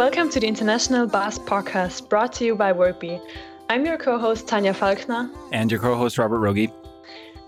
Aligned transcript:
Welcome 0.00 0.30
to 0.30 0.40
the 0.40 0.46
International 0.46 1.06
Buzz 1.06 1.38
Podcast 1.38 2.08
brought 2.08 2.32
to 2.36 2.44
you 2.46 2.54
by 2.54 2.72
WordBee. 2.72 3.20
I'm 3.68 3.84
your 3.84 3.98
co 3.98 4.18
host, 4.18 4.48
Tanya 4.48 4.72
Falkner. 4.72 5.28
And 5.52 5.70
your 5.70 5.78
co 5.78 5.94
host, 5.94 6.16
Robert 6.16 6.38
Rogi. 6.38 6.72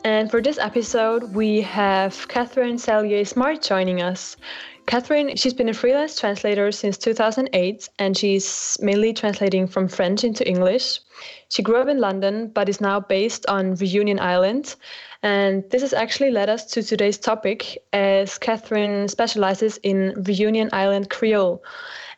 And 0.05 0.31
for 0.31 0.43
this 0.43 0.59
episode, 0.59 1.35
we 1.35 1.63
have 1.63 2.29
Catharine 2.29 2.77
Cellier 2.77 3.27
Smart 3.27 3.63
joining 3.63 4.03
us. 4.03 4.37
Catharine, 4.85 5.35
she's 5.35 5.55
been 5.55 5.71
a 5.71 5.73
freelance 5.73 6.21
translator 6.21 6.71
since 6.73 6.99
2008, 6.99 7.89
and 7.99 8.19
she's 8.19 8.77
mainly 8.83 9.15
translating 9.15 9.67
from 9.67 9.89
French 9.89 10.23
into 10.23 10.47
English. 10.47 11.01
She 11.49 11.63
grew 11.63 11.77
up 11.77 11.89
in 11.89 12.01
London, 12.01 12.49
but 12.49 12.69
is 12.69 12.83
now 12.83 13.01
based 13.01 13.47
on 13.47 13.77
Reunion 13.77 14.21
Island. 14.21 14.75
And 15.23 15.65
this 15.71 15.81
has 15.81 15.95
actually 15.95 16.33
led 16.33 16.51
us 16.51 16.67
to 16.73 16.83
today's 16.83 17.17
topic, 17.17 17.79
as 17.95 18.37
Catharine 18.37 19.09
specializes 19.09 19.79
in 19.83 20.23
Reunion 20.27 20.69
Island 20.75 21.09
Creole. 21.09 21.63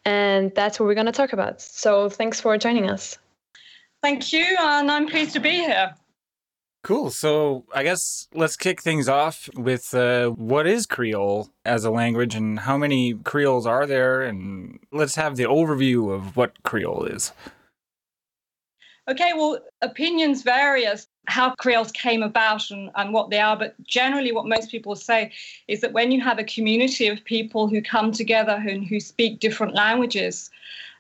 And 0.05 0.53
that's 0.55 0.79
what 0.79 0.87
we're 0.87 0.95
going 0.95 1.07
to 1.07 1.13
talk 1.13 1.33
about. 1.33 1.61
So 1.61 2.09
thanks 2.09 2.41
for 2.41 2.57
joining 2.59 2.91
us. 2.91 3.19
Thank 4.03 4.33
you, 4.33 4.45
and 4.61 4.91
I'm 4.91 5.07
pleased 5.09 5.33
to 5.33 5.41
be 5.41 5.51
here. 5.53 5.95
Cool. 6.83 7.09
So 7.09 7.65
I 7.75 7.83
guess 7.83 8.29
let's 8.35 8.57
kick 8.57 8.83
things 8.83 9.09
off 9.09 9.49
with 9.55 9.95
uh, 9.95 10.29
what 10.29 10.67
is 10.67 10.85
Creole 10.85 11.49
as 11.65 11.87
a 11.87 11.91
language 11.91 12.35
and 12.35 12.61
how 12.61 12.77
many 12.77 13.15
Creoles 13.15 13.67
are 13.67 13.87
there? 13.87 14.21
And 14.21 14.79
let's 14.93 15.15
have 15.15 15.37
the 15.37 15.45
overview 15.45 16.15
of 16.15 16.37
what 16.37 16.63
Creole 16.63 17.07
is. 17.07 17.33
Okay, 19.09 19.33
well, 19.35 19.59
opinions 19.81 20.43
vary 20.43 20.85
as 20.85 21.09
how 21.27 21.55
Creoles 21.55 21.93
came 21.93 22.23
about 22.23 22.71
and, 22.71 22.91
and 22.97 23.13
what 23.13 23.31
they 23.31 23.41
are, 23.41 23.57
but 23.57 23.75
generally, 23.85 24.33
what 24.33 24.47
most 24.47 24.71
people 24.71 24.95
say 24.95 25.33
is 25.69 25.81
that 25.81 25.93
when 25.93 26.13
you 26.13 26.21
have 26.21 26.39
a 26.39 26.45
community 26.45 27.09
of 27.09 27.25
people 27.25 27.69
who 27.69 27.81
come 27.81 28.13
together 28.13 28.63
and 28.69 28.87
who 28.87 29.01
speak 29.01 29.41
different 29.41 29.75
languages, 29.75 30.51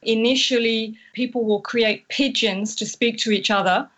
initially 0.03 0.97
people 1.13 1.45
will 1.45 1.61
create 1.61 2.09
pidgins 2.09 2.77
to 2.77 2.87
speak 2.87 3.19
to 3.19 3.31
each 3.31 3.51
other 3.51 3.89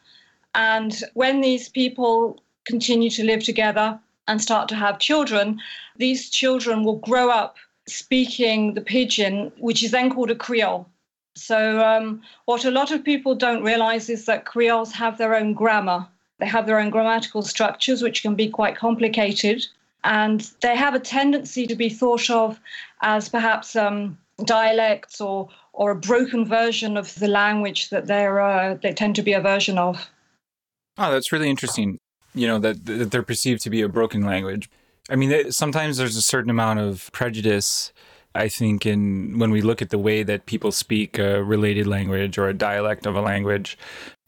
and 0.57 1.05
when 1.13 1.43
these 1.43 1.69
people 1.69 2.43
continue 2.65 3.11
to 3.11 3.23
live 3.23 3.45
together 3.45 4.01
and 4.27 4.41
start 4.41 4.69
to 4.71 4.75
have 4.75 4.99
children, 4.99 5.61
these 5.99 6.31
children 6.31 6.83
will 6.83 6.97
grow 6.97 7.29
up 7.29 7.57
speaking 7.87 8.73
the 8.73 8.81
pidgin, 8.81 9.53
which 9.59 9.85
is 9.85 9.91
then 9.91 10.11
called 10.11 10.31
a 10.31 10.35
Creole. 10.35 10.89
So, 11.35 11.85
um, 11.85 12.23
what 12.47 12.65
a 12.65 12.71
lot 12.71 12.91
of 12.91 13.05
people 13.05 13.35
don't 13.35 13.63
realize 13.63 14.09
is 14.09 14.25
that 14.25 14.47
Creoles 14.47 14.93
have 14.93 15.19
their 15.19 15.35
own 15.35 15.53
grammar. 15.53 16.09
They 16.39 16.47
have 16.47 16.67
their 16.67 16.79
own 16.79 16.91
grammatical 16.91 17.43
structures, 17.43 18.03
which 18.03 18.23
can 18.23 18.35
be 18.35 18.49
quite 18.49 18.77
complicated. 18.77 19.67
And 20.05 20.41
they 20.61 20.77
have 20.77 20.95
a 20.95 21.01
tendency 21.01 21.67
to 21.67 21.75
be 21.75 21.89
thought 21.89 22.31
of 22.31 22.61
as 23.03 23.29
perhaps 23.29 23.75
um, 23.75 24.19
dialects 24.45 25.21
or, 25.21 25.49
or 25.73 25.93
a 25.93 25.97
broken 25.97 26.45
version 26.45 26.97
of 26.97 27.15
the 27.17 27.29
language 27.29 27.91
that 27.91 28.07
they're, 28.07 28.41
uh, 28.41 28.75
they 28.83 28.93
tend 28.93 29.17
to 29.17 29.23
be 29.23 29.33
a 29.33 29.41
version 29.41 29.79
of. 29.79 30.11
Oh, 30.99 31.11
that's 31.11 31.33
really 31.33 31.51
interesting. 31.51 31.99
You 32.35 32.47
know, 32.47 32.59
that, 32.59 32.85
that 32.85 33.11
they're 33.11 33.23
perceived 33.23 33.63
to 33.63 33.71
be 33.71 33.81
a 33.83 33.89
broken 33.89 34.23
language. 34.23 34.71
I 35.09 35.17
mean, 35.17 35.51
sometimes 35.53 35.97
there's 35.97 36.17
a 36.17 36.23
certain 36.23 36.51
amount 36.51 36.81
of 36.81 37.11
prejudice, 37.13 37.93
I 38.37 38.49
think, 38.49 38.87
in 38.87 39.39
when 39.39 39.51
we 39.51 39.63
look 39.63 39.83
at 39.83 39.91
the 39.91 39.99
way 39.99 40.23
that 40.23 40.47
people 40.47 40.73
speak 40.73 41.19
a 41.19 41.43
related 41.43 41.87
language 41.87 42.39
or 42.39 42.49
a 42.49 42.55
dialect 42.55 43.07
of 43.07 43.17
a 43.17 43.21
language. 43.21 43.79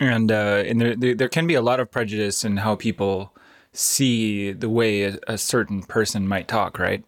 And, 0.01 0.33
uh, 0.33 0.65
and 0.67 0.81
there, 0.81 1.15
there 1.15 1.29
can 1.29 1.47
be 1.47 1.55
a 1.55 1.63
lot 1.63 1.81
of 1.81 1.91
prejudice 1.91 2.45
in 2.45 2.59
how 2.59 2.77
people 2.77 3.35
see 3.73 4.53
the 4.53 4.69
way 4.69 5.05
a, 5.05 5.19
a 5.27 5.39
certain 5.39 5.83
person 5.83 6.27
might 6.27 6.49
talk, 6.49 6.79
right? 6.79 7.05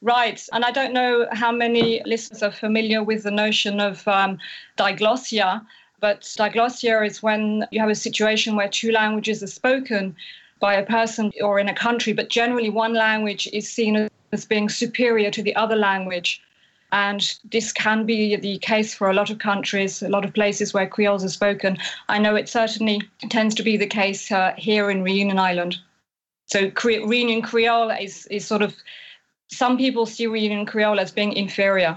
Right. 0.00 0.42
And 0.52 0.64
I 0.64 0.70
don't 0.70 0.92
know 0.92 1.26
how 1.32 1.50
many 1.50 2.02
listeners 2.04 2.42
are 2.42 2.52
familiar 2.52 3.02
with 3.02 3.22
the 3.22 3.30
notion 3.30 3.80
of 3.80 4.06
um, 4.06 4.38
diglossia, 4.76 5.64
but 6.00 6.22
diglossia 6.22 7.06
is 7.06 7.22
when 7.22 7.66
you 7.70 7.80
have 7.80 7.90
a 7.90 7.94
situation 7.94 8.56
where 8.56 8.68
two 8.68 8.92
languages 8.92 9.42
are 9.42 9.48
spoken 9.48 10.14
by 10.60 10.74
a 10.74 10.86
person 10.86 11.32
or 11.40 11.58
in 11.58 11.68
a 11.68 11.74
country, 11.74 12.12
but 12.12 12.28
generally 12.28 12.70
one 12.70 12.94
language 12.94 13.48
is 13.52 13.68
seen 13.68 13.96
as 13.96 14.10
being 14.42 14.70
superior 14.70 15.30
to 15.30 15.42
the 15.42 15.54
other 15.54 15.76
language. 15.76 16.40
And 16.92 17.20
this 17.50 17.72
can 17.72 18.06
be 18.06 18.36
the 18.36 18.58
case 18.58 18.94
for 18.94 19.10
a 19.10 19.14
lot 19.14 19.28
of 19.28 19.38
countries, 19.38 20.02
a 20.02 20.08
lot 20.08 20.24
of 20.24 20.32
places 20.32 20.72
where 20.72 20.86
Creoles 20.86 21.24
are 21.24 21.28
spoken. 21.28 21.76
I 22.08 22.18
know 22.18 22.36
it 22.36 22.48
certainly 22.48 23.02
tends 23.30 23.54
to 23.56 23.62
be 23.62 23.76
the 23.76 23.86
case 23.86 24.30
uh, 24.30 24.54
here 24.56 24.90
in 24.90 25.02
Reunion 25.02 25.38
Island. 25.38 25.76
So 26.46 26.70
Cre- 26.70 27.04
Reunion 27.04 27.42
Creole 27.42 27.90
is, 27.90 28.26
is 28.26 28.46
sort 28.46 28.62
of, 28.62 28.74
some 29.48 29.76
people 29.76 30.06
see 30.06 30.26
Reunion 30.26 30.66
Creole 30.66 31.00
as 31.00 31.10
being 31.10 31.32
inferior. 31.32 31.96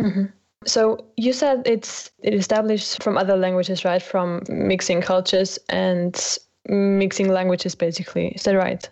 Mm-hmm. 0.00 0.24
So 0.64 1.04
you 1.16 1.32
said 1.32 1.62
it's 1.66 2.10
it 2.22 2.34
established 2.34 3.02
from 3.02 3.18
other 3.18 3.36
languages, 3.36 3.84
right? 3.84 4.02
From 4.02 4.42
mixing 4.48 5.02
cultures 5.02 5.58
and 5.68 6.38
mixing 6.68 7.28
languages, 7.28 7.74
basically. 7.74 8.28
Is 8.28 8.44
that 8.44 8.56
right? 8.56 8.88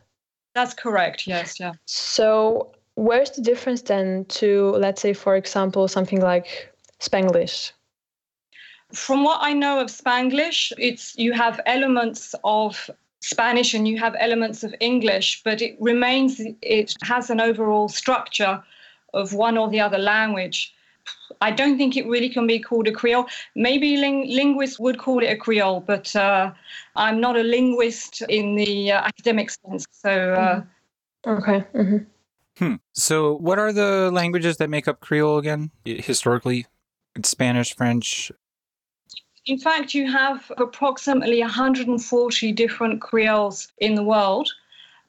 That's 0.55 0.75
correct. 0.75 1.27
Yes. 1.27 1.61
Yeah. 1.61 1.73
So 1.87 2.73
where's 2.95 3.31
the 3.31 3.43
difference 3.43 3.83
then 3.83 4.25
to, 4.27 4.71
let's 4.71 5.01
say, 5.01 5.13
for 5.13 5.37
example, 5.37 5.89
something 5.89 6.21
like 6.21 6.73
Spanglish? 7.01 7.73
From 8.93 9.23
what 9.23 9.39
I 9.41 9.53
know 9.53 9.81
of 9.81 9.89
Spanglish, 9.89 10.73
it's 10.77 11.17
you 11.17 11.33
have 11.33 11.61
elements 11.67 12.35
of 12.43 12.91
Spanish 13.21 13.75
and 13.75 13.87
you 13.87 13.99
have 13.99 14.17
elements 14.19 14.65
of 14.65 14.75
English, 14.81 15.43
but 15.45 15.63
it 15.63 15.77
remains 15.79 16.41
it 16.63 16.95
has 17.03 17.31
an 17.31 17.41
overall 17.41 17.89
structure 17.89 18.63
of 19.15 19.33
one 19.33 19.57
or 19.57 19.69
the 19.69 19.81
other 19.81 19.99
language. 19.99 20.75
I 21.41 21.51
don't 21.51 21.79
think 21.79 21.97
it 21.97 22.07
really 22.07 22.29
can 22.29 22.47
be 22.47 22.59
called 22.59 22.87
a 22.89 22.93
Creole. 22.93 23.27
Maybe 23.55 23.97
ling- 23.97 24.29
linguists 24.29 24.79
would 24.79 24.99
call 24.99 25.23
it 25.23 25.27
a 25.27 25.37
Creole, 25.37 25.81
but 25.81 26.15
uh, 26.15 26.53
I'm 26.97 27.21
not 27.21 27.37
a 27.37 27.43
linguist 27.43 28.23
in 28.29 28.57
the 28.57 28.93
uh, 28.93 29.01
academic 29.03 29.51
sense. 29.51 29.87
So, 29.91 30.11
uh, 30.11 30.61
mm-hmm. 31.27 31.31
okay. 31.31 31.67
Mm-hmm. 31.75 31.97
Hmm. 32.59 32.75
So, 32.95 33.37
what 33.37 33.59
are 33.59 33.73
the 33.73 34.11
languages 34.13 34.59
that 34.59 34.69
make 34.69 34.87
up 34.87 35.01
Creole 35.01 35.39
again? 35.39 35.71
Historically, 35.85 36.67
it's 37.17 37.31
Spanish, 37.31 37.75
French. 37.75 38.31
In 39.47 39.59
fact, 39.59 39.95
you 39.95 40.11
have 40.11 40.53
approximately 40.59 41.41
140 41.41 42.53
different 42.53 43.01
Creoles 43.01 43.73
in 43.79 43.95
the 43.95 44.05
world 44.05 44.51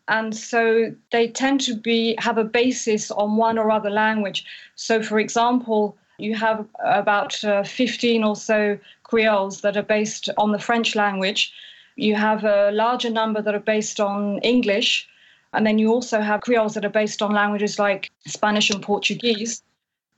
and 0.07 0.35
so 0.35 0.93
they 1.11 1.27
tend 1.27 1.61
to 1.61 1.75
be 1.75 2.15
have 2.19 2.37
a 2.37 2.43
basis 2.43 3.11
on 3.11 3.37
one 3.37 3.57
or 3.57 3.71
other 3.71 3.89
language. 3.89 4.45
So, 4.75 5.01
for 5.01 5.19
example, 5.19 5.97
you 6.17 6.35
have 6.35 6.65
about 6.83 7.43
uh, 7.43 7.63
15 7.63 8.23
or 8.23 8.35
so 8.35 8.77
Creoles 9.03 9.61
that 9.61 9.75
are 9.75 9.83
based 9.83 10.29
on 10.37 10.51
the 10.51 10.59
French 10.59 10.95
language. 10.95 11.51
You 11.95 12.15
have 12.15 12.45
a 12.45 12.71
larger 12.71 13.09
number 13.09 13.41
that 13.41 13.53
are 13.53 13.59
based 13.59 13.99
on 13.99 14.39
English. 14.39 15.07
And 15.53 15.67
then 15.67 15.77
you 15.77 15.91
also 15.91 16.21
have 16.21 16.41
Creoles 16.41 16.75
that 16.75 16.85
are 16.85 16.89
based 16.89 17.21
on 17.21 17.33
languages 17.33 17.77
like 17.77 18.09
Spanish 18.25 18.69
and 18.69 18.81
Portuguese. 18.81 19.61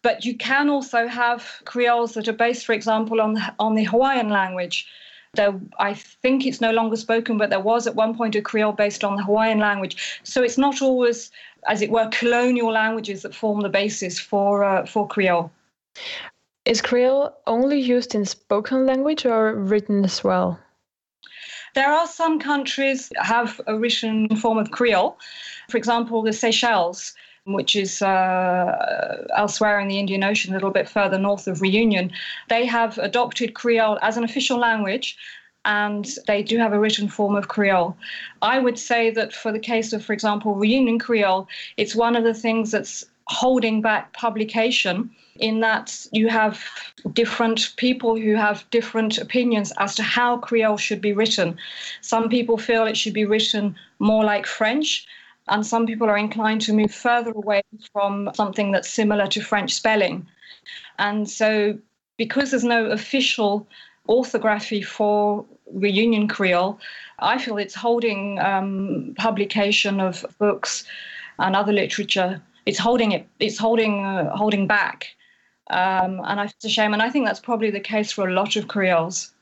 But 0.03 0.25
you 0.25 0.37
can 0.37 0.69
also 0.69 1.07
have 1.07 1.47
Creoles 1.65 2.13
that 2.13 2.27
are 2.27 2.33
based, 2.33 2.65
for 2.65 2.73
example, 2.73 3.21
on, 3.21 3.41
on 3.57 3.75
the 3.75 3.85
Hawaiian 3.85 4.29
language. 4.29 4.85
There, 5.33 5.59
I 5.79 5.95
think 5.95 6.45
it's 6.45 6.61
no 6.61 6.71
longer 6.71 6.95
spoken, 6.95 7.39
but 7.39 7.49
there 7.49 7.59
was 7.59 7.87
at 7.87 7.95
one 7.95 8.15
point 8.15 8.35
a 8.35 8.41
Creole 8.41 8.73
based 8.73 9.03
on 9.03 9.15
the 9.15 9.23
Hawaiian 9.23 9.57
language. 9.59 10.19
So 10.23 10.43
it's 10.43 10.59
not 10.59 10.83
always, 10.83 11.31
as 11.67 11.81
it 11.81 11.89
were, 11.89 12.07
colonial 12.11 12.71
languages 12.71 13.23
that 13.23 13.33
form 13.33 13.61
the 13.61 13.69
basis 13.69 14.19
for 14.19 14.63
uh, 14.63 14.85
for 14.85 15.07
Creole. 15.07 15.49
Is 16.65 16.81
Creole 16.81 17.35
only 17.45 17.79
used 17.79 18.15
in 18.15 18.25
spoken 18.25 18.85
language 18.85 19.25
or 19.25 19.53
written 19.55 20.05
as 20.05 20.23
well? 20.23 20.59
There 21.75 21.91
are 21.91 22.07
some 22.07 22.39
countries 22.39 23.11
have 23.17 23.59
a 23.67 23.77
written 23.77 24.35
form 24.35 24.57
of 24.57 24.71
Creole. 24.71 25.17
For 25.69 25.77
example, 25.77 26.21
the 26.21 26.33
Seychelles 26.33 27.13
which 27.45 27.75
is 27.75 28.01
uh, 28.01 29.27
elsewhere 29.35 29.79
in 29.79 29.87
the 29.87 29.99
Indian 29.99 30.23
Ocean, 30.23 30.53
a 30.53 30.55
little 30.55 30.71
bit 30.71 30.87
further 30.87 31.17
north 31.17 31.47
of 31.47 31.61
Reunion, 31.61 32.11
they 32.49 32.65
have 32.65 32.97
adopted 32.97 33.53
Creole 33.53 33.99
as 34.01 34.17
an 34.17 34.23
official 34.23 34.57
language 34.57 35.17
and 35.65 36.17
they 36.27 36.43
do 36.43 36.57
have 36.57 36.73
a 36.73 36.79
written 36.79 37.07
form 37.07 37.35
of 37.35 37.47
Creole. 37.47 37.95
I 38.41 38.59
would 38.59 38.77
say 38.77 39.09
that 39.11 39.33
for 39.33 39.51
the 39.51 39.59
case 39.59 39.93
of, 39.93 40.03
for 40.03 40.13
example, 40.13 40.55
Reunion 40.55 40.99
Creole, 40.99 41.47
it's 41.77 41.95
one 41.95 42.15
of 42.15 42.23
the 42.23 42.33
things 42.33 42.71
that's 42.71 43.05
holding 43.27 43.81
back 43.81 44.13
publication 44.13 45.09
in 45.39 45.61
that 45.61 46.05
you 46.11 46.27
have 46.27 46.63
different 47.13 47.73
people 47.77 48.15
who 48.15 48.35
have 48.35 48.69
different 48.69 49.17
opinions 49.17 49.71
as 49.77 49.95
to 49.95 50.03
how 50.03 50.37
Creole 50.37 50.77
should 50.77 51.01
be 51.01 51.13
written. 51.13 51.57
Some 52.01 52.29
people 52.29 52.57
feel 52.57 52.85
it 52.85 52.97
should 52.97 53.13
be 53.13 53.25
written 53.25 53.75
more 53.99 54.23
like 54.23 54.45
French, 54.45 55.07
and 55.47 55.65
some 55.65 55.85
people 55.85 56.07
are 56.07 56.17
inclined 56.17 56.61
to 56.61 56.73
move 56.73 56.93
further 56.93 57.31
away 57.31 57.63
from 57.91 58.29
something 58.35 58.71
that's 58.71 58.89
similar 58.89 59.27
to 59.27 59.41
French 59.41 59.73
spelling. 59.73 60.27
And 60.99 61.29
so, 61.29 61.77
because 62.17 62.51
there's 62.51 62.63
no 62.63 62.85
official 62.85 63.67
orthography 64.07 64.81
for 64.81 65.45
Reunion 65.71 66.27
Creole, 66.27 66.79
I 67.19 67.37
feel 67.37 67.57
it's 67.57 67.75
holding 67.75 68.39
um, 68.39 69.15
publication 69.17 69.99
of 69.99 70.25
books 70.37 70.85
and 71.39 71.55
other 71.55 71.73
literature. 71.73 72.41
It's 72.65 72.79
holding 72.79 73.11
it. 73.11 73.27
It's 73.39 73.57
holding 73.57 74.05
uh, 74.05 74.35
holding 74.35 74.67
back. 74.67 75.07
Um, 75.69 76.21
and 76.25 76.39
I, 76.39 76.45
it's 76.45 76.65
a 76.65 76.69
shame. 76.69 76.93
And 76.93 77.01
I 77.01 77.09
think 77.09 77.25
that's 77.25 77.39
probably 77.39 77.71
the 77.71 77.79
case 77.79 78.11
for 78.11 78.27
a 78.27 78.33
lot 78.33 78.55
of 78.55 78.67
Creoles. 78.67 79.33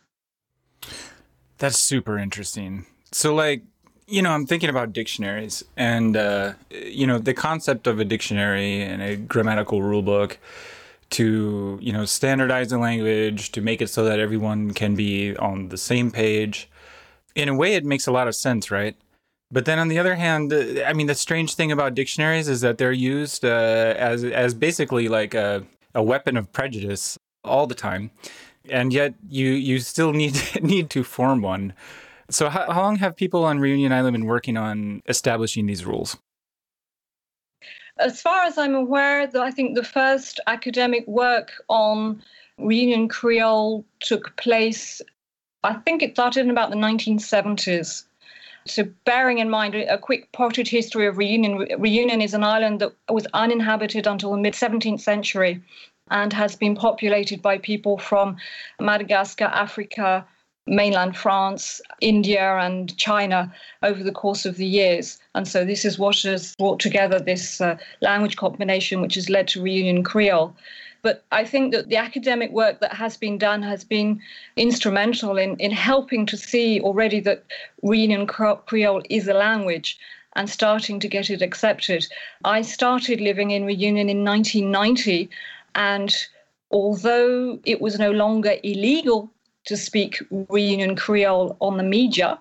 That's 1.58 1.80
super 1.80 2.18
interesting. 2.18 2.86
So, 3.12 3.36
like, 3.36 3.64
you 4.08 4.22
know, 4.22 4.32
I'm 4.32 4.46
thinking 4.46 4.70
about 4.70 4.94
dictionaries 4.94 5.64
and, 5.78 6.18
uh, 6.18 6.54
you 6.70 7.08
know, 7.08 7.18
the 7.18 7.34
concept 7.34 7.88
of 7.88 8.00
a 8.00 8.06
dictionary 8.06 8.82
and 8.82 9.02
a 9.02 9.16
grammatical 9.16 9.82
rule 9.82 10.02
book 10.02 10.38
to, 11.12 11.78
you 11.82 11.94
know, 11.94 12.06
standardize 12.06 12.70
the 12.70 12.78
language, 12.78 13.52
to 13.52 13.62
make 13.62 13.82
it 13.82 13.90
so 13.90 14.04
that 14.06 14.20
everyone 14.20 14.72
can 14.72 14.96
be 14.96 15.36
on 15.38 15.70
the 15.70 15.78
same 15.78 16.12
page. 16.12 16.70
In 17.36 17.50
a 17.50 17.56
way, 17.56 17.76
it 17.76 17.86
makes 17.86 18.08
a 18.08 18.12
lot 18.12 18.28
of 18.28 18.36
sense, 18.36 18.72
right? 18.72 18.96
But 19.52 19.66
then 19.66 19.80
on 19.80 19.90
the 19.90 20.00
other 20.00 20.16
hand, 20.16 20.54
I 20.86 20.94
mean, 20.94 21.08
the 21.08 21.16
strange 21.16 21.56
thing 21.56 21.72
about 21.72 21.94
dictionaries 21.94 22.48
is 22.48 22.62
that 22.62 22.78
they're 22.78 22.92
used 22.92 23.44
uh, 23.44 23.96
as 23.98 24.24
as 24.24 24.54
basically 24.54 25.10
like 25.10 25.34
a, 25.34 25.64
a 25.94 26.02
weapon 26.02 26.38
of 26.38 26.52
prejudice 26.54 27.18
all 27.44 27.68
the 27.68 27.76
time, 27.76 28.12
and 28.70 28.94
yet 28.94 29.14
you 29.30 29.50
you 29.50 29.80
still 29.80 30.14
need 30.14 30.40
need 30.62 30.90
to 30.92 31.04
form 31.04 31.42
one. 31.42 31.74
So 32.30 32.50
how, 32.50 32.72
how 32.72 32.82
long 32.82 32.96
have 32.98 33.18
people 33.18 33.44
on 33.44 33.60
Reunion 33.60 33.92
Island 33.92 34.14
been 34.14 34.26
working 34.26 34.56
on 34.56 35.02
establishing 35.10 35.66
these 35.66 35.86
rules? 35.86 36.18
As 38.00 38.22
far 38.22 38.46
as 38.46 38.58
I'm 38.58 38.74
aware, 38.74 39.30
I 39.36 39.52
think 39.52 39.76
the 39.76 39.84
first 39.84 40.40
academic 40.48 41.06
work 41.08 41.52
on 41.68 42.24
Reunion 42.58 43.10
Creole 43.10 43.84
took 44.00 44.36
place. 44.38 45.02
I 45.64 45.74
think 45.74 46.02
it 46.02 46.14
started 46.14 46.46
in 46.46 46.50
about 46.50 46.70
the 46.70 46.78
1970s. 46.78 48.06
So, 48.66 48.84
bearing 49.06 49.40
in 49.40 49.50
mind 49.50 49.74
a 49.76 49.98
quick 49.98 50.32
potted 50.34 50.68
history 50.68 51.08
of 51.08 51.18
Reunion, 51.18 51.68
Reunion 51.80 52.22
is 52.22 52.34
an 52.34 52.44
island 52.44 52.80
that 52.80 52.94
was 53.10 53.26
uninhabited 53.34 54.06
until 54.06 54.32
the 54.32 54.38
mid 54.38 54.54
17th 54.54 55.02
century 55.02 55.62
and 56.12 56.32
has 56.34 56.56
been 56.56 56.76
populated 56.76 57.42
by 57.42 57.58
people 57.58 57.98
from 57.98 58.38
Madagascar, 58.80 59.46
Africa, 59.46 60.26
mainland 60.68 61.18
France, 61.18 61.82
India, 62.02 62.58
and 62.58 62.96
China 62.98 63.52
over 63.82 64.04
the 64.04 64.12
course 64.12 64.46
of 64.46 64.58
the 64.58 64.66
years. 64.66 65.20
And 65.34 65.48
so 65.48 65.66
this 65.66 65.86
is 65.86 65.98
what 65.98 66.22
has 66.22 66.56
brought 66.58 66.80
together 66.80 67.20
this 67.20 67.62
uh, 67.62 67.78
language 68.02 68.36
combination, 68.36 69.02
which 69.02 69.16
has 69.16 69.30
led 69.30 69.48
to 69.50 69.62
Reunion 69.62 70.04
Creole. 70.04 70.56
But 71.04 71.24
I 71.32 71.46
think 71.46 71.74
that 71.74 71.90
the 71.90 71.98
academic 71.98 72.52
work 72.52 72.80
that 72.82 72.94
has 72.94 73.18
been 73.18 73.38
done 73.38 73.64
has 73.64 73.84
been 73.84 74.22
instrumental 74.56 75.38
in, 75.38 75.58
in 75.58 75.72
helping 75.72 76.26
to 76.28 76.38
see 76.38 76.80
already 76.80 77.20
that 77.22 77.44
Reunion 77.82 78.28
Creole 78.28 79.04
is 79.10 79.28
a 79.28 79.34
language 79.34 79.98
and 80.36 80.50
starting 80.50 81.00
to 81.00 81.08
get 81.08 81.30
it 81.30 81.42
accepted. 81.42 82.08
I 82.46 82.62
started 82.62 83.20
living 83.20 83.52
in 83.52 83.66
Reunion 83.66 84.10
in 84.10 84.24
1990, 84.24 85.30
and 85.76 86.16
although 86.70 87.60
it 87.66 87.82
was 87.82 88.00
no 88.00 88.12
longer 88.12 88.56
illegal 88.64 89.32
to 89.66 89.76
speak 89.78 90.22
Reunion 90.50 90.96
Creole 90.96 91.58
on 91.60 91.78
the 91.78 91.84
media 91.84 92.40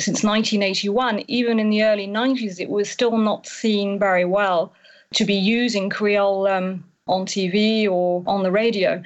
since 0.00 0.22
1981, 0.22 1.24
even 1.28 1.58
in 1.58 1.70
the 1.70 1.82
early 1.82 2.06
90s, 2.06 2.60
it 2.60 2.68
was 2.68 2.88
still 2.88 3.18
not 3.18 3.46
seen 3.46 3.98
very 3.98 4.24
well 4.24 4.72
to 5.14 5.24
be 5.24 5.34
using 5.34 5.90
Creole 5.90 6.46
um, 6.46 6.84
on 7.08 7.26
TV 7.26 7.88
or 7.88 8.22
on 8.26 8.42
the 8.42 8.50
radio. 8.50 9.02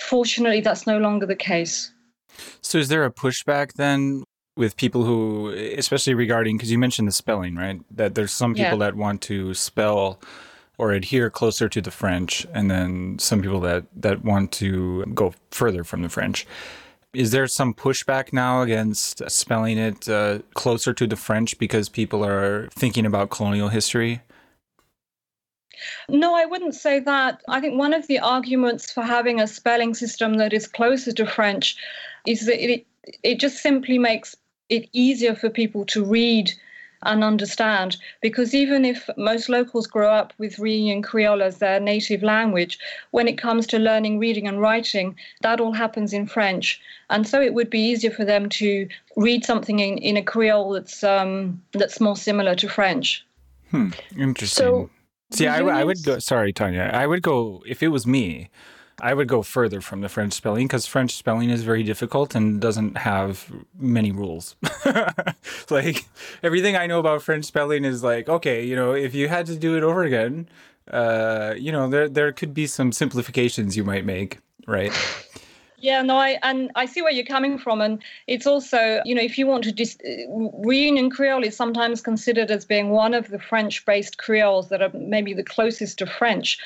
Fortunately, 0.00 0.60
that's 0.60 0.86
no 0.86 0.98
longer 0.98 1.26
the 1.26 1.36
case. 1.36 1.92
So, 2.60 2.78
is 2.78 2.88
there 2.88 3.04
a 3.04 3.12
pushback 3.12 3.74
then 3.74 4.24
with 4.56 4.76
people 4.76 5.04
who, 5.04 5.50
especially 5.50 6.14
regarding, 6.14 6.56
because 6.56 6.70
you 6.70 6.78
mentioned 6.78 7.08
the 7.08 7.12
spelling, 7.12 7.56
right? 7.56 7.80
That 7.90 8.14
there's 8.14 8.32
some 8.32 8.54
people 8.54 8.78
yeah. 8.78 8.86
that 8.86 8.96
want 8.96 9.20
to 9.22 9.54
spell 9.54 10.20
or 10.78 10.92
adhere 10.92 11.30
closer 11.30 11.68
to 11.68 11.80
the 11.80 11.90
French, 11.90 12.46
and 12.52 12.70
then 12.70 13.18
some 13.18 13.40
people 13.40 13.60
that, 13.60 13.84
that 13.94 14.24
want 14.24 14.50
to 14.52 15.04
go 15.06 15.34
further 15.50 15.84
from 15.84 16.02
the 16.02 16.08
French. 16.08 16.46
Is 17.12 17.30
there 17.30 17.46
some 17.46 17.74
pushback 17.74 18.32
now 18.32 18.62
against 18.62 19.22
spelling 19.30 19.78
it 19.78 20.08
uh, 20.08 20.40
closer 20.54 20.92
to 20.92 21.06
the 21.06 21.14
French 21.14 21.56
because 21.58 21.88
people 21.88 22.24
are 22.24 22.68
thinking 22.72 23.06
about 23.06 23.30
colonial 23.30 23.68
history? 23.68 24.20
No, 26.08 26.34
I 26.34 26.44
wouldn't 26.44 26.74
say 26.74 26.98
that. 27.00 27.42
I 27.48 27.60
think 27.60 27.78
one 27.78 27.94
of 27.94 28.06
the 28.06 28.18
arguments 28.18 28.90
for 28.90 29.02
having 29.02 29.40
a 29.40 29.46
spelling 29.46 29.94
system 29.94 30.34
that 30.34 30.52
is 30.52 30.66
closer 30.66 31.12
to 31.12 31.26
French 31.26 31.76
is 32.26 32.46
that 32.46 32.62
it, 32.62 32.86
it 33.22 33.40
just 33.40 33.58
simply 33.58 33.98
makes 33.98 34.36
it 34.68 34.88
easier 34.92 35.34
for 35.34 35.50
people 35.50 35.84
to 35.86 36.04
read 36.04 36.52
and 37.04 37.22
understand. 37.22 37.96
Because 38.20 38.54
even 38.54 38.84
if 38.84 39.08
most 39.16 39.48
locals 39.48 39.86
grow 39.86 40.10
up 40.10 40.32
with 40.38 40.58
Reunion 40.58 41.02
Creole 41.02 41.42
as 41.42 41.58
their 41.58 41.80
native 41.80 42.22
language, 42.22 42.78
when 43.10 43.28
it 43.28 43.38
comes 43.38 43.66
to 43.68 43.78
learning 43.78 44.18
reading 44.18 44.48
and 44.48 44.60
writing, 44.60 45.16
that 45.42 45.60
all 45.60 45.72
happens 45.72 46.12
in 46.12 46.26
French. 46.26 46.80
And 47.10 47.26
so 47.26 47.40
it 47.40 47.54
would 47.54 47.70
be 47.70 47.80
easier 47.80 48.10
for 48.10 48.24
them 48.24 48.48
to 48.50 48.88
read 49.16 49.44
something 49.44 49.78
in, 49.78 49.98
in 49.98 50.16
a 50.16 50.22
Creole 50.22 50.72
that's 50.72 51.04
um, 51.04 51.62
that's 51.72 52.00
more 52.00 52.16
similar 52.16 52.54
to 52.56 52.68
French. 52.68 53.24
Hmm. 53.70 53.90
Interesting. 54.16 54.64
So, 54.64 54.90
See, 55.30 55.46
I, 55.46 55.60
I 55.60 55.84
would 55.84 56.02
go. 56.04 56.18
Sorry, 56.18 56.52
Tanya. 56.52 56.90
I 56.92 57.06
would 57.06 57.22
go 57.22 57.62
if 57.66 57.82
it 57.82 57.88
was 57.88 58.06
me. 58.06 58.50
I 59.00 59.12
would 59.12 59.26
go 59.26 59.42
further 59.42 59.80
from 59.80 60.02
the 60.02 60.08
French 60.08 60.34
spelling 60.34 60.66
because 60.66 60.86
French 60.86 61.16
spelling 61.16 61.50
is 61.50 61.64
very 61.64 61.82
difficult 61.82 62.34
and 62.34 62.60
doesn't 62.60 62.98
have 62.98 63.52
many 63.76 64.12
rules. 64.12 64.54
like 65.70 66.04
everything 66.44 66.76
I 66.76 66.86
know 66.86 67.00
about 67.00 67.22
French 67.22 67.44
spelling 67.44 67.84
is 67.84 68.04
like, 68.04 68.28
okay, 68.28 68.64
you 68.64 68.76
know, 68.76 68.92
if 68.92 69.12
you 69.14 69.28
had 69.28 69.46
to 69.46 69.56
do 69.56 69.76
it 69.76 69.82
over 69.82 70.04
again, 70.04 70.48
uh, 70.90 71.54
you 71.56 71.72
know, 71.72 71.88
there 71.88 72.08
there 72.08 72.32
could 72.32 72.54
be 72.54 72.66
some 72.66 72.92
simplifications 72.92 73.76
you 73.76 73.82
might 73.82 74.04
make, 74.04 74.38
right? 74.66 74.92
Yeah, 75.84 76.00
no, 76.00 76.16
I 76.16 76.38
and 76.42 76.70
I 76.76 76.86
see 76.86 77.02
where 77.02 77.12
you're 77.12 77.26
coming 77.26 77.58
from, 77.58 77.82
and 77.82 78.02
it's 78.26 78.46
also, 78.46 79.02
you 79.04 79.14
know, 79.14 79.20
if 79.20 79.36
you 79.36 79.46
want 79.46 79.64
to 79.64 79.70
dis- 79.70 79.98
Reunion 80.30 81.10
Creole 81.10 81.44
is 81.44 81.54
sometimes 81.54 82.00
considered 82.00 82.50
as 82.50 82.64
being 82.64 82.88
one 82.88 83.12
of 83.12 83.28
the 83.28 83.38
French-based 83.38 84.16
Creoles 84.16 84.70
that 84.70 84.80
are 84.80 84.90
maybe 84.94 85.34
the 85.34 85.44
closest 85.44 85.98
to 85.98 86.06
French. 86.06 86.56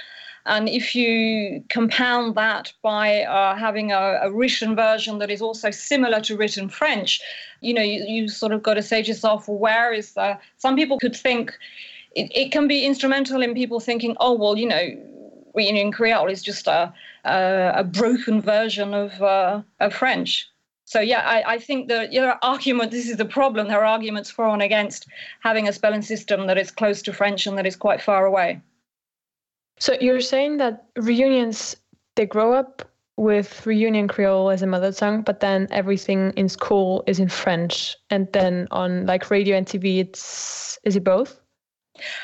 And 0.47 0.69
if 0.69 0.94
you 0.94 1.65
compound 1.69 2.37
that 2.37 2.73
by 2.81 3.25
uh, 3.25 3.56
having 3.56 3.91
a, 3.91 4.20
a, 4.23 4.31
written 4.31 4.76
version 4.76 5.19
that 5.19 5.32
is 5.32 5.43
also 5.43 5.73
similar 5.73 6.21
to 6.21 6.37
written 6.37 6.69
French, 6.69 7.21
you 7.61 7.75
know, 7.75 7.82
you, 7.82 8.05
you 8.05 8.29
sort 8.29 8.53
of 8.53 8.62
got 8.62 8.75
to 8.75 8.82
say 8.82 9.03
to 9.03 9.09
yourself, 9.09 9.49
well, 9.49 9.59
where 9.59 9.93
is 9.93 10.12
the. 10.12 10.38
Some 10.59 10.76
people 10.76 10.97
could 11.00 11.16
think 11.16 11.52
it, 12.14 12.31
it 12.33 12.52
can 12.52 12.69
be 12.69 12.87
instrumental 12.87 13.43
in 13.43 13.52
people 13.52 13.81
thinking, 13.81 14.16
oh, 14.21 14.35
well, 14.35 14.57
you 14.57 14.69
know, 14.69 14.97
Reunion 15.54 15.90
Creole 15.90 16.28
is 16.28 16.40
just 16.40 16.69
a, 16.69 16.95
a, 17.28 17.80
a 17.80 17.85
broken 17.85 18.40
version 18.40 18.94
of, 18.94 19.20
uh, 19.23 19.62
of 19.80 19.94
French. 19.94 20.49
So 20.85 21.00
yeah, 21.00 21.20
I, 21.20 21.54
I 21.54 21.58
think 21.58 21.88
that 21.88 22.12
there 22.12 22.30
are 22.30 22.38
arguments. 22.40 22.94
This 22.94 23.11
is 23.11 23.18
the 23.18 23.26
problem. 23.26 23.68
There 23.68 23.78
are 23.78 23.85
arguments 23.85 24.30
for 24.30 24.49
and 24.49 24.62
against 24.62 25.06
having 25.40 25.68
a 25.68 25.73
spelling 25.73 26.00
system 26.00 26.47
that 26.47 26.56
is 26.56 26.70
close 26.70 27.02
to 27.02 27.12
French 27.12 27.47
and 27.47 27.58
that 27.58 27.66
is 27.66 27.76
quite 27.76 28.00
far 28.00 28.25
away. 28.25 28.61
So 29.78 29.97
you're 30.00 30.23
saying 30.23 30.56
that 30.56 30.87
reunions 30.97 31.76
they 32.16 32.26
grow 32.26 32.52
up 32.54 32.88
with 33.18 33.66
Reunion 33.66 34.08
Creole 34.08 34.50
as 34.50 34.62
a 34.62 34.66
mother 34.66 34.92
tongue, 34.92 35.23
but 35.23 35.40
then 35.40 35.68
everything 35.70 36.32
in 36.37 36.49
school 36.49 37.04
is 37.06 37.18
in 37.18 37.28
French, 37.28 37.97
and 38.11 38.32
then 38.32 38.66
on 38.70 39.06
like 39.06 39.30
radio 39.30 39.56
and 39.56 39.66
TV, 39.66 39.99
it's 39.99 40.78
is 40.85 40.97
it 40.97 41.04
both? 41.04 41.40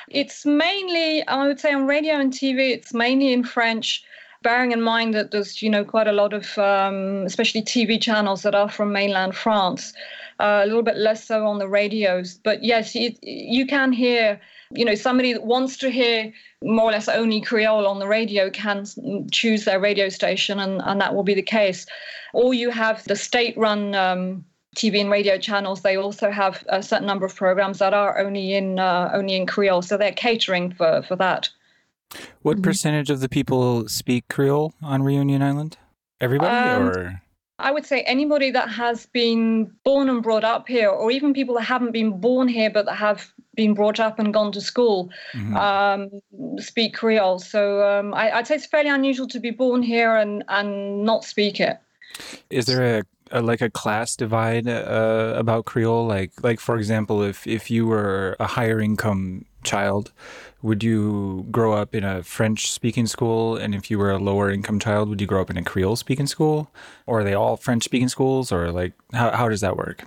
It's 0.08 0.46
mainly, 0.46 1.26
I 1.26 1.46
would 1.46 1.60
say, 1.60 1.72
on 1.72 1.86
radio 1.86 2.14
and 2.14 2.32
TV, 2.32 2.70
it's 2.70 2.94
mainly 2.94 3.32
in 3.32 3.44
French. 3.44 4.04
Bearing 4.44 4.72
in 4.72 4.82
mind 4.82 5.14
that 5.14 5.30
there's, 5.30 5.62
you 5.62 5.70
know, 5.70 5.84
quite 5.84 6.06
a 6.06 6.12
lot 6.12 6.32
of, 6.32 6.56
um, 6.58 7.24
especially 7.24 7.62
TV 7.62 8.00
channels 8.00 8.42
that 8.42 8.54
are 8.54 8.68
from 8.68 8.92
mainland 8.92 9.34
France, 9.34 9.94
uh, 10.38 10.60
a 10.62 10.66
little 10.66 10.82
bit 10.82 10.96
less 10.96 11.24
so 11.24 11.46
on 11.46 11.58
the 11.58 11.66
radios. 11.66 12.38
But 12.44 12.62
yes, 12.62 12.94
you, 12.94 13.14
you 13.22 13.66
can 13.66 13.90
hear, 13.90 14.38
you 14.70 14.84
know, 14.84 14.94
somebody 14.94 15.32
that 15.32 15.44
wants 15.44 15.78
to 15.78 15.90
hear 15.90 16.30
more 16.62 16.90
or 16.90 16.92
less 16.92 17.08
only 17.08 17.40
Creole 17.40 17.86
on 17.86 17.98
the 17.98 18.06
radio 18.06 18.50
can 18.50 18.84
choose 19.32 19.64
their 19.64 19.80
radio 19.80 20.10
station, 20.10 20.60
and, 20.60 20.82
and 20.84 21.00
that 21.00 21.14
will 21.14 21.24
be 21.24 21.34
the 21.34 21.42
case. 21.42 21.86
Or 22.34 22.52
you 22.52 22.70
have 22.70 23.02
the 23.04 23.16
state 23.16 23.56
run 23.56 23.94
um, 23.94 24.44
TV 24.76 25.00
and 25.00 25.10
radio 25.10 25.38
channels, 25.38 25.80
they 25.80 25.96
also 25.96 26.30
have 26.30 26.64
a 26.68 26.82
certain 26.82 27.06
number 27.06 27.24
of 27.24 27.34
programs 27.34 27.78
that 27.78 27.94
are 27.94 28.18
only 28.18 28.52
in 28.54 28.78
uh, 28.78 29.10
only 29.14 29.36
in 29.36 29.46
Creole, 29.46 29.82
so 29.82 29.96
they're 29.96 30.12
catering 30.12 30.72
for 30.72 31.02
for 31.02 31.16
that. 31.16 31.48
What 32.42 32.56
mm-hmm. 32.56 32.62
percentage 32.62 33.10
of 33.10 33.20
the 33.20 33.28
people 33.28 33.88
speak 33.88 34.28
Creole 34.28 34.74
on 34.82 35.02
Reunion 35.02 35.42
Island? 35.42 35.78
Everybody, 36.20 36.54
um, 36.54 36.88
or 36.88 37.22
I 37.58 37.70
would 37.70 37.86
say 37.86 38.02
anybody 38.02 38.50
that 38.50 38.68
has 38.68 39.06
been 39.06 39.70
born 39.84 40.08
and 40.08 40.22
brought 40.22 40.44
up 40.44 40.68
here, 40.68 40.88
or 40.88 41.10
even 41.10 41.32
people 41.32 41.54
that 41.56 41.62
haven't 41.62 41.92
been 41.92 42.20
born 42.20 42.48
here 42.48 42.70
but 42.70 42.86
that 42.86 42.96
have 42.96 43.32
been 43.54 43.74
brought 43.74 44.00
up 44.00 44.18
and 44.18 44.32
gone 44.32 44.52
to 44.52 44.60
school, 44.60 45.10
mm-hmm. 45.32 45.56
um, 45.56 46.60
speak 46.60 46.94
Creole. 46.94 47.38
So 47.38 47.86
um, 47.86 48.14
I, 48.14 48.36
would 48.36 48.46
say 48.46 48.56
it's 48.56 48.66
fairly 48.66 48.90
unusual 48.90 49.28
to 49.28 49.40
be 49.40 49.50
born 49.50 49.82
here 49.82 50.16
and 50.16 50.44
and 50.48 51.04
not 51.04 51.24
speak 51.24 51.60
it. 51.60 51.78
Is 52.50 52.66
there 52.66 52.98
a 52.98 53.02
a, 53.30 53.42
like 53.42 53.60
a 53.60 53.70
class 53.70 54.16
divide 54.16 54.66
uh, 54.68 55.34
about 55.36 55.64
Creole? 55.64 56.06
Like, 56.06 56.32
like 56.42 56.60
for 56.60 56.76
example, 56.76 57.22
if 57.22 57.46
if 57.46 57.70
you 57.70 57.86
were 57.86 58.36
a 58.40 58.46
higher 58.46 58.80
income 58.80 59.44
child, 59.62 60.12
would 60.64 60.82
you 60.82 61.46
grow 61.50 61.74
up 61.74 61.94
in 61.94 62.04
a 62.04 62.22
French 62.22 62.72
speaking 62.72 63.06
school? 63.06 63.54
And 63.54 63.74
if 63.74 63.90
you 63.90 63.98
were 63.98 64.10
a 64.10 64.16
lower 64.16 64.50
income 64.50 64.80
child, 64.80 65.10
would 65.10 65.20
you 65.20 65.26
grow 65.26 65.42
up 65.42 65.50
in 65.50 65.58
a 65.58 65.62
Creole 65.62 65.94
speaking 65.94 66.26
school? 66.26 66.70
Or 67.06 67.20
are 67.20 67.24
they 67.24 67.34
all 67.34 67.58
French 67.58 67.84
speaking 67.84 68.08
schools? 68.08 68.50
Or 68.50 68.72
like, 68.72 68.94
how, 69.12 69.30
how 69.32 69.50
does 69.50 69.60
that 69.60 69.76
work? 69.76 70.06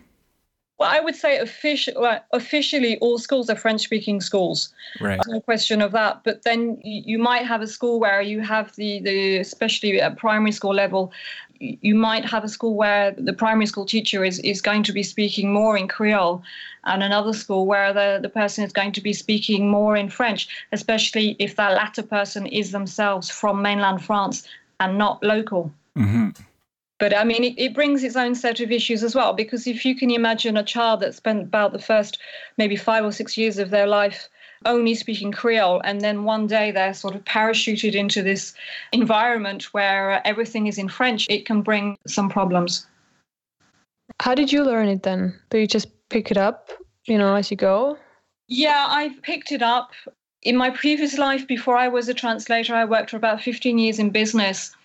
Well, 0.79 0.89
I 0.89 0.99
would 0.99 1.15
say 1.15 1.39
offici- 1.39 1.99
well, 1.99 2.23
officially 2.33 2.97
all 2.99 3.19
schools 3.19 3.51
are 3.51 3.55
French 3.55 3.81
speaking 3.81 4.19
schools. 4.19 4.73
Right. 4.99 5.19
No 5.27 5.41
question 5.41 5.79
of 5.79 5.91
that. 5.91 6.23
But 6.23 6.41
then 6.41 6.79
you 6.83 7.19
might 7.19 7.45
have 7.45 7.61
a 7.61 7.67
school 7.67 7.99
where 7.99 8.21
you 8.21 8.41
have 8.41 8.75
the, 8.77 8.99
the 9.01 9.37
especially 9.37 10.01
at 10.01 10.17
primary 10.17 10.51
school 10.51 10.73
level, 10.73 11.11
you 11.59 11.95
might 11.95 12.25
have 12.25 12.43
a 12.43 12.49
school 12.49 12.75
where 12.75 13.11
the 13.11 13.33
primary 13.33 13.65
school 13.65 13.85
teacher 13.85 14.23
is, 14.23 14.39
is 14.39 14.61
going 14.61 14.83
to 14.83 14.93
be 14.93 15.03
speaking 15.03 15.51
more 15.51 15.77
in 15.77 15.87
Creole 15.87 16.43
and 16.85 17.03
another 17.03 17.33
school 17.33 17.65
where 17.65 17.93
the, 17.93 18.19
the 18.21 18.29
person 18.29 18.63
is 18.63 18.71
going 18.71 18.91
to 18.93 19.01
be 19.01 19.13
speaking 19.13 19.69
more 19.69 19.95
in 19.95 20.09
French, 20.09 20.47
especially 20.71 21.35
if 21.39 21.55
that 21.55 21.73
latter 21.73 22.03
person 22.03 22.45
is 22.45 22.71
themselves 22.71 23.29
from 23.29 23.61
mainland 23.61 24.03
France 24.03 24.47
and 24.79 24.97
not 24.97 25.21
local. 25.23 25.71
Mm-hmm. 25.97 26.29
But 26.99 27.15
I 27.15 27.23
mean, 27.23 27.43
it, 27.43 27.53
it, 27.57 27.73
brings 27.75 28.03
its 28.03 28.15
own 28.15 28.33
set 28.33 28.59
of 28.59 28.71
issues 28.71 29.03
as 29.03 29.13
well, 29.13 29.33
because 29.33 29.67
if 29.67 29.85
you 29.85 29.95
can 29.95 30.09
imagine 30.09 30.57
a 30.57 30.63
child 30.63 31.01
that 31.01 31.13
spent 31.13 31.43
about 31.43 31.71
the 31.71 31.79
first 31.79 32.17
maybe 32.57 32.75
five 32.75 33.05
or 33.05 33.11
six 33.11 33.37
years 33.37 33.59
of 33.59 33.69
their 33.69 33.85
life 33.85 34.29
only 34.65 34.95
speaking 34.95 35.31
Creole, 35.31 35.81
and 35.83 36.01
then 36.01 36.23
one 36.23 36.47
day 36.47 36.71
they're 36.71 36.93
sort 36.93 37.15
of 37.15 37.23
parachuted 37.25 37.93
into 37.93 38.21
this 38.23 38.53
environment 38.91 39.73
where 39.73 40.11
uh, 40.11 40.21
everything 40.25 40.67
is 40.67 40.77
in 40.77 40.89
French, 40.89 41.27
it 41.29 41.45
can 41.45 41.61
bring 41.61 41.97
some 42.07 42.29
problems. 42.29 42.85
How 44.19 44.33
did 44.35 44.51
you 44.51 44.63
learn 44.63 44.87
it 44.87 45.03
then? 45.03 45.39
Do 45.49 45.59
you 45.59 45.67
just 45.67 45.87
pick 46.09 46.31
it 46.31 46.37
up, 46.37 46.71
you 47.05 47.17
know, 47.17 47.35
as 47.35 47.51
you 47.51 47.57
go? 47.57 47.97
Yeah, 48.47 48.85
I 48.87 49.15
picked 49.21 49.51
it 49.51 49.61
up. 49.61 49.91
In 50.43 50.55
my 50.55 50.69
previous 50.69 51.17
life, 51.17 51.45
before 51.47 51.77
I 51.77 51.87
was 51.87 52.07
a 52.07 52.13
translator, 52.13 52.73
I 52.73 52.85
worked 52.85 53.09
for 53.09 53.17
about 53.17 53.41
15 53.41 53.77
years 53.77 53.99
in 53.99 54.09
business. 54.09 54.75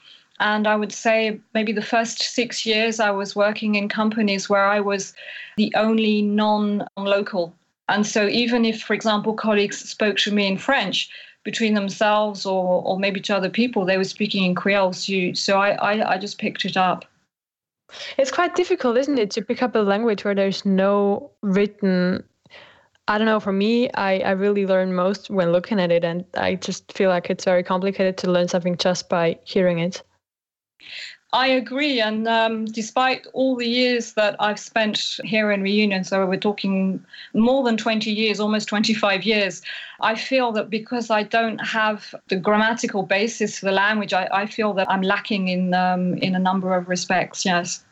And 0.40 0.66
I 0.66 0.74
would 0.74 0.92
say 0.92 1.38
maybe 1.54 1.72
the 1.72 1.82
first 1.82 2.20
six 2.20 2.66
years 2.66 2.98
I 2.98 3.10
was 3.10 3.36
working 3.36 3.76
in 3.76 3.88
companies 3.88 4.48
where 4.48 4.64
I 4.64 4.80
was 4.80 5.14
the 5.56 5.72
only 5.76 6.22
non 6.22 6.86
local. 6.96 7.54
And 7.88 8.06
so, 8.06 8.28
even 8.28 8.64
if, 8.64 8.82
for 8.82 8.94
example, 8.94 9.34
colleagues 9.34 9.78
spoke 9.78 10.16
to 10.18 10.32
me 10.32 10.46
in 10.46 10.56
French 10.56 11.10
between 11.44 11.74
themselves 11.74 12.46
or, 12.46 12.82
or 12.84 12.98
maybe 12.98 13.20
to 13.20 13.36
other 13.36 13.50
people, 13.50 13.84
they 13.84 13.96
were 13.96 14.04
speaking 14.04 14.44
in 14.44 14.54
Creole. 14.54 14.92
So, 14.92 15.32
so 15.34 15.58
I, 15.58 15.70
I, 15.70 16.12
I 16.12 16.18
just 16.18 16.38
picked 16.38 16.64
it 16.64 16.76
up. 16.76 17.04
It's 18.16 18.30
quite 18.30 18.54
difficult, 18.54 18.96
isn't 18.96 19.18
it, 19.18 19.30
to 19.32 19.42
pick 19.42 19.62
up 19.62 19.74
a 19.74 19.80
language 19.80 20.24
where 20.24 20.34
there's 20.34 20.64
no 20.64 21.30
written 21.42 22.24
I 23.08 23.18
don't 23.18 23.26
know. 23.26 23.40
For 23.40 23.52
me, 23.52 23.90
I, 23.94 24.20
I 24.20 24.30
really 24.30 24.64
learn 24.64 24.94
most 24.94 25.28
when 25.28 25.50
looking 25.50 25.80
at 25.80 25.90
it, 25.90 26.04
and 26.04 26.24
I 26.34 26.54
just 26.54 26.92
feel 26.92 27.10
like 27.10 27.30
it's 27.30 27.44
very 27.44 27.64
complicated 27.64 28.16
to 28.18 28.30
learn 28.30 28.48
something 28.48 28.76
just 28.76 29.08
by 29.08 29.38
hearing 29.44 29.80
it. 29.80 30.02
I 31.34 31.46
agree. 31.46 32.00
And 32.00 32.28
um, 32.28 32.66
despite 32.66 33.26
all 33.32 33.56
the 33.56 33.66
years 33.66 34.12
that 34.14 34.36
I've 34.38 34.58
spent 34.58 35.18
here 35.24 35.50
in 35.50 35.62
Reunion, 35.62 36.04
so 36.04 36.26
we're 36.26 36.36
talking 36.36 37.02
more 37.32 37.64
than 37.64 37.78
20 37.78 38.10
years, 38.10 38.38
almost 38.38 38.68
25 38.68 39.24
years, 39.24 39.62
I 40.02 40.14
feel 40.14 40.52
that 40.52 40.68
because 40.68 41.10
I 41.10 41.22
don't 41.22 41.58
have 41.58 42.14
the 42.28 42.36
grammatical 42.36 43.02
basis 43.02 43.58
for 43.58 43.66
the 43.66 43.72
language, 43.72 44.12
I, 44.12 44.28
I 44.30 44.46
feel 44.46 44.74
that 44.74 44.90
I'm 44.90 45.00
lacking 45.00 45.48
in, 45.48 45.72
um, 45.72 46.14
in 46.18 46.34
a 46.34 46.38
number 46.38 46.76
of 46.76 46.88
respects. 46.88 47.46
Yes. 47.46 47.82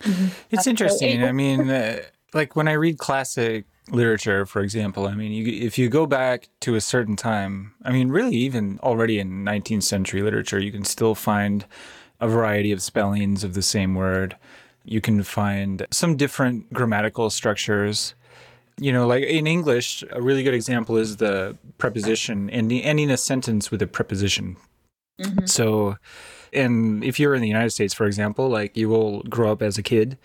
Mm-hmm. 0.00 0.26
It's 0.50 0.66
interesting. 0.66 1.24
I 1.24 1.32
mean, 1.32 1.70
uh, 1.70 2.02
like 2.34 2.54
when 2.54 2.68
I 2.68 2.72
read 2.72 2.98
classic 2.98 3.64
literature, 3.90 4.44
for 4.44 4.60
example, 4.60 5.06
I 5.06 5.14
mean, 5.14 5.32
you, 5.32 5.46
if 5.66 5.78
you 5.78 5.88
go 5.88 6.04
back 6.06 6.48
to 6.60 6.74
a 6.74 6.80
certain 6.82 7.16
time, 7.16 7.72
I 7.82 7.92
mean, 7.92 8.10
really, 8.10 8.36
even 8.36 8.78
already 8.82 9.18
in 9.18 9.42
19th 9.44 9.84
century 9.84 10.20
literature, 10.20 10.58
you 10.58 10.70
can 10.70 10.84
still 10.84 11.14
find 11.14 11.64
a 12.20 12.28
variety 12.28 12.72
of 12.72 12.82
spellings 12.82 13.44
of 13.44 13.54
the 13.54 13.62
same 13.62 13.94
word. 13.94 14.36
You 14.84 15.00
can 15.00 15.22
find 15.22 15.86
some 15.90 16.16
different 16.16 16.72
grammatical 16.72 17.30
structures. 17.30 18.14
You 18.78 18.92
know, 18.92 19.06
like 19.06 19.24
in 19.24 19.46
English, 19.46 20.04
a 20.10 20.22
really 20.22 20.42
good 20.42 20.54
example 20.54 20.96
is 20.96 21.16
the 21.16 21.56
preposition, 21.78 22.48
ending, 22.50 22.82
ending 22.82 23.10
a 23.10 23.16
sentence 23.16 23.70
with 23.70 23.82
a 23.82 23.86
preposition. 23.86 24.56
Mm-hmm. 25.20 25.46
So, 25.46 25.96
and 26.52 27.04
if 27.04 27.20
you're 27.20 27.34
in 27.34 27.42
the 27.42 27.48
United 27.48 27.70
States, 27.70 27.92
for 27.92 28.06
example, 28.06 28.48
like 28.48 28.76
you 28.76 28.88
will 28.88 29.22
grow 29.24 29.52
up 29.52 29.62
as 29.62 29.76
a 29.76 29.82
kid, 29.82 30.16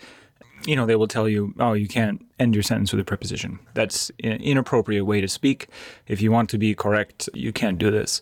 you 0.65 0.75
know, 0.75 0.85
they 0.85 0.95
will 0.95 1.07
tell 1.07 1.27
you, 1.27 1.53
oh, 1.59 1.73
you 1.73 1.87
can't 1.87 2.25
end 2.39 2.55
your 2.55 2.63
sentence 2.63 2.91
with 2.91 3.01
a 3.01 3.05
preposition. 3.05 3.59
That's 3.73 4.09
an 4.23 4.41
inappropriate 4.41 5.05
way 5.05 5.21
to 5.21 5.27
speak. 5.27 5.67
If 6.07 6.21
you 6.21 6.31
want 6.31 6.49
to 6.51 6.57
be 6.57 6.73
correct, 6.73 7.29
you 7.33 7.51
can't 7.51 7.77
do 7.77 7.91
this 7.91 8.21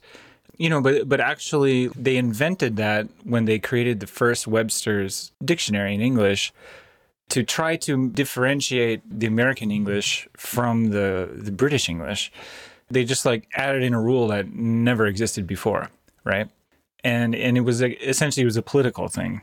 you 0.57 0.69
know, 0.69 0.81
but 0.81 1.09
but 1.09 1.19
actually 1.19 1.87
they 1.87 2.17
invented 2.17 2.75
that 2.77 3.07
when 3.23 3.45
they 3.45 3.59
created 3.59 3.99
the 3.99 4.07
first 4.07 4.47
Webster's 4.47 5.31
dictionary 5.43 5.93
in 5.95 6.01
English 6.01 6.53
to 7.29 7.43
try 7.43 7.75
to 7.77 8.09
differentiate 8.09 9.01
the 9.09 9.25
American 9.25 9.71
English 9.71 10.27
from 10.37 10.91
the 10.91 11.29
the 11.33 11.51
British 11.51 11.89
English. 11.89 12.31
They 12.89 13.03
just 13.03 13.25
like 13.25 13.47
added 13.55 13.81
in 13.81 13.93
a 13.93 14.01
rule 14.01 14.27
that 14.27 14.53
never 14.53 15.07
existed 15.07 15.47
before, 15.47 15.89
right? 16.23 16.49
And 17.03 17.33
and 17.35 17.57
it 17.57 17.61
was 17.61 17.81
a, 17.81 17.91
essentially 18.07 18.43
it 18.43 18.45
was 18.45 18.57
a 18.57 18.61
political 18.61 19.07
thing. 19.07 19.41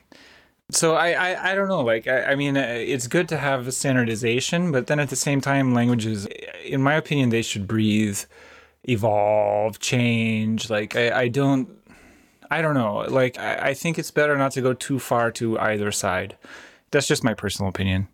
So 0.71 0.95
I, 0.95 1.11
I, 1.11 1.50
I 1.50 1.55
don't 1.57 1.67
know. 1.67 1.81
Like 1.81 2.07
I, 2.07 2.26
I 2.26 2.35
mean, 2.37 2.57
uh, 2.57 2.61
it's 2.61 3.09
good 3.09 3.29
to 3.31 3.38
have 3.38 3.73
standardization, 3.75 4.71
but 4.71 4.87
then 4.87 5.00
at 5.00 5.11
the 5.11 5.17
same 5.17 5.40
time, 5.40 5.75
languages, 5.75 6.26
in 6.64 6.81
my 6.81 6.95
opinion, 6.95 7.31
they 7.31 7.43
should 7.43 7.67
breathe 7.67 8.21
evolve, 8.85 9.79
change. 9.79 10.71
Like 10.71 10.97
I, 10.97 11.23
I 11.23 11.29
don't 11.29 11.69
I 12.51 12.63
don't 12.63 12.75
know. 12.75 13.05
Like 13.09 13.39
I, 13.39 13.71
I 13.71 13.75
think 13.75 13.99
it's 13.99 14.11
better 14.11 14.37
not 14.37 14.53
to 14.53 14.61
go 14.61 14.75
too 14.75 14.99
far 14.99 15.31
to 15.33 15.59
either 15.59 15.93
side. 15.93 16.37
That's 16.91 17.07
just 17.07 17.23
my 17.23 17.35
personal 17.35 17.69
opinion. 17.69 18.09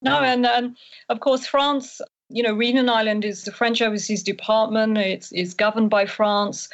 No, 0.00 0.20
and 0.20 0.46
um, 0.46 0.76
of 1.08 1.18
course 1.20 1.46
France, 1.46 2.00
you 2.28 2.42
know, 2.42 2.54
Reunion 2.54 2.88
Island 2.88 3.24
is 3.24 3.44
the 3.44 3.52
French 3.52 3.82
Overseas 3.82 4.22
Department. 4.22 4.96
It's, 4.96 5.32
it's 5.32 5.54
governed 5.54 5.90
by 5.90 6.06
France. 6.06 6.68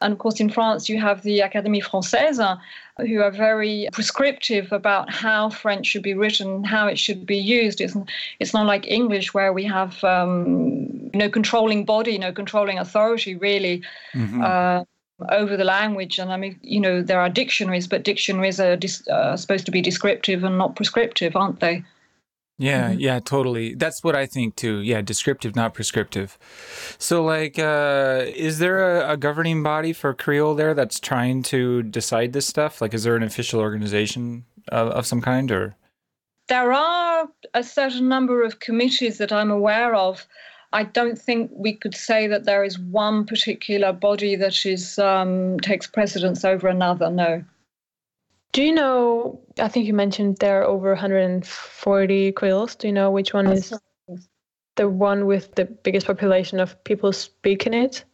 And 0.00 0.12
of 0.12 0.18
course, 0.18 0.38
in 0.40 0.50
France, 0.50 0.88
you 0.88 1.00
have 1.00 1.22
the 1.22 1.40
Académie 1.40 1.82
Française, 1.82 2.58
who 2.98 3.20
are 3.20 3.30
very 3.30 3.88
prescriptive 3.92 4.72
about 4.72 5.10
how 5.10 5.50
French 5.50 5.86
should 5.86 6.02
be 6.02 6.14
written, 6.14 6.64
how 6.64 6.86
it 6.86 6.98
should 6.98 7.26
be 7.26 7.36
used. 7.36 7.80
It's, 7.80 7.96
it's 8.38 8.54
not 8.54 8.66
like 8.66 8.86
English, 8.86 9.34
where 9.34 9.52
we 9.52 9.64
have 9.64 10.02
um, 10.04 11.10
no 11.14 11.28
controlling 11.28 11.84
body, 11.84 12.18
no 12.18 12.32
controlling 12.32 12.78
authority, 12.78 13.34
really. 13.34 13.82
Mm-hmm. 14.14 14.42
Uh, 14.44 14.84
over 15.30 15.56
the 15.56 15.64
language. 15.64 16.18
And 16.18 16.32
I 16.32 16.36
mean, 16.36 16.58
you 16.62 16.80
know, 16.80 17.02
there 17.02 17.20
are 17.20 17.28
dictionaries, 17.28 17.88
but 17.88 18.04
dictionaries 18.04 18.60
are 18.60 18.76
dis- 18.76 19.06
uh, 19.08 19.36
supposed 19.36 19.66
to 19.66 19.72
be 19.72 19.82
descriptive 19.82 20.44
and 20.44 20.56
not 20.56 20.76
prescriptive, 20.76 21.34
aren't 21.34 21.60
they? 21.60 21.82
Yeah, 22.58 22.90
mm-hmm. 22.90 23.00
yeah, 23.00 23.20
totally. 23.20 23.74
That's 23.74 24.02
what 24.02 24.16
I 24.16 24.26
think 24.26 24.56
too. 24.56 24.80
Yeah, 24.80 25.00
descriptive, 25.00 25.54
not 25.54 25.74
prescriptive. 25.74 26.36
So, 26.98 27.24
like, 27.24 27.56
uh, 27.58 28.24
is 28.26 28.58
there 28.58 29.00
a, 29.00 29.12
a, 29.12 29.16
governing 29.16 29.62
body 29.62 29.92
for 29.92 30.12
Creole 30.12 30.56
there 30.56 30.74
that's 30.74 30.98
trying 30.98 31.44
to 31.44 31.84
decide 31.84 32.32
this 32.32 32.46
stuff? 32.46 32.80
Like, 32.80 32.94
is 32.94 33.04
there 33.04 33.14
an 33.14 33.22
official 33.22 33.60
organization 33.60 34.44
of, 34.68 34.88
of 34.88 35.06
some 35.06 35.20
kind, 35.20 35.50
or? 35.52 35.76
There 36.48 36.72
are 36.72 37.28
a 37.54 37.62
certain 37.62 38.08
number 38.08 38.42
of 38.42 38.58
committees 38.58 39.18
that 39.18 39.32
I'm 39.32 39.52
aware 39.52 39.94
of. 39.94 40.26
I 40.72 40.82
don't 40.82 41.18
think 41.18 41.50
we 41.54 41.74
could 41.74 41.94
say 41.94 42.26
that 42.26 42.44
there 42.44 42.64
is 42.64 42.78
one 42.78 43.24
particular 43.24 43.92
body 43.92 44.34
that 44.36 44.66
is 44.66 44.98
um, 44.98 45.60
takes 45.60 45.86
precedence 45.86 46.44
over 46.44 46.66
another. 46.66 47.08
No. 47.10 47.44
Do 48.52 48.62
you 48.62 48.72
know? 48.72 49.40
I 49.58 49.68
think 49.68 49.86
you 49.86 49.94
mentioned 49.94 50.38
there 50.38 50.62
are 50.62 50.64
over 50.64 50.88
140 50.90 52.32
Creoles. 52.32 52.74
Do 52.74 52.86
you 52.86 52.92
know 52.92 53.10
which 53.10 53.34
one 53.34 53.46
is 53.46 53.72
the 54.76 54.88
one 54.88 55.26
with 55.26 55.54
the 55.54 55.64
biggest 55.64 56.06
population 56.06 56.60
of 56.60 56.82
people 56.84 57.12
speaking 57.12 57.74
it? 57.74 58.04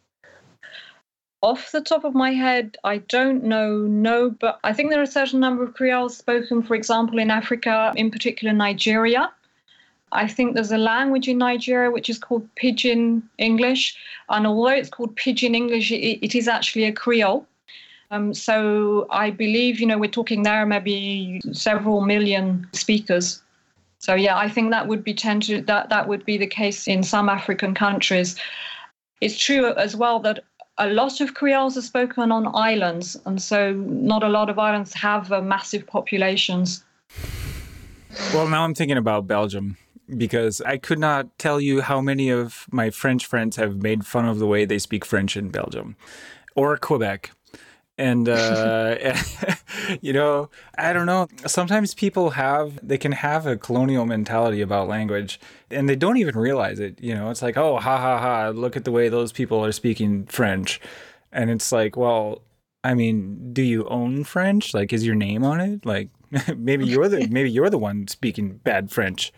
Off 1.42 1.72
the 1.72 1.82
top 1.82 2.04
of 2.04 2.14
my 2.14 2.30
head, 2.30 2.76
I 2.84 2.98
don't 2.98 3.44
know. 3.44 3.78
No, 3.78 4.30
but 4.30 4.58
I 4.64 4.72
think 4.72 4.90
there 4.90 5.00
are 5.00 5.04
a 5.04 5.18
certain 5.20 5.40
number 5.40 5.62
of 5.62 5.74
Creoles 5.74 6.16
spoken, 6.16 6.62
for 6.62 6.74
example, 6.74 7.18
in 7.18 7.30
Africa, 7.30 7.92
in 7.96 8.10
particular 8.10 8.54
Nigeria. 8.54 9.30
I 10.10 10.26
think 10.26 10.54
there's 10.54 10.72
a 10.72 10.78
language 10.78 11.28
in 11.28 11.38
Nigeria 11.38 11.90
which 11.90 12.08
is 12.08 12.18
called 12.18 12.48
Pidgin 12.54 13.22
English, 13.36 13.96
and 14.30 14.46
although 14.46 14.68
it's 14.68 14.88
called 14.88 15.16
Pidgin 15.16 15.54
English, 15.54 15.90
it, 15.90 16.24
it 16.24 16.34
is 16.34 16.48
actually 16.48 16.84
a 16.84 16.92
Creole. 16.92 17.46
Um, 18.14 18.32
so 18.32 19.06
I 19.10 19.30
believe, 19.30 19.80
you 19.80 19.86
know, 19.86 19.98
we're 19.98 20.10
talking 20.10 20.44
there 20.44 20.64
maybe 20.66 21.40
several 21.52 22.00
million 22.02 22.68
speakers. 22.72 23.42
So 23.98 24.14
yeah, 24.14 24.36
I 24.36 24.48
think 24.48 24.70
that 24.70 24.86
would 24.86 25.02
be 25.02 25.14
tend 25.14 25.42
that 25.66 25.88
that 25.88 26.08
would 26.08 26.24
be 26.24 26.36
the 26.36 26.46
case 26.46 26.86
in 26.86 27.02
some 27.02 27.28
African 27.28 27.74
countries. 27.74 28.36
It's 29.20 29.38
true 29.38 29.72
as 29.74 29.96
well 29.96 30.20
that 30.20 30.44
a 30.78 30.88
lot 30.88 31.20
of 31.20 31.34
Creoles 31.34 31.76
are 31.76 31.82
spoken 31.82 32.30
on 32.30 32.54
islands, 32.54 33.16
and 33.26 33.40
so 33.40 33.72
not 33.72 34.22
a 34.22 34.28
lot 34.28 34.50
of 34.50 34.58
islands 34.58 34.92
have 34.94 35.32
uh, 35.32 35.40
massive 35.40 35.86
populations. 35.86 36.84
Well, 38.32 38.46
now 38.46 38.64
I'm 38.64 38.74
thinking 38.74 38.98
about 38.98 39.26
Belgium 39.26 39.76
because 40.16 40.60
I 40.60 40.76
could 40.76 40.98
not 40.98 41.36
tell 41.38 41.60
you 41.60 41.80
how 41.80 42.00
many 42.00 42.28
of 42.28 42.66
my 42.70 42.90
French 42.90 43.26
friends 43.26 43.56
have 43.56 43.82
made 43.82 44.04
fun 44.04 44.28
of 44.28 44.38
the 44.38 44.46
way 44.46 44.66
they 44.66 44.78
speak 44.78 45.04
French 45.04 45.36
in 45.36 45.48
Belgium 45.48 45.96
or 46.54 46.76
Quebec. 46.76 47.30
And, 47.96 48.28
uh, 48.28 49.14
you 50.00 50.12
know, 50.12 50.50
I 50.76 50.92
don't 50.92 51.06
know. 51.06 51.28
Sometimes 51.46 51.94
people 51.94 52.30
have, 52.30 52.78
they 52.86 52.98
can 52.98 53.12
have 53.12 53.46
a 53.46 53.56
colonial 53.56 54.06
mentality 54.06 54.60
about 54.60 54.88
language 54.88 55.40
and 55.70 55.88
they 55.88 55.96
don't 55.96 56.16
even 56.16 56.36
realize 56.36 56.80
it. 56.80 57.00
You 57.00 57.14
know, 57.14 57.30
it's 57.30 57.42
like, 57.42 57.56
oh, 57.56 57.78
ha 57.78 57.98
ha 57.98 58.18
ha, 58.18 58.48
look 58.48 58.76
at 58.76 58.84
the 58.84 58.92
way 58.92 59.08
those 59.08 59.32
people 59.32 59.64
are 59.64 59.72
speaking 59.72 60.26
French. 60.26 60.80
And 61.32 61.50
it's 61.50 61.72
like, 61.72 61.96
well, 61.96 62.42
I 62.84 62.92
mean, 62.92 63.52
do 63.52 63.62
you 63.62 63.88
own 63.88 64.24
French? 64.24 64.74
Like, 64.74 64.92
is 64.92 65.06
your 65.06 65.14
name 65.14 65.42
on 65.42 65.60
it? 65.60 65.86
Like, 65.86 66.10
maybe 66.56 66.86
you're 66.86 67.08
the 67.08 67.26
maybe 67.28 67.50
you're 67.50 67.70
the 67.70 67.78
one 67.78 68.06
speaking 68.08 68.58
bad 68.58 68.90
French. 68.90 69.32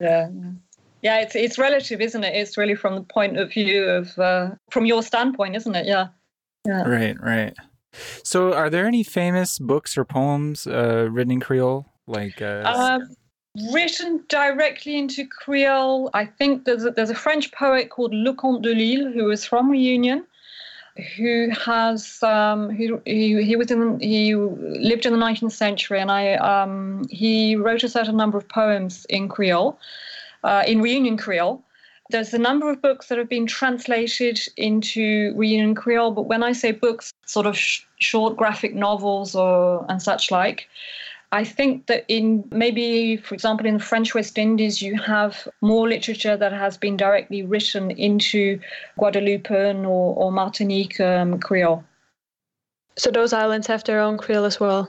Yeah, 0.00 0.30
yeah. 1.02 1.20
It's 1.20 1.34
it's 1.34 1.58
relative, 1.58 2.00
isn't 2.00 2.22
it? 2.22 2.34
It's 2.34 2.56
really 2.56 2.76
from 2.76 2.94
the 2.94 3.02
point 3.02 3.38
of 3.38 3.52
view 3.52 3.84
of 3.84 4.18
uh, 4.18 4.50
from 4.70 4.86
your 4.86 5.02
standpoint, 5.02 5.56
isn't 5.56 5.74
it? 5.74 5.86
Yeah. 5.86 6.08
Yeah. 6.66 6.82
Right. 6.82 7.16
Right. 7.20 7.54
So, 8.22 8.52
are 8.52 8.68
there 8.68 8.86
any 8.86 9.02
famous 9.02 9.58
books 9.58 9.96
or 9.96 10.04
poems 10.04 10.66
uh, 10.66 11.08
written 11.10 11.32
in 11.32 11.40
Creole? 11.40 11.86
Like. 12.06 12.42
Uh, 12.42 12.62
uh, 12.64 12.98
written 13.72 14.24
directly 14.28 14.98
into 14.98 15.26
Creole. 15.26 16.10
I 16.14 16.26
think 16.26 16.64
there's 16.64 16.84
a, 16.84 16.90
there's 16.90 17.10
a 17.10 17.14
French 17.14 17.52
poet 17.52 17.90
called 17.90 18.12
Leconte 18.12 18.62
de 18.62 18.74
Lisle 18.74 19.12
who 19.12 19.30
is 19.30 19.44
from 19.44 19.70
Reunion, 19.70 20.26
who 21.16 21.50
has 21.50 22.22
um, 22.22 22.70
who 22.70 23.00
he, 23.04 23.42
he 23.42 23.56
was 23.56 23.70
in 23.70 24.00
he 24.00 24.34
lived 24.34 25.06
in 25.06 25.12
the 25.12 25.18
19th 25.18 25.52
century, 25.52 26.00
and 26.00 26.10
I 26.10 26.34
um, 26.34 27.06
he 27.10 27.56
wrote 27.56 27.82
a 27.82 27.88
certain 27.88 28.16
number 28.16 28.38
of 28.38 28.48
poems 28.48 29.06
in 29.08 29.28
Creole, 29.28 29.78
uh, 30.44 30.64
in 30.66 30.80
Reunion 30.80 31.16
Creole. 31.16 31.62
There's 32.10 32.32
a 32.34 32.38
number 32.38 32.70
of 32.70 32.80
books 32.80 33.08
that 33.08 33.18
have 33.18 33.28
been 33.28 33.46
translated 33.46 34.40
into 34.56 35.32
Reunion 35.36 35.74
Creole, 35.74 36.12
but 36.12 36.26
when 36.26 36.42
I 36.42 36.52
say 36.52 36.72
books, 36.72 37.12
sort 37.26 37.46
of 37.46 37.56
sh- 37.56 37.82
short 37.98 38.36
graphic 38.36 38.74
novels 38.74 39.34
or 39.34 39.84
and 39.88 40.00
such 40.00 40.30
like. 40.30 40.68
I 41.32 41.42
think 41.42 41.86
that 41.86 42.04
in 42.08 42.44
maybe, 42.52 43.16
for 43.16 43.34
example, 43.34 43.66
in 43.66 43.74
the 43.74 43.82
French 43.82 44.14
West 44.14 44.38
Indies, 44.38 44.80
you 44.80 44.96
have 45.02 45.48
more 45.60 45.88
literature 45.88 46.36
that 46.36 46.52
has 46.52 46.78
been 46.78 46.96
directly 46.96 47.42
written 47.42 47.90
into 47.90 48.60
Guadeloupean 48.98 49.84
or, 49.84 50.14
or 50.14 50.30
Martinique 50.30 51.00
um, 51.00 51.40
Creole. 51.40 51.82
So 52.96 53.10
those 53.10 53.32
islands 53.32 53.66
have 53.66 53.82
their 53.84 54.00
own 54.00 54.18
Creole 54.18 54.44
as 54.44 54.60
well? 54.60 54.88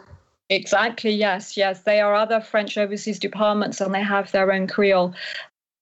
Exactly, 0.49 1.11
yes, 1.11 1.57
yes. 1.57 1.81
They 1.81 1.99
are 1.99 2.13
other 2.13 2.39
French 2.39 2.77
overseas 2.77 3.19
departments 3.19 3.81
and 3.81 3.93
they 3.93 4.03
have 4.03 4.31
their 4.31 4.51
own 4.51 4.67
Creole. 4.67 5.13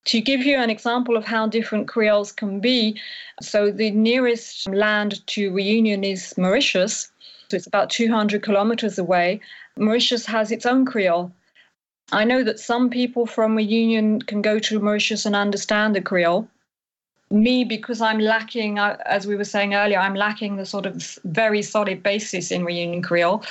To 0.05 0.21
give 0.21 0.41
you 0.41 0.57
an 0.57 0.69
example 0.69 1.17
of 1.17 1.25
how 1.25 1.47
different 1.47 1.87
Creoles 1.87 2.31
can 2.31 2.59
be, 2.59 2.99
so 3.41 3.71
the 3.71 3.91
nearest 3.91 4.69
land 4.69 5.25
to 5.27 5.51
Reunion 5.51 6.03
is 6.03 6.37
Mauritius. 6.37 7.11
So 7.49 7.57
it's 7.57 7.67
about 7.67 7.89
200 7.89 8.43
kilometers 8.43 8.99
away. 8.99 9.41
Mauritius 9.77 10.25
has 10.27 10.51
its 10.51 10.65
own 10.65 10.85
Creole. 10.85 11.31
I 12.11 12.23
know 12.23 12.43
that 12.43 12.59
some 12.59 12.89
people 12.89 13.25
from 13.25 13.55
Reunion 13.55 14.21
can 14.21 14.41
go 14.41 14.59
to 14.59 14.79
Mauritius 14.79 15.25
and 15.25 15.35
understand 15.35 15.95
the 15.95 16.01
Creole. 16.01 16.47
Me, 17.31 17.63
because 17.63 18.01
I'm 18.01 18.19
lacking, 18.19 18.77
uh, 18.77 18.97
as 19.05 19.25
we 19.25 19.35
were 19.35 19.43
saying 19.43 19.73
earlier, 19.73 19.97
I'm 19.97 20.13
lacking 20.13 20.57
the 20.57 20.65
sort 20.65 20.85
of 20.85 21.17
very 21.25 21.63
solid 21.63 22.03
basis 22.03 22.51
in 22.51 22.63
Reunion 22.63 23.01
Creole. 23.01 23.43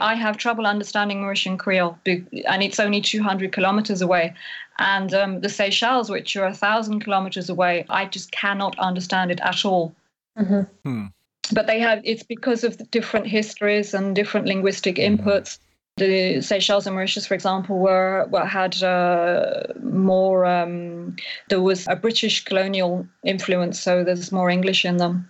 I 0.00 0.14
have 0.14 0.36
trouble 0.36 0.66
understanding 0.66 1.22
Mauritian 1.22 1.58
Creole, 1.58 1.98
and 2.06 2.62
it's 2.62 2.78
only 2.78 3.00
200 3.00 3.50
kilometers 3.52 4.02
away. 4.02 4.34
And 4.78 5.14
um, 5.14 5.40
the 5.40 5.48
Seychelles, 5.48 6.10
which 6.10 6.36
are 6.36 6.46
a 6.46 6.54
thousand 6.54 7.00
kilometers 7.00 7.48
away, 7.48 7.86
I 7.88 8.04
just 8.04 8.32
cannot 8.32 8.78
understand 8.78 9.30
it 9.30 9.40
at 9.40 9.64
all. 9.64 9.94
Mm-hmm. 10.38 10.62
Hmm. 10.88 11.06
But 11.52 11.66
they 11.66 11.80
have, 11.80 12.00
it's 12.04 12.22
because 12.22 12.64
of 12.64 12.78
the 12.78 12.84
different 12.84 13.26
histories 13.26 13.94
and 13.94 14.14
different 14.14 14.46
linguistic 14.46 14.96
mm-hmm. 14.96 15.24
Inputs 15.98 16.34
the 16.34 16.40
Seychelles 16.40 16.86
and 16.86 16.94
Mauritius, 16.94 17.26
for 17.26 17.34
example, 17.34 17.78
were, 17.78 18.26
were 18.30 18.44
had 18.44 18.82
uh, 18.82 19.62
more. 19.82 20.44
Um, 20.44 21.16
there 21.48 21.60
was 21.60 21.86
a 21.88 21.96
British 21.96 22.44
colonial 22.44 23.06
influence, 23.24 23.80
so 23.80 24.04
there's 24.04 24.32
more 24.32 24.50
English 24.50 24.84
in 24.84 24.96
them. 24.98 25.28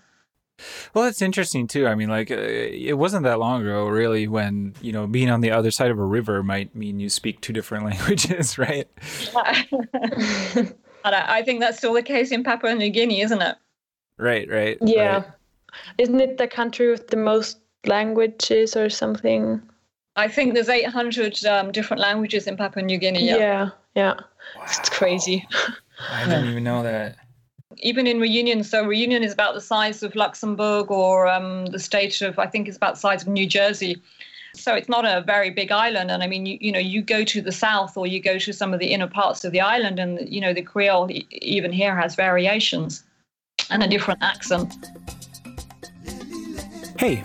Well, 0.94 1.04
that's 1.04 1.22
interesting 1.22 1.66
too. 1.66 1.86
I 1.86 1.94
mean, 1.94 2.08
like 2.08 2.30
uh, 2.30 2.36
it 2.36 2.96
wasn't 2.96 3.24
that 3.24 3.38
long 3.38 3.62
ago, 3.62 3.88
really, 3.88 4.28
when 4.28 4.74
you 4.80 4.92
know 4.92 5.06
being 5.06 5.30
on 5.30 5.40
the 5.40 5.50
other 5.50 5.70
side 5.70 5.90
of 5.90 5.98
a 5.98 6.04
river 6.04 6.42
might 6.42 6.74
mean 6.74 7.00
you 7.00 7.08
speak 7.08 7.40
two 7.40 7.52
different 7.52 7.84
languages, 7.90 8.58
right? 8.58 8.88
and 10.54 10.74
I 11.04 11.42
think 11.42 11.60
that's 11.60 11.78
still 11.78 11.94
the 11.94 12.02
case 12.02 12.30
in 12.30 12.44
Papua 12.44 12.74
New 12.74 12.90
Guinea, 12.90 13.22
isn't 13.22 13.42
it? 13.42 13.56
Right, 14.18 14.48
right. 14.48 14.78
Yeah. 14.80 15.16
Right. 15.16 15.24
Isn't 15.98 16.20
it 16.20 16.36
the 16.36 16.46
country 16.46 16.90
with 16.90 17.08
the 17.08 17.16
most 17.16 17.58
languages 17.86 18.76
or 18.76 18.90
something? 18.90 19.62
I 20.16 20.28
think 20.28 20.54
there's 20.54 20.68
800 20.68 21.44
um, 21.46 21.72
different 21.72 22.00
languages 22.00 22.46
in 22.46 22.56
Papua 22.56 22.84
New 22.84 22.98
Guinea. 22.98 23.24
Yeah, 23.24 23.36
yeah, 23.36 23.70
yeah. 23.94 24.14
Wow. 24.56 24.64
it's 24.64 24.88
crazy. 24.90 25.46
I 26.10 26.24
didn't 26.24 26.50
even 26.50 26.64
know 26.64 26.82
that. 26.82 27.16
Even 27.78 28.06
in 28.06 28.20
Reunion, 28.20 28.62
so 28.62 28.84
Reunion 28.84 29.22
is 29.22 29.32
about 29.32 29.54
the 29.54 29.60
size 29.60 30.02
of 30.02 30.14
Luxembourg 30.14 30.90
or 30.90 31.26
um, 31.26 31.66
the 31.66 31.78
state 31.78 32.20
of, 32.20 32.38
I 32.38 32.46
think, 32.46 32.68
it's 32.68 32.76
about 32.76 32.94
the 32.94 33.00
size 33.00 33.22
of 33.22 33.28
New 33.28 33.46
Jersey. 33.46 34.00
So 34.54 34.74
it's 34.74 34.88
not 34.88 35.06
a 35.06 35.22
very 35.22 35.48
big 35.48 35.72
island. 35.72 36.10
And 36.10 36.22
I 36.22 36.26
mean, 36.26 36.44
you, 36.44 36.58
you 36.60 36.70
know, 36.70 36.78
you 36.78 37.00
go 37.00 37.24
to 37.24 37.40
the 37.40 37.50
south 37.50 37.96
or 37.96 38.06
you 38.06 38.20
go 38.20 38.38
to 38.38 38.52
some 38.52 38.74
of 38.74 38.80
the 38.80 38.88
inner 38.92 39.06
parts 39.06 39.44
of 39.44 39.52
the 39.52 39.62
island, 39.62 39.98
and 39.98 40.28
you 40.28 40.40
know, 40.40 40.52
the 40.52 40.60
Creole 40.60 41.08
even 41.30 41.72
here 41.72 41.96
has 41.96 42.14
variations 42.14 43.02
and 43.70 43.82
a 43.82 43.88
different 43.88 44.22
accent. 44.22 44.74
Hey, 46.98 47.24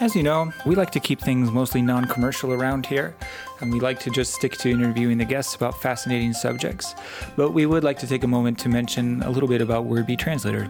as 0.00 0.14
you 0.14 0.22
know, 0.22 0.52
we 0.66 0.74
like 0.74 0.90
to 0.90 1.00
keep 1.00 1.20
things 1.20 1.50
mostly 1.50 1.80
non 1.80 2.06
commercial 2.06 2.52
around 2.52 2.86
here, 2.86 3.14
and 3.60 3.72
we 3.72 3.80
like 3.80 3.98
to 4.00 4.10
just 4.10 4.34
stick 4.34 4.52
to 4.58 4.70
interviewing 4.70 5.18
the 5.18 5.24
guests 5.24 5.54
about 5.54 5.80
fascinating 5.80 6.32
subjects. 6.32 6.94
But 7.36 7.52
we 7.52 7.66
would 7.66 7.82
like 7.82 7.98
to 8.00 8.06
take 8.06 8.24
a 8.24 8.26
moment 8.28 8.58
to 8.60 8.68
mention 8.68 9.22
a 9.22 9.30
little 9.30 9.48
bit 9.48 9.62
about 9.62 9.86
WordBee 9.86 10.18
Translator. 10.18 10.68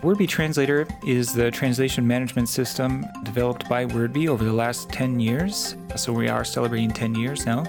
WordBee 0.00 0.28
Translator 0.28 0.86
is 1.06 1.32
the 1.32 1.50
translation 1.50 2.06
management 2.06 2.48
system 2.48 3.06
developed 3.22 3.68
by 3.68 3.86
WordBee 3.86 4.28
over 4.28 4.44
the 4.44 4.52
last 4.52 4.90
10 4.90 5.20
years. 5.20 5.76
So 5.96 6.12
we 6.12 6.28
are 6.28 6.44
celebrating 6.44 6.90
10 6.90 7.14
years 7.14 7.46
now. 7.46 7.64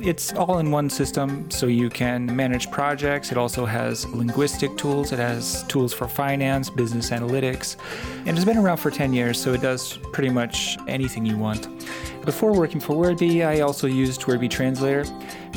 It's 0.00 0.32
all 0.32 0.58
in 0.58 0.70
one 0.70 0.88
system, 0.88 1.50
so 1.50 1.66
you 1.66 1.90
can 1.90 2.34
manage 2.34 2.70
projects. 2.70 3.32
It 3.32 3.38
also 3.38 3.66
has 3.66 4.06
linguistic 4.06 4.76
tools, 4.76 5.10
it 5.12 5.18
has 5.18 5.64
tools 5.64 5.92
for 5.92 6.06
finance, 6.06 6.70
business 6.70 7.10
analytics, 7.10 7.76
and 8.24 8.36
it's 8.36 8.44
been 8.44 8.58
around 8.58 8.76
for 8.76 8.92
10 8.92 9.12
years, 9.12 9.40
so 9.40 9.52
it 9.52 9.60
does 9.60 9.98
pretty 10.12 10.30
much 10.30 10.78
anything 10.86 11.26
you 11.26 11.36
want. 11.36 11.68
Before 12.24 12.52
working 12.52 12.78
for 12.78 12.94
WordBee, 12.94 13.46
I 13.46 13.60
also 13.60 13.86
used 13.86 14.20
WordBee 14.20 14.50
Translator. 14.50 15.04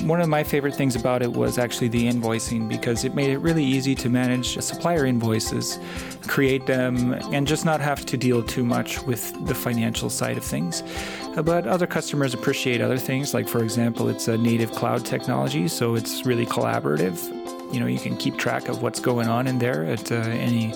One 0.05 0.21
of 0.21 0.29
my 0.29 0.43
favorite 0.43 0.73
things 0.73 0.95
about 0.95 1.21
it 1.21 1.31
was 1.31 1.57
actually 1.57 1.89
the 1.89 2.09
invoicing 2.09 2.69
because 2.69 3.03
it 3.03 3.13
made 3.13 3.29
it 3.29 3.39
really 3.39 3.63
easy 3.63 3.93
to 3.95 4.09
manage 4.09 4.57
supplier 4.59 5.05
invoices, 5.05 5.79
create 6.27 6.65
them, 6.65 7.13
and 7.33 7.45
just 7.45 7.65
not 7.65 7.81
have 7.81 8.05
to 8.05 8.17
deal 8.17 8.41
too 8.41 8.63
much 8.63 9.03
with 9.03 9.33
the 9.45 9.53
financial 9.53 10.09
side 10.09 10.37
of 10.37 10.45
things. 10.45 10.81
But 11.35 11.65
other 11.65 11.87
customers 11.87 12.33
appreciate 12.33 12.81
other 12.81 12.97
things, 12.97 13.33
like, 13.33 13.47
for 13.47 13.63
example, 13.63 14.09
it's 14.09 14.27
a 14.27 14.37
native 14.37 14.71
cloud 14.71 15.05
technology, 15.05 15.67
so 15.67 15.95
it's 15.95 16.25
really 16.25 16.45
collaborative. 16.45 17.17
You 17.73 17.79
know, 17.79 17.85
you 17.85 17.99
can 17.99 18.17
keep 18.17 18.37
track 18.37 18.67
of 18.67 18.81
what's 18.81 18.99
going 18.99 19.29
on 19.29 19.47
in 19.47 19.57
there 19.57 19.85
at 19.85 20.11
uh, 20.11 20.15
any 20.15 20.73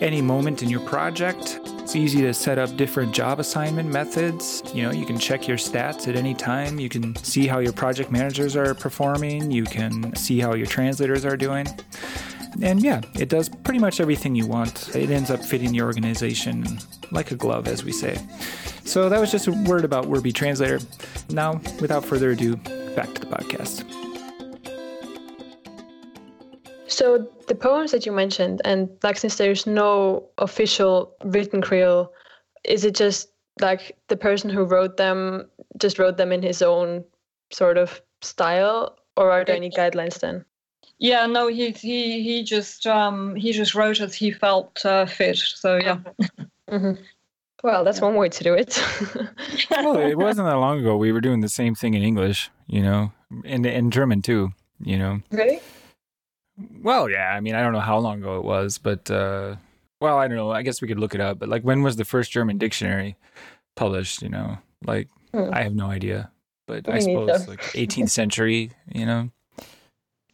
any 0.00 0.22
moment 0.22 0.62
in 0.62 0.70
your 0.70 0.80
project. 0.80 1.60
It's 1.64 1.94
easy 1.94 2.22
to 2.22 2.32
set 2.32 2.58
up 2.58 2.74
different 2.76 3.12
job 3.12 3.40
assignment 3.40 3.92
methods. 3.92 4.62
You 4.72 4.84
know, 4.84 4.90
you 4.90 5.04
can 5.04 5.18
check 5.18 5.46
your 5.46 5.58
stats 5.58 6.08
at 6.08 6.16
any 6.16 6.34
time. 6.34 6.80
You 6.80 6.88
can 6.88 7.14
see 7.16 7.46
how 7.46 7.58
your 7.58 7.74
project 7.74 8.10
managers 8.10 8.56
are 8.56 8.74
performing. 8.74 9.50
You 9.50 9.64
can 9.64 10.14
see 10.16 10.40
how 10.40 10.54
your 10.54 10.66
translators 10.66 11.26
are 11.26 11.36
doing. 11.36 11.66
And 12.62 12.82
yeah, 12.82 13.00
it 13.14 13.28
does 13.28 13.48
pretty 13.48 13.78
much 13.78 14.00
everything 14.00 14.34
you 14.34 14.46
want. 14.46 14.94
It 14.94 15.10
ends 15.10 15.30
up 15.30 15.44
fitting 15.44 15.72
your 15.72 15.86
organization 15.86 16.78
like 17.10 17.30
a 17.30 17.36
glove, 17.36 17.68
as 17.68 17.84
we 17.84 17.92
say. 17.92 18.18
So 18.84 19.08
that 19.08 19.20
was 19.20 19.30
just 19.30 19.46
a 19.46 19.52
word 19.52 19.84
about 19.84 20.06
WordBee 20.06 20.34
Translator. 20.34 20.80
Now, 21.30 21.60
without 21.80 22.04
further 22.04 22.30
ado, 22.30 22.56
back 22.96 23.14
to 23.14 23.20
the 23.20 23.26
podcast. 23.26 23.84
So 26.86 27.26
the 27.46 27.54
poems 27.54 27.92
that 27.92 28.04
you 28.04 28.12
mentioned, 28.12 28.60
and 28.64 28.90
like 29.02 29.16
since 29.16 29.36
there's 29.36 29.66
no 29.66 30.28
official 30.38 31.14
written 31.24 31.62
Creole, 31.62 32.12
is 32.64 32.84
it 32.84 32.94
just 32.94 33.28
like 33.60 33.96
the 34.08 34.16
person 34.16 34.50
who 34.50 34.64
wrote 34.64 34.96
them 34.96 35.48
just 35.78 35.98
wrote 35.98 36.16
them 36.16 36.32
in 36.32 36.42
his 36.42 36.62
own 36.62 37.04
sort 37.52 37.78
of 37.78 38.00
style, 38.22 38.98
or 39.16 39.30
are 39.30 39.44
there 39.44 39.56
any 39.56 39.70
guidelines 39.70 40.18
then? 40.20 40.44
Yeah, 41.00 41.26
no, 41.26 41.48
he 41.48 41.72
he 41.72 42.22
he 42.22 42.44
just 42.44 42.86
um 42.86 43.34
he 43.34 43.52
just 43.52 43.74
wrote 43.74 44.00
as 44.00 44.14
he 44.14 44.30
felt 44.30 44.84
uh, 44.84 45.06
fit. 45.06 45.38
So 45.38 45.76
yeah. 45.76 45.98
mm-hmm. 46.70 47.02
Well, 47.64 47.84
that's 47.84 47.98
yeah. 47.98 48.04
one 48.04 48.14
way 48.14 48.28
to 48.28 48.44
do 48.44 48.54
it. 48.54 48.82
well, 49.70 49.98
it 49.98 50.16
wasn't 50.16 50.46
that 50.46 50.56
long 50.56 50.78
ago. 50.78 50.96
We 50.96 51.12
were 51.12 51.20
doing 51.20 51.40
the 51.40 51.48
same 51.48 51.74
thing 51.74 51.94
in 51.94 52.02
English, 52.02 52.50
you 52.66 52.82
know, 52.82 53.12
and 53.44 53.66
in 53.66 53.90
German 53.90 54.22
too 54.22 54.52
you 54.82 54.98
know. 54.98 55.20
Really? 55.30 55.60
Well, 56.82 57.08
yeah. 57.08 57.32
I 57.34 57.40
mean, 57.40 57.54
I 57.54 57.62
don't 57.62 57.72
know 57.72 57.80
how 57.80 57.98
long 57.98 58.18
ago 58.18 58.38
it 58.38 58.44
was, 58.44 58.78
but 58.78 59.10
uh, 59.10 59.56
well, 60.00 60.18
I 60.18 60.28
don't 60.28 60.36
know. 60.36 60.50
I 60.50 60.62
guess 60.62 60.82
we 60.82 60.88
could 60.88 60.98
look 60.98 61.14
it 61.14 61.20
up. 61.20 61.38
But 61.38 61.48
like, 61.48 61.62
when 61.62 61.82
was 61.82 61.96
the 61.96 62.04
first 62.04 62.30
German 62.30 62.58
dictionary 62.58 63.16
published? 63.76 64.22
You 64.22 64.28
know, 64.28 64.58
like 64.84 65.08
Hmm. 65.32 65.50
I 65.52 65.62
have 65.62 65.74
no 65.74 65.86
idea. 65.86 66.30
But 66.66 66.88
I 66.88 66.98
suppose 67.00 67.48
like 67.48 67.60
18th 67.60 68.10
century. 68.10 68.72
You 68.92 69.06
know. 69.06 69.30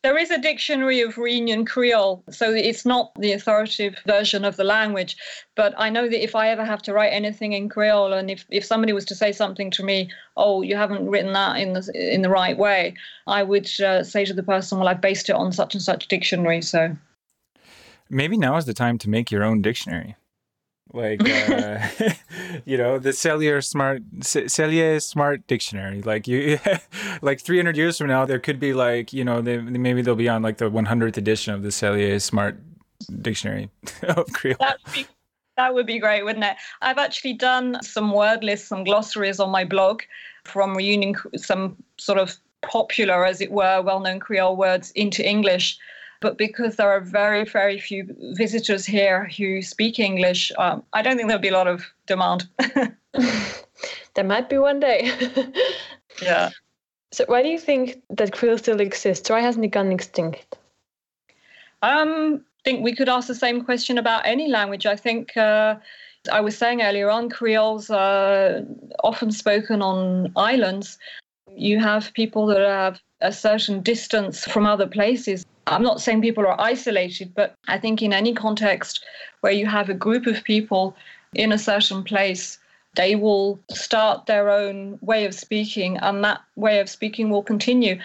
There 0.07 0.17
is 0.17 0.31
a 0.31 0.39
dictionary 0.39 1.01
of 1.01 1.19
Reunion 1.19 1.65
Creole, 1.65 2.23
so 2.31 2.55
it's 2.55 2.87
not 2.87 3.13
the 3.17 3.33
authoritative 3.33 3.99
version 4.07 4.45
of 4.45 4.55
the 4.55 4.63
language. 4.63 5.17
But 5.57 5.75
I 5.77 5.91
know 5.91 6.09
that 6.09 6.23
if 6.23 6.37
I 6.37 6.49
ever 6.49 6.65
have 6.65 6.81
to 6.83 6.93
write 6.93 7.09
anything 7.09 7.55
in 7.55 7.69
Creole, 7.69 8.13
and 8.13 8.31
if, 8.31 8.45
if 8.49 8.65
somebody 8.65 8.93
was 8.93 9.05
to 9.07 9.17
say 9.17 9.33
something 9.33 9.69
to 9.73 9.83
me, 9.83 10.09
oh, 10.37 10.63
you 10.63 10.77
haven't 10.77 11.09
written 11.09 11.33
that 11.33 11.59
in 11.59 11.73
the 11.73 11.91
in 11.93 12.23
the 12.23 12.31
right 12.31 12.57
way, 12.57 12.95
I 13.27 13.43
would 13.43 13.69
uh, 13.81 14.05
say 14.05 14.25
to 14.25 14.33
the 14.33 14.45
person, 14.45 14.79
well, 14.79 14.87
I've 14.87 15.01
based 15.01 15.29
it 15.29 15.35
on 15.35 15.51
such 15.51 15.75
and 15.75 15.83
such 15.83 16.07
dictionary. 16.07 16.63
So 16.63 16.97
Maybe 18.09 18.37
now 18.37 18.59
is 18.59 18.65
the 18.67 18.75
time 18.75 18.99
to 18.99 19.11
make 19.11 19.33
your 19.33 19.43
own 19.43 19.61
dictionary. 19.61 20.15
Like, 20.97 21.21
uh, 21.29 21.87
you 22.65 22.79
know, 22.79 22.99
the 22.99 23.11
Cellier 23.11 23.63
Smart 23.63 24.03
C- 24.23 24.45
Cellier 24.45 25.03
Smart 25.03 25.47
Dictionary. 25.47 26.01
Like 26.01 26.27
you, 26.27 26.59
like 27.23 27.41
300 27.41 27.77
years 27.77 27.99
from 27.99 28.07
now, 28.09 28.25
there 28.25 28.39
could 28.39 28.59
be 28.59 28.73
like, 28.73 29.13
you 29.13 29.23
know, 29.23 29.43
they, 29.43 29.59
maybe 29.59 30.01
they'll 30.01 30.17
be 30.17 30.29
on 30.29 30.43
like 30.43 30.57
the 30.57 30.71
100th 30.71 31.17
edition 31.17 31.53
of 31.53 31.63
the 31.63 31.69
Cellier 31.69 32.21
Smart 32.21 32.59
Dictionary 33.21 33.69
of 34.03 34.33
Creole. 34.33 34.57
that 34.59 34.79
would 34.85 34.95
be 34.95 35.07
that 35.57 35.75
would 35.75 35.87
be 35.87 35.99
great, 35.99 36.23
wouldn't 36.23 36.45
it? 36.45 36.57
I've 36.83 36.99
actually 36.99 37.33
done 37.33 37.83
some 37.83 38.13
word 38.13 38.45
lists, 38.45 38.69
some 38.69 38.85
glossaries 38.85 39.41
on 39.41 39.51
my 39.51 39.65
blog 39.65 40.03
from 40.45 40.75
reunion, 40.75 41.15
some 41.37 41.77
sort 41.99 42.19
of 42.19 42.37
popular, 42.63 43.25
as 43.25 43.41
it 43.41 43.51
were, 43.51 43.81
well-known 43.83 44.21
Creole 44.21 44.57
words 44.57 44.91
into 44.93 45.27
English. 45.27 45.79
But 46.21 46.39
because 46.39 46.77
there 46.77 46.91
are 46.91 47.01
very, 47.01 47.45
very 47.45 47.79
few 47.79 48.15
visitors 48.37 48.87
here 48.87 49.29
who 49.37 49.63
speak 49.63 49.99
English, 49.99 50.53
um, 50.59 50.83
I 50.93 51.03
don't 51.03 51.17
think 51.17 51.29
there'll 51.29 51.43
be 51.43 51.49
a 51.49 51.53
lot 51.53 51.69
of 51.69 51.85
demand. 52.07 52.49
there 54.15 54.25
might 54.25 54.49
be 54.49 54.59
one 54.59 54.81
day. 54.81 55.11
yeah. 56.23 56.51
so 57.13 57.25
why 57.27 57.43
do 57.43 57.49
you 57.49 57.59
think 57.59 58.01
that 58.11 58.33
Creole 58.33 58.59
still 58.59 58.81
exists? 58.81 59.29
Why 59.29 59.41
hasn't 59.41 59.65
it 59.65 59.69
gone 59.69 59.93
extinct? 59.93 60.57
Um, 61.83 62.45
I 62.61 62.63
think 62.65 62.83
we 62.83 62.95
could 62.95 63.09
ask 63.09 63.29
the 63.29 63.35
same 63.35 63.65
question 63.65 63.99
about 63.99 64.27
any 64.27 64.49
language. 64.49 64.87
I 64.87 64.97
think 64.97 65.37
uh, 65.37 65.77
I 66.33 66.41
was 66.41 66.57
saying 66.57 66.83
earlier 66.83 67.11
on, 67.11 67.29
Creole's 67.29 67.91
are 67.91 68.63
often 69.05 69.31
spoken 69.31 69.83
on 69.83 70.33
islands. 70.37 70.99
You 71.55 71.79
have 71.81 72.13
people 72.15 72.47
that 72.47 72.61
have 72.61 73.01
a 73.21 73.33
certain 73.33 73.83
distance 73.83 74.45
from 74.45 74.67
other 74.67 74.87
places. 74.87 75.47
I'm 75.67 75.83
not 75.83 76.01
saying 76.01 76.23
people 76.23 76.47
are 76.47 76.61
isolated, 76.61 77.35
but 77.35 77.57
I 77.67 77.79
think 77.79 78.01
in 78.01 78.13
any 78.13 78.33
context 78.33 79.05
where 79.41 79.53
you 79.53 79.67
have 79.67 79.89
a 79.89 79.95
group 79.95 80.27
of 80.27 80.45
people 80.45 80.97
in 81.35 81.53
a 81.53 81.59
certain 81.59 82.05
place, 82.05 82.59
they 82.95 83.17
will 83.17 83.59
start 83.71 84.27
their 84.27 84.49
own 84.49 84.99
way 85.03 85.25
of 85.25 85.35
speaking, 85.35 85.99
and 85.99 86.25
that 86.25 86.41
way 86.55 86.79
of 86.79 86.89
speaking 86.89 87.31
will 87.31 87.43
continue. 87.43 87.99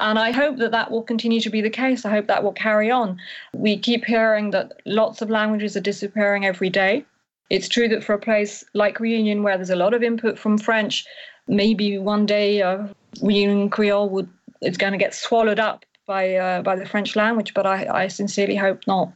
And 0.00 0.18
I 0.18 0.32
hope 0.32 0.56
that 0.56 0.72
that 0.72 0.90
will 0.90 1.02
continue 1.02 1.40
to 1.40 1.50
be 1.50 1.60
the 1.60 1.70
case. 1.70 2.04
I 2.04 2.10
hope 2.10 2.26
that 2.26 2.42
will 2.42 2.52
carry 2.52 2.90
on. 2.90 3.20
We 3.52 3.78
keep 3.78 4.04
hearing 4.04 4.50
that 4.50 4.80
lots 4.86 5.22
of 5.22 5.30
languages 5.30 5.76
are 5.76 5.80
disappearing 5.80 6.44
every 6.44 6.70
day. 6.70 7.04
It's 7.50 7.68
true 7.68 7.86
that 7.88 8.02
for 8.02 8.14
a 8.14 8.18
place 8.18 8.64
like 8.72 8.98
Reunion, 8.98 9.42
where 9.42 9.56
there's 9.56 9.70
a 9.70 9.76
lot 9.76 9.94
of 9.94 10.02
input 10.02 10.38
from 10.38 10.58
French, 10.58 11.04
maybe 11.46 11.98
one 11.98 12.26
day 12.26 12.62
uh, 12.62 12.88
Reunion 13.22 13.68
Creole 13.68 14.08
would 14.08 14.28
is 14.62 14.78
going 14.78 14.92
to 14.92 14.98
get 14.98 15.14
swallowed 15.14 15.60
up 15.60 15.84
by 16.06 16.34
uh, 16.36 16.62
by 16.62 16.76
the 16.76 16.86
French 16.86 17.16
language. 17.16 17.54
But 17.54 17.66
I, 17.66 18.04
I 18.04 18.08
sincerely 18.08 18.56
hope 18.56 18.86
not. 18.86 19.12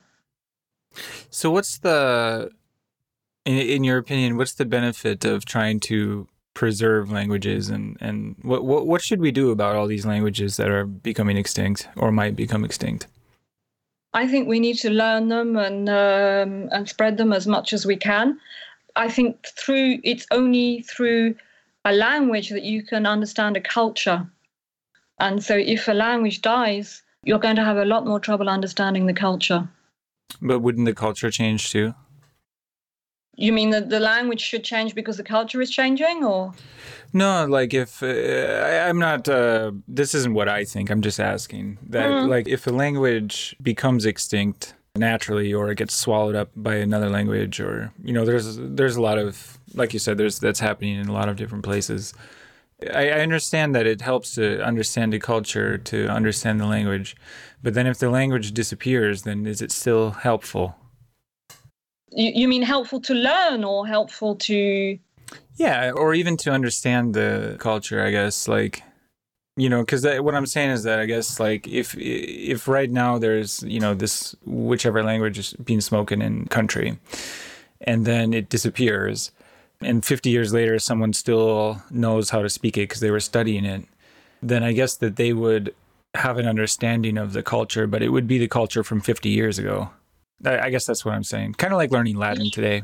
So, 1.30 1.50
what's 1.50 1.78
the, 1.78 2.50
in, 3.44 3.58
in 3.58 3.84
your 3.84 3.98
opinion, 3.98 4.36
what's 4.36 4.54
the 4.54 4.64
benefit 4.64 5.24
of 5.24 5.44
trying 5.44 5.80
to 5.80 6.28
preserve 6.54 7.12
languages 7.12 7.68
and, 7.68 7.96
and 8.00 8.34
what, 8.42 8.64
what, 8.64 8.84
what 8.84 9.00
should 9.00 9.20
we 9.20 9.30
do 9.30 9.50
about 9.52 9.76
all 9.76 9.86
these 9.86 10.04
languages 10.04 10.56
that 10.56 10.68
are 10.68 10.84
becoming 10.84 11.36
extinct 11.36 11.88
or 11.94 12.10
might 12.10 12.34
become 12.34 12.64
extinct? 12.64 13.06
I 14.12 14.26
think 14.26 14.48
we 14.48 14.58
need 14.58 14.76
to 14.78 14.90
learn 14.90 15.28
them 15.28 15.56
and 15.56 15.88
um, 15.88 16.68
and 16.72 16.88
spread 16.88 17.18
them 17.18 17.32
as 17.32 17.46
much 17.46 17.72
as 17.72 17.86
we 17.86 17.96
can. 17.96 18.40
I 18.96 19.08
think 19.08 19.46
through 19.46 19.98
it's 20.02 20.26
only 20.30 20.82
through 20.82 21.36
a 21.84 21.92
language 21.92 22.48
that 22.48 22.64
you 22.64 22.82
can 22.82 23.06
understand 23.06 23.56
a 23.56 23.60
culture. 23.60 24.26
And 25.20 25.42
so 25.42 25.56
if 25.56 25.88
a 25.88 25.92
language 25.92 26.42
dies, 26.42 27.02
you're 27.24 27.38
going 27.40 27.56
to 27.56 27.64
have 27.64 27.76
a 27.76 27.84
lot 27.84 28.06
more 28.06 28.20
trouble 28.20 28.48
understanding 28.48 29.06
the 29.06 29.14
culture. 29.14 29.68
But 30.40 30.60
wouldn't 30.60 30.86
the 30.86 30.94
culture 30.94 31.30
change 31.30 31.70
too? 31.70 31.94
You 33.36 33.52
mean 33.52 33.70
that 33.70 33.88
the 33.88 34.00
language 34.00 34.40
should 34.40 34.64
change 34.64 34.94
because 34.94 35.16
the 35.16 35.22
culture 35.22 35.60
is 35.60 35.70
changing 35.70 36.24
or 36.24 36.52
No, 37.12 37.46
like 37.46 37.72
if 37.72 38.02
uh, 38.02 38.06
I, 38.06 38.88
I'm 38.88 38.98
not, 38.98 39.28
uh, 39.28 39.72
this 39.86 40.14
isn't 40.14 40.34
what 40.34 40.48
I 40.48 40.64
think. 40.64 40.90
I'm 40.90 41.02
just 41.02 41.20
asking 41.20 41.78
that, 41.88 42.10
Mm. 42.10 42.28
like, 42.28 42.48
if 42.48 42.66
a 42.66 42.70
language 42.70 43.56
becomes 43.62 44.04
extinct 44.06 44.74
naturally, 44.96 45.54
or 45.54 45.70
it 45.70 45.78
gets 45.78 45.94
swallowed 45.94 46.34
up 46.34 46.50
by 46.56 46.74
another 46.74 47.08
language, 47.08 47.60
or 47.60 47.92
you 48.02 48.12
know, 48.12 48.24
there's 48.24 48.56
there's 48.58 48.96
a 48.96 49.00
lot 49.00 49.18
of, 49.18 49.58
like 49.74 49.92
you 49.92 50.00
said, 50.00 50.18
there's 50.18 50.40
that's 50.40 50.58
happening 50.60 50.96
in 50.98 51.08
a 51.08 51.12
lot 51.12 51.28
of 51.28 51.36
different 51.36 51.64
places. 51.64 52.14
I, 52.94 53.10
I 53.10 53.20
understand 53.20 53.74
that 53.74 53.86
it 53.86 54.00
helps 54.00 54.34
to 54.36 54.62
understand 54.62 55.12
the 55.12 55.18
culture, 55.18 55.78
to 55.78 56.08
understand 56.08 56.60
the 56.60 56.66
language, 56.66 57.16
but 57.62 57.74
then 57.74 57.86
if 57.86 57.98
the 57.98 58.10
language 58.10 58.52
disappears, 58.52 59.22
then 59.22 59.46
is 59.46 59.60
it 59.60 59.72
still 59.72 60.10
helpful? 60.10 60.76
you, 62.10 62.32
you 62.34 62.48
mean 62.48 62.62
helpful 62.62 63.00
to 63.00 63.14
learn 63.14 63.64
or 63.64 63.86
helpful 63.86 64.34
to 64.36 64.98
Yeah, 65.56 65.90
or 65.92 66.14
even 66.14 66.36
to 66.38 66.50
understand 66.50 67.14
the 67.14 67.56
culture, 67.58 68.04
I 68.04 68.10
guess. 68.10 68.48
Like, 68.48 68.82
you 69.56 69.68
know, 69.68 69.82
because 69.82 70.04
what 70.20 70.34
I'm 70.34 70.46
saying 70.46 70.70
is 70.70 70.84
that 70.84 70.98
I 70.98 71.06
guess 71.06 71.40
like 71.40 71.66
if 71.68 71.94
if 71.98 72.68
right 72.68 72.90
now 72.90 73.18
there's 73.18 73.62
you 73.62 73.80
know 73.80 73.94
this 73.94 74.34
whichever 74.44 75.02
language 75.02 75.38
is 75.38 75.52
being 75.64 75.80
spoken 75.80 76.22
in 76.22 76.46
country, 76.46 76.98
and 77.80 78.06
then 78.06 78.32
it 78.32 78.48
disappears, 78.48 79.32
and 79.80 80.04
50 80.04 80.30
years 80.30 80.52
later 80.52 80.78
someone 80.78 81.12
still 81.12 81.82
knows 81.90 82.30
how 82.30 82.42
to 82.42 82.48
speak 82.48 82.76
it 82.76 82.88
because 82.88 83.00
they 83.00 83.10
were 83.10 83.20
studying 83.20 83.64
it, 83.64 83.84
then 84.42 84.62
I 84.62 84.72
guess 84.72 84.96
that 84.96 85.16
they 85.16 85.32
would 85.32 85.74
have 86.14 86.38
an 86.38 86.46
understanding 86.46 87.18
of 87.18 87.32
the 87.32 87.42
culture, 87.42 87.86
but 87.86 88.02
it 88.02 88.08
would 88.08 88.26
be 88.26 88.38
the 88.38 88.48
culture 88.48 88.82
from 88.82 89.00
50 89.00 89.28
years 89.28 89.58
ago. 89.58 89.90
I 90.44 90.58
I 90.58 90.70
guess 90.70 90.86
that's 90.86 91.04
what 91.04 91.14
I'm 91.14 91.24
saying. 91.24 91.54
Kind 91.54 91.72
of 91.72 91.76
like 91.76 91.90
learning 91.90 92.16
Latin 92.16 92.50
today. 92.50 92.82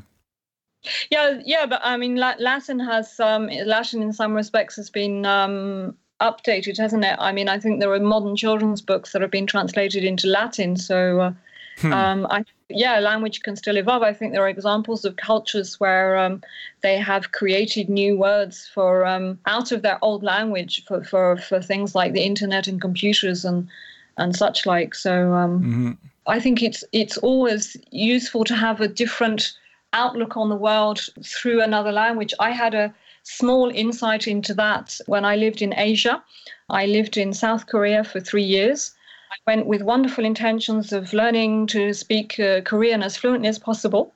Yeah, 1.10 1.40
yeah, 1.44 1.64
but 1.64 1.80
I 1.82 1.96
mean, 1.96 2.16
Latin 2.16 2.78
has 2.78 3.18
um, 3.18 3.46
Latin 3.46 4.02
in 4.02 4.12
some 4.12 4.34
respects 4.34 4.76
has 4.76 4.90
been 4.90 5.24
um, 5.24 5.96
updated, 6.20 6.76
hasn't 6.76 7.04
it? 7.04 7.16
I 7.18 7.32
mean, 7.32 7.48
I 7.48 7.58
think 7.58 7.80
there 7.80 7.90
are 7.92 8.00
modern 8.00 8.36
children's 8.36 8.82
books 8.82 9.12
that 9.12 9.22
have 9.22 9.30
been 9.30 9.46
translated 9.46 10.04
into 10.04 10.26
Latin. 10.26 10.76
So, 10.76 11.20
uh, 11.20 11.32
Hmm. 11.78 11.92
um, 11.92 12.26
I 12.30 12.44
yeah, 12.68 12.98
language 12.98 13.42
can 13.42 13.56
still 13.56 13.76
evolve. 13.76 14.02
I 14.02 14.12
think 14.12 14.32
there 14.32 14.42
are 14.42 14.48
examples 14.48 15.04
of 15.04 15.16
cultures 15.16 15.78
where 15.78 16.16
um, 16.16 16.42
they 16.82 16.96
have 16.96 17.32
created 17.32 17.88
new 17.88 18.16
words 18.16 18.68
for 18.72 19.06
um, 19.06 19.38
out 19.46 19.72
of 19.72 19.82
their 19.82 19.98
old 20.02 20.22
language 20.22 20.84
for, 20.86 21.04
for 21.04 21.36
for 21.36 21.60
things 21.60 21.94
like 21.94 22.12
the 22.12 22.24
internet 22.24 22.66
and 22.66 22.80
computers 22.80 23.44
and 23.44 23.68
and 24.16 24.34
such 24.36 24.66
like. 24.66 24.94
So. 24.94 25.32
Um, 25.32 25.62
hmm 25.62 25.92
I 26.26 26.40
think 26.40 26.62
it's 26.62 26.82
it's 26.92 27.18
always 27.18 27.76
useful 27.90 28.44
to 28.44 28.54
have 28.54 28.80
a 28.80 28.88
different 28.88 29.52
outlook 29.92 30.36
on 30.36 30.48
the 30.48 30.56
world 30.56 31.00
through 31.22 31.60
another 31.62 31.92
language. 31.92 32.32
I 32.40 32.50
had 32.50 32.74
a 32.74 32.94
small 33.22 33.70
insight 33.70 34.26
into 34.26 34.54
that 34.54 34.98
when 35.06 35.24
I 35.24 35.36
lived 35.36 35.62
in 35.62 35.74
Asia. 35.76 36.22
I 36.68 36.86
lived 36.86 37.16
in 37.16 37.32
South 37.32 37.66
Korea 37.66 38.04
for 38.04 38.20
three 38.20 38.42
years. 38.42 38.94
I 39.34 39.50
went 39.50 39.66
with 39.66 39.82
wonderful 39.82 40.24
intentions 40.24 40.92
of 40.92 41.12
learning 41.12 41.66
to 41.68 41.92
speak 41.92 42.38
uh, 42.38 42.60
Korean 42.60 43.02
as 43.02 43.16
fluently 43.16 43.48
as 43.48 43.58
possible. 43.58 44.14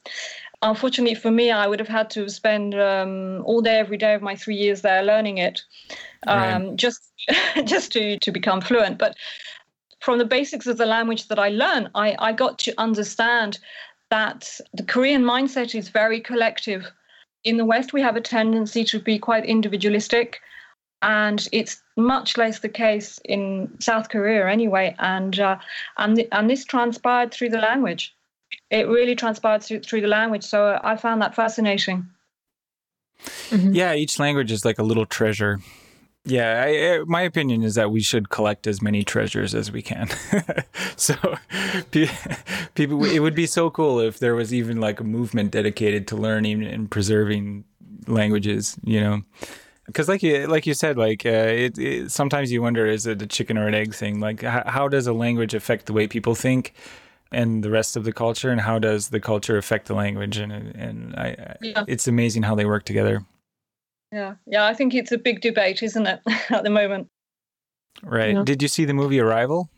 Unfortunately 0.63 1.15
for 1.15 1.31
me, 1.31 1.51
I 1.51 1.67
would 1.67 1.79
have 1.79 1.89
had 1.89 2.11
to 2.11 2.29
spend 2.29 2.75
um, 2.75 3.43
all 3.45 3.61
day, 3.61 3.79
every 3.79 3.97
day 3.97 4.15
of 4.15 4.23
my 4.23 4.35
three 4.35 4.57
years 4.57 4.83
there 4.83 5.03
learning 5.03 5.39
it, 5.39 5.63
um, 6.27 6.77
just 6.77 7.13
just 7.65 7.93
to 7.93 8.19
to 8.19 8.31
become 8.31 8.61
fluent. 8.61 8.99
But 8.99 9.17
from 10.01 10.19
the 10.19 10.25
basics 10.25 10.67
of 10.67 10.79
the 10.79 10.87
language 10.87 11.29
that 11.29 11.39
I 11.39 11.49
learned, 11.49 11.91
I, 11.95 12.17
I 12.19 12.33
got 12.33 12.59
to 12.61 12.75
understand 12.79 13.59
that 14.11 14.61
the 14.73 14.85
Korean 14.85 15.23
mindset 15.23 15.75
is 15.75 15.89
very 15.89 16.21
collective. 16.21 16.87
In 17.45 17.57
the 17.57 17.65
West, 17.65 17.93
we 17.93 18.03
have 18.03 18.17
a 18.17 18.21
tendency 18.21 18.85
to 18.85 18.99
be 18.99 19.19
quite 19.19 19.45
individualistic, 19.45 20.41
and 21.03 21.47
it's 21.53 21.83
much 21.99 22.37
less 22.39 22.61
the 22.61 22.69
case 22.69 23.21
in 23.25 23.77
South 23.81 24.09
Korea 24.09 24.49
anyway. 24.49 24.95
And 24.99 25.39
uh, 25.39 25.59
and 25.99 26.17
th- 26.17 26.29
and 26.33 26.49
this 26.49 26.65
transpired 26.65 27.33
through 27.33 27.51
the 27.51 27.59
language. 27.59 28.15
It 28.71 28.87
really 28.89 29.15
transpired 29.15 29.63
through, 29.63 29.81
through 29.81 30.01
the 30.03 30.09
language. 30.09 30.45
So 30.45 30.79
I 30.83 30.97
found 30.97 31.21
that 31.21 31.35
fascinating. 31.35 32.07
Mhm. 33.51 33.75
Yeah, 33.75 33.95
each 33.95 34.19
language 34.19 34.53
is 34.53 34.65
like 34.65 34.79
a 34.79 34.83
little 34.83 35.07
treasure. 35.07 35.61
Yeah, 36.25 36.65
I, 36.67 37.05
my 37.07 37.23
opinion 37.23 37.63
is 37.63 37.75
that 37.77 37.91
we 37.91 38.01
should 38.03 38.29
collect 38.29 38.67
as 38.67 38.83
many 38.83 39.03
treasures 39.03 39.55
as 39.55 39.73
we 39.73 39.81
can. 39.81 40.09
so, 40.97 41.15
people, 42.75 43.05
it 43.05 43.21
would 43.21 43.35
be 43.35 43.47
so 43.47 43.71
cool 43.71 43.99
if 43.99 44.19
there 44.19 44.35
was 44.35 44.53
even 44.53 44.79
like 44.79 45.01
a 45.01 45.05
movement 45.05 45.53
dedicated 45.53 46.07
to 46.09 46.17
learning 46.17 46.65
and 46.65 46.91
preserving 46.91 47.65
languages. 48.07 48.77
You 48.85 49.01
know, 49.01 49.23
because 49.89 50.09
like 50.09 50.23
you 50.23 50.47
like 50.47 50.67
you 50.67 50.75
said, 50.75 50.97
like 50.97 51.27
uh, 51.27 51.51
it, 51.65 51.77
it, 51.79 52.11
sometimes 52.13 52.53
you 52.53 52.63
wonder 52.63 52.87
is 52.87 53.07
it 53.07 53.21
a 53.21 53.27
chicken 53.27 53.59
or 53.59 53.67
an 53.67 53.75
egg 53.75 53.93
thing? 53.95 54.21
Like, 54.21 54.43
how, 54.43 54.63
how 54.67 54.89
does 54.89 55.09
a 55.09 55.13
language 55.13 55.53
affect 55.53 55.87
the 55.87 55.93
way 55.93 56.07
people 56.07 56.35
think? 56.35 56.75
and 57.31 57.63
the 57.63 57.69
rest 57.69 57.95
of 57.95 58.05
the 58.05 58.13
culture 58.13 58.49
and 58.49 58.59
how 58.59 58.79
does 58.79 59.11
the 59.11 59.21
culture 59.21 59.59
affect 59.59 59.87
the 59.87 59.93
language 59.93 60.39
and 60.39 60.51
and 60.51 61.15
I, 61.15 61.57
yeah. 61.61 61.85
it's 61.87 62.09
amazing 62.09 62.43
how 62.43 62.55
they 62.55 62.65
work 62.65 62.85
together 62.85 63.23
yeah, 64.13 64.35
yeah. 64.47 64.67
I 64.67 64.75
think 64.75 64.95
it's 64.95 65.13
a 65.13 65.19
big 65.19 65.41
debate, 65.41 65.83
isn't 65.83 66.07
it, 66.07 66.21
at 66.51 66.65
the 66.65 66.71
moment? 66.71 67.09
Right. 68.03 68.35
Yeah. 68.35 68.43
Did 68.45 68.63
you 68.63 68.69
see 68.69 68.85
the 68.85 68.95
movie 68.95 69.21
Arrival? 69.21 69.69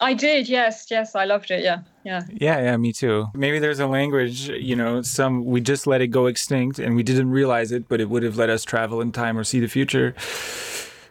I 0.00 0.14
did. 0.14 0.48
Yes, 0.48 0.86
yes. 0.90 1.14
I 1.14 1.26
loved 1.26 1.50
it. 1.50 1.62
Yeah, 1.62 1.80
yeah. 2.04 2.22
Yeah, 2.30 2.60
yeah. 2.60 2.76
Me 2.76 2.92
too. 2.92 3.26
Maybe 3.34 3.58
there's 3.58 3.80
a 3.80 3.86
language. 3.86 4.48
You 4.48 4.74
know, 4.74 5.02
some 5.02 5.44
we 5.44 5.60
just 5.60 5.86
let 5.86 6.00
it 6.00 6.08
go 6.08 6.26
extinct, 6.26 6.78
and 6.78 6.96
we 6.96 7.02
didn't 7.02 7.30
realize 7.30 7.70
it, 7.70 7.88
but 7.88 8.00
it 8.00 8.08
would 8.08 8.22
have 8.22 8.36
let 8.36 8.48
us 8.48 8.64
travel 8.64 9.00
in 9.00 9.12
time 9.12 9.36
or 9.36 9.44
see 9.44 9.60
the 9.60 9.68
future. 9.68 10.14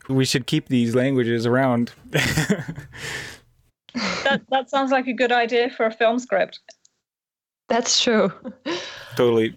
We 0.07 0.25
should 0.25 0.47
keep 0.47 0.69
these 0.69 0.95
languages 0.95 1.45
around. 1.45 1.91
that 2.09 2.73
that 4.49 4.69
sounds 4.69 4.91
like 4.91 5.07
a 5.07 5.13
good 5.13 5.31
idea 5.31 5.69
for 5.69 5.85
a 5.85 5.91
film 5.91 6.17
script. 6.17 6.59
That's 7.67 8.01
true. 8.01 8.31
Totally. 9.15 9.55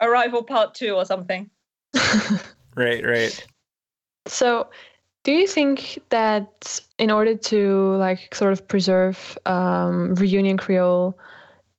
Arrival 0.00 0.44
Part 0.44 0.74
Two 0.74 0.94
or 0.94 1.04
something. 1.04 1.50
right, 2.76 3.04
right. 3.04 3.46
So, 4.26 4.68
do 5.26 5.32
you 5.32 5.48
think 5.48 5.98
that 6.10 6.80
in 7.00 7.10
order 7.10 7.34
to 7.34 7.96
like 7.96 8.32
sort 8.32 8.52
of 8.52 8.68
preserve 8.68 9.36
um, 9.44 10.14
reunion 10.14 10.56
Creole, 10.56 11.18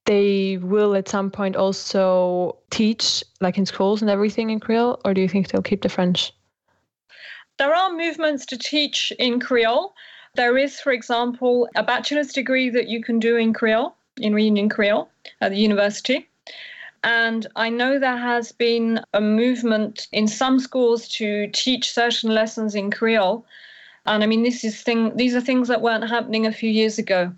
they 0.03 0.57
will 0.57 0.93
at 0.95 1.07
some 1.07 1.31
point 1.31 1.55
also 1.55 2.57
teach 2.71 3.23
like 3.39 3.57
in 3.57 3.65
schools 3.65 4.01
and 4.01 4.11
everything 4.11 4.49
in 4.49 4.59
Creole, 4.59 4.99
or 5.05 5.13
do 5.13 5.21
you 5.21 5.29
think 5.29 5.47
they'll 5.47 5.61
keep 5.61 5.81
the 5.81 5.87
French? 5.87 6.33
There 7.57 7.73
are 7.73 7.93
movements 7.93 8.45
to 8.47 8.57
teach 8.57 9.13
in 9.17 9.39
Creole. 9.39 9.93
There 10.35 10.57
is, 10.57 10.81
for 10.81 10.91
example, 10.91 11.69
a 11.77 11.83
bachelor's 11.83 12.33
degree 12.33 12.69
that 12.71 12.89
you 12.89 13.01
can 13.01 13.17
do 13.17 13.37
in 13.37 13.53
Creole, 13.53 13.95
in 14.17 14.35
Reunion 14.35 14.67
Creole 14.67 15.07
at 15.39 15.51
the 15.51 15.57
university. 15.57 16.27
And 17.03 17.47
I 17.55 17.69
know 17.69 17.99
there 17.99 18.17
has 18.17 18.51
been 18.51 19.01
a 19.13 19.21
movement 19.21 20.07
in 20.11 20.27
some 20.27 20.59
schools 20.59 21.07
to 21.09 21.47
teach 21.53 21.91
certain 21.91 22.33
lessons 22.33 22.75
in 22.75 22.91
Creole. 22.91 23.45
And 24.05 24.23
I 24.23 24.27
mean, 24.27 24.43
this 24.43 24.63
is 24.63 24.81
thing; 24.81 25.15
these 25.15 25.35
are 25.35 25.41
things 25.41 25.67
that 25.67 25.81
weren't 25.81 26.09
happening 26.09 26.45
a 26.45 26.51
few 26.51 26.69
years 26.69 26.97
ago. 26.97 27.33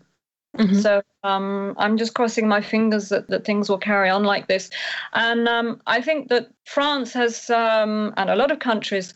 Mm-hmm. 0.57 0.79
So 0.79 1.01
um, 1.23 1.75
I'm 1.77 1.97
just 1.97 2.15
crossing 2.15 2.47
my 2.47 2.61
fingers 2.61 3.09
that, 3.09 3.27
that 3.29 3.45
things 3.45 3.69
will 3.69 3.77
carry 3.77 4.09
on 4.09 4.23
like 4.23 4.47
this. 4.47 4.69
And 5.13 5.47
um, 5.47 5.81
I 5.85 6.01
think 6.01 6.29
that 6.29 6.49
France 6.65 7.13
has, 7.13 7.49
um, 7.49 8.13
and 8.17 8.29
a 8.29 8.35
lot 8.35 8.51
of 8.51 8.59
countries, 8.59 9.13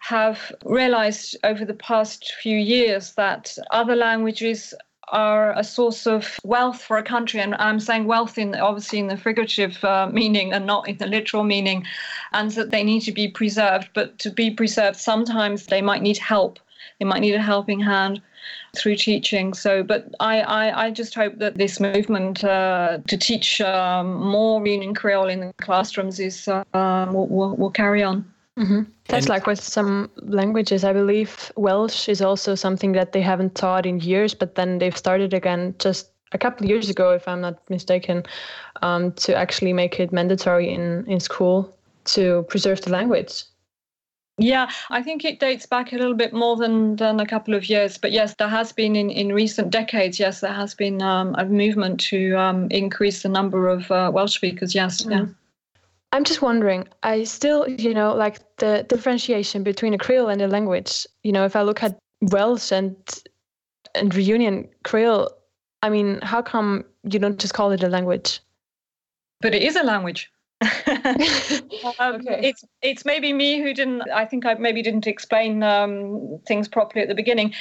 have 0.00 0.50
realized 0.64 1.36
over 1.44 1.64
the 1.64 1.74
past 1.74 2.32
few 2.42 2.56
years 2.56 3.12
that 3.14 3.56
other 3.70 3.94
languages 3.94 4.72
are 5.10 5.52
a 5.58 5.64
source 5.64 6.06
of 6.06 6.38
wealth 6.44 6.80
for 6.82 6.98
a 6.98 7.02
country. 7.02 7.40
And 7.40 7.54
I'm 7.56 7.80
saying 7.80 8.06
wealth 8.06 8.38
in 8.38 8.54
obviously 8.54 8.98
in 8.98 9.08
the 9.08 9.16
figurative 9.16 9.82
uh, 9.84 10.08
meaning 10.12 10.52
and 10.52 10.66
not 10.66 10.88
in 10.88 10.96
the 10.98 11.06
literal 11.06 11.44
meaning, 11.44 11.84
and 12.32 12.50
that 12.52 12.70
they 12.70 12.84
need 12.84 13.00
to 13.00 13.12
be 13.12 13.28
preserved. 13.28 13.88
But 13.94 14.18
to 14.20 14.30
be 14.30 14.50
preserved, 14.50 14.96
sometimes 14.96 15.66
they 15.66 15.82
might 15.82 16.02
need 16.02 16.18
help. 16.18 16.58
They 16.98 17.04
might 17.04 17.20
need 17.20 17.34
a 17.34 17.42
helping 17.42 17.80
hand 17.80 18.20
through 18.76 18.96
teaching. 18.96 19.54
So, 19.54 19.82
but 19.82 20.14
I, 20.20 20.40
I, 20.40 20.86
I 20.86 20.90
just 20.90 21.14
hope 21.14 21.38
that 21.38 21.56
this 21.56 21.80
movement 21.80 22.44
uh, 22.44 22.98
to 23.06 23.16
teach 23.16 23.60
um, 23.60 24.14
more 24.14 24.62
Reunion 24.62 24.94
Creole 24.94 25.28
in 25.28 25.40
the 25.40 25.52
classrooms 25.60 26.20
is 26.20 26.48
uh, 26.48 26.64
will, 26.72 27.26
will, 27.28 27.56
will 27.56 27.70
carry 27.70 28.02
on. 28.02 28.24
Mm-hmm. 28.60 28.82
That's 29.08 29.24
and, 29.24 29.30
like 29.30 29.46
with 29.46 29.60
some 29.60 30.10
languages. 30.16 30.84
I 30.84 30.92
believe 30.92 31.50
Welsh 31.56 32.08
is 32.08 32.20
also 32.20 32.54
something 32.54 32.92
that 32.92 33.12
they 33.12 33.22
haven't 33.22 33.54
taught 33.54 33.86
in 33.86 34.00
years, 34.00 34.34
but 34.34 34.54
then 34.54 34.78
they've 34.78 34.96
started 34.96 35.32
again 35.32 35.74
just 35.78 36.10
a 36.32 36.38
couple 36.38 36.64
of 36.64 36.70
years 36.70 36.90
ago, 36.90 37.12
if 37.12 37.26
I'm 37.26 37.40
not 37.40 37.58
mistaken, 37.70 38.24
um, 38.82 39.12
to 39.12 39.34
actually 39.34 39.72
make 39.72 39.98
it 39.98 40.12
mandatory 40.12 40.72
in, 40.72 41.04
in 41.06 41.20
school 41.20 41.74
to 42.04 42.44
preserve 42.48 42.82
the 42.82 42.90
language. 42.90 43.44
Yeah, 44.38 44.70
I 44.90 45.02
think 45.02 45.24
it 45.24 45.38
dates 45.38 45.66
back 45.66 45.92
a 45.92 45.96
little 45.96 46.14
bit 46.14 46.32
more 46.32 46.56
than, 46.56 46.96
than 46.96 47.20
a 47.20 47.26
couple 47.26 47.54
of 47.54 47.68
years. 47.68 47.98
But 47.98 48.12
yes, 48.12 48.34
there 48.38 48.48
has 48.48 48.72
been 48.72 48.96
in, 48.96 49.10
in 49.10 49.34
recent 49.34 49.70
decades, 49.70 50.18
yes, 50.18 50.40
there 50.40 50.52
has 50.52 50.74
been 50.74 51.02
um, 51.02 51.34
a 51.36 51.44
movement 51.44 52.00
to 52.00 52.34
um, 52.38 52.68
increase 52.70 53.22
the 53.22 53.28
number 53.28 53.68
of 53.68 53.90
uh, 53.90 54.10
Welsh 54.12 54.36
speakers. 54.36 54.74
Yes, 54.74 55.02
mm. 55.02 55.10
yeah. 55.10 55.26
I'm 56.12 56.24
just 56.24 56.42
wondering, 56.42 56.88
I 57.02 57.24
still, 57.24 57.68
you 57.68 57.94
know, 57.94 58.14
like 58.14 58.40
the 58.56 58.84
differentiation 58.88 59.62
between 59.62 59.94
a 59.94 59.98
Creole 59.98 60.28
and 60.28 60.42
a 60.42 60.48
language. 60.48 61.06
You 61.22 61.32
know, 61.32 61.44
if 61.44 61.54
I 61.54 61.62
look 61.62 61.82
at 61.82 61.98
Welsh 62.20 62.72
and 62.72 62.96
and 63.94 64.14
Reunion 64.14 64.68
Creole, 64.84 65.30
I 65.82 65.90
mean, 65.90 66.20
how 66.22 66.42
come 66.42 66.84
you 67.04 67.18
don't 67.18 67.38
just 67.38 67.54
call 67.54 67.70
it 67.70 67.82
a 67.82 67.88
language? 67.88 68.40
But 69.40 69.54
it 69.54 69.62
is 69.62 69.76
a 69.76 69.82
language. 69.82 70.30
um, 71.98 72.16
okay. 72.16 72.40
It's 72.42 72.64
it's 72.82 73.04
maybe 73.04 73.32
me 73.32 73.60
who 73.62 73.72
didn't. 73.72 74.02
I 74.10 74.26
think 74.26 74.44
I 74.44 74.54
maybe 74.54 74.82
didn't 74.82 75.06
explain 75.06 75.62
um, 75.62 76.40
things 76.46 76.68
properly 76.68 77.02
at 77.02 77.08
the 77.08 77.14
beginning. 77.14 77.54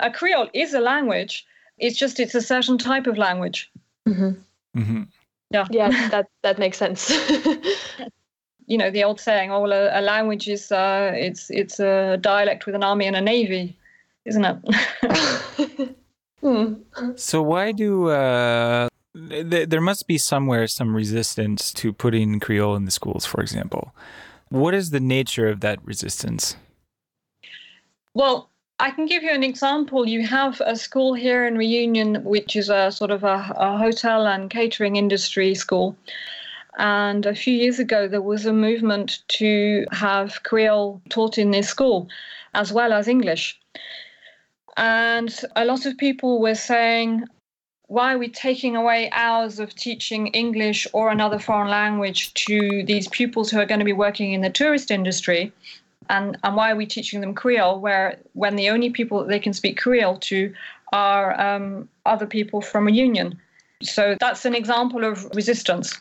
A 0.00 0.10
Creole 0.10 0.50
is 0.52 0.74
a 0.74 0.80
language. 0.80 1.46
It's 1.78 1.96
just 1.96 2.20
it's 2.20 2.34
a 2.34 2.42
certain 2.42 2.76
type 2.76 3.06
of 3.06 3.16
language. 3.16 3.70
Mm-hmm. 4.06 4.80
Mm-hmm. 4.80 5.02
Yeah. 5.50 5.66
Yeah, 5.70 6.08
that 6.10 6.26
that 6.42 6.58
makes 6.58 6.76
sense. 6.76 7.10
you 8.66 8.76
know, 8.76 8.90
the 8.90 9.02
old 9.02 9.18
saying, 9.20 9.50
"Oh, 9.50 9.64
a, 9.66 10.00
a 10.00 10.02
language 10.02 10.48
is 10.48 10.70
uh, 10.70 11.12
it's 11.14 11.50
it's 11.50 11.80
a 11.80 12.18
dialect 12.20 12.66
with 12.66 12.74
an 12.74 12.84
army 12.84 13.06
and 13.06 13.16
a 13.16 13.20
navy," 13.20 13.76
isn't 14.26 14.44
it? 14.44 15.96
hmm. 16.40 16.74
So 17.16 17.42
why 17.42 17.72
do 17.72 18.10
uh, 18.10 18.88
th- 19.16 19.70
there 19.70 19.80
must 19.80 20.06
be 20.06 20.18
somewhere 20.18 20.66
some 20.66 20.94
resistance 20.94 21.72
to 21.74 21.92
putting 21.94 22.40
Creole 22.40 22.76
in 22.76 22.84
the 22.84 22.90
schools, 22.90 23.24
for 23.24 23.40
example? 23.40 23.94
What 24.50 24.74
is 24.74 24.90
the 24.90 25.00
nature 25.00 25.48
of 25.48 25.60
that 25.60 25.78
resistance? 25.84 26.56
Well, 28.12 28.50
I 28.80 28.92
can 28.92 29.06
give 29.06 29.24
you 29.24 29.30
an 29.30 29.42
example. 29.42 30.08
You 30.08 30.24
have 30.26 30.60
a 30.64 30.76
school 30.76 31.14
here 31.14 31.46
in 31.46 31.58
Reunion, 31.58 32.22
which 32.22 32.54
is 32.54 32.68
a 32.68 32.92
sort 32.92 33.10
of 33.10 33.24
a, 33.24 33.52
a, 33.56 33.76
hotel 33.76 34.28
and 34.28 34.48
catering 34.48 34.94
industry 34.94 35.54
school. 35.56 35.96
And 36.78 37.26
a 37.26 37.34
few 37.34 37.54
years 37.54 37.80
ago, 37.80 38.06
there 38.06 38.22
was 38.22 38.46
a 38.46 38.52
movement 38.52 39.18
to 39.38 39.84
have 39.90 40.44
Creole 40.44 41.02
taught 41.08 41.38
in 41.38 41.50
this 41.50 41.68
school, 41.68 42.08
as 42.54 42.72
well 42.72 42.92
as 42.92 43.08
English. 43.08 43.58
And 44.76 45.36
a 45.56 45.64
lot 45.64 45.84
of 45.84 45.98
people 45.98 46.40
were 46.40 46.54
saying, 46.54 47.24
why 47.88 48.14
are 48.14 48.18
we 48.18 48.28
taking 48.28 48.76
away 48.76 49.10
hours 49.10 49.58
of 49.58 49.74
teaching 49.74 50.28
English 50.28 50.86
or 50.92 51.10
another 51.10 51.40
foreign 51.40 51.70
language 51.70 52.32
to 52.34 52.84
these 52.84 53.08
pupils 53.08 53.50
who 53.50 53.58
are 53.58 53.66
going 53.66 53.80
to 53.80 53.84
be 53.84 53.92
working 53.92 54.34
in 54.34 54.42
the 54.42 54.50
tourist 54.50 54.92
industry? 54.92 55.52
And 56.10 56.38
and 56.42 56.56
why 56.56 56.70
are 56.70 56.76
we 56.76 56.86
teaching 56.86 57.20
them 57.20 57.34
Creole 57.34 57.80
where 57.80 58.18
when 58.32 58.56
the 58.56 58.70
only 58.70 58.90
people 58.90 59.18
that 59.18 59.28
they 59.28 59.38
can 59.38 59.52
speak 59.52 59.78
Creole 59.78 60.18
to 60.18 60.54
are 60.92 61.38
um, 61.40 61.88
other 62.06 62.26
people 62.26 62.60
from 62.60 62.86
Reunion. 62.86 63.38
So 63.82 64.16
that's 64.18 64.44
an 64.44 64.54
example 64.54 65.04
of 65.04 65.24
resistance. 65.34 66.00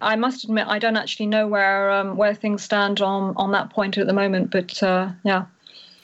I 0.00 0.16
must 0.16 0.44
admit 0.44 0.66
I 0.66 0.78
don't 0.78 0.96
actually 0.96 1.26
know 1.26 1.46
where 1.46 1.90
um, 1.90 2.16
where 2.16 2.34
things 2.34 2.62
stand 2.62 3.00
on 3.00 3.34
on 3.36 3.52
that 3.52 3.70
point 3.70 3.98
at 3.98 4.06
the 4.06 4.12
moment, 4.12 4.50
but 4.50 4.82
uh, 4.82 5.10
yeah, 5.24 5.44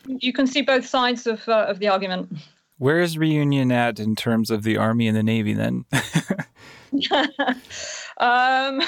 you 0.07 0.33
can 0.33 0.47
see 0.47 0.62
both 0.62 0.87
sides 0.87 1.27
of 1.27 1.49
uh, 1.49 1.66
of 1.69 1.79
the 1.79 1.88
argument. 1.88 2.31
Where 2.79 3.01
is 3.01 3.16
reunion 3.16 3.73
at 3.73 3.99
in 3.99 4.14
terms 4.16 4.51
of 4.51 4.62
the 4.62 4.77
army 4.77 5.09
and 5.09 5.16
the 5.16 5.23
navy 5.23 5.55
then? 5.55 5.87
Um, 8.18 8.81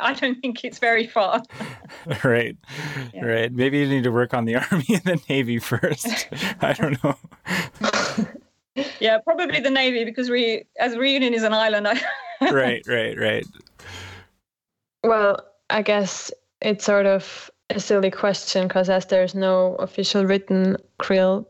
I 0.00 0.12
don't 0.12 0.38
think 0.42 0.64
it's 0.64 0.78
very 0.78 1.06
far. 1.06 1.42
right, 2.24 2.58
yeah. 3.14 3.24
right. 3.24 3.50
Maybe 3.50 3.78
you 3.78 3.88
need 3.88 4.04
to 4.04 4.12
work 4.12 4.34
on 4.34 4.44
the 4.44 4.56
army 4.70 4.84
and 4.90 5.02
the 5.02 5.20
navy 5.30 5.58
first. 5.58 6.28
I 6.60 6.74
don't 6.74 7.02
know. 7.02 7.16
yeah, 9.00 9.18
probably 9.20 9.60
the 9.60 9.70
navy 9.70 10.04
because 10.04 10.28
we, 10.28 10.64
as 10.78 10.94
Reunion 10.94 11.32
is 11.32 11.42
an 11.42 11.54
island. 11.54 11.86
right, 12.42 12.86
right, 12.86 13.18
right. 13.18 13.46
Well, 15.04 15.42
I 15.70 15.80
guess 15.80 16.30
it's 16.60 16.84
sort 16.84 17.06
of 17.06 17.50
a 17.70 17.80
silly 17.80 18.10
question 18.10 18.68
because 18.68 18.90
as 18.90 19.06
there's 19.06 19.34
no 19.34 19.76
official 19.76 20.26
written 20.26 20.76
Creole 20.98 21.48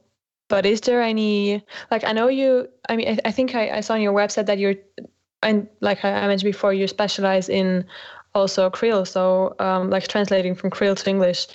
but 0.49 0.67
is 0.67 0.83
there 0.83 1.01
any 1.01 1.65
like 1.91 2.05
i 2.05 2.13
know 2.13 2.29
you 2.29 2.69
i 2.91 2.97
mean 2.97 3.09
i, 3.09 3.19
I 3.29 3.31
think 3.31 3.55
I, 3.55 3.79
I, 3.79 3.81
saw 3.81 3.95
on 3.95 4.03
your 4.03 4.13
website 4.13 4.45
that 4.47 4.59
you're 4.59 4.75
and 5.43 5.69
like 5.81 6.05
I 6.05 6.27
mentioned 6.27 6.53
before, 6.53 6.73
you 6.73 6.87
specialize 6.87 7.49
in 7.49 7.85
also 8.35 8.71
Creole, 8.71 9.05
so 9.05 9.55
um, 9.59 9.91
like 9.91 10.07
translating 10.09 10.55
from 10.55 10.71
Creole 10.71 10.95
to 10.95 11.11
English. 11.11 11.47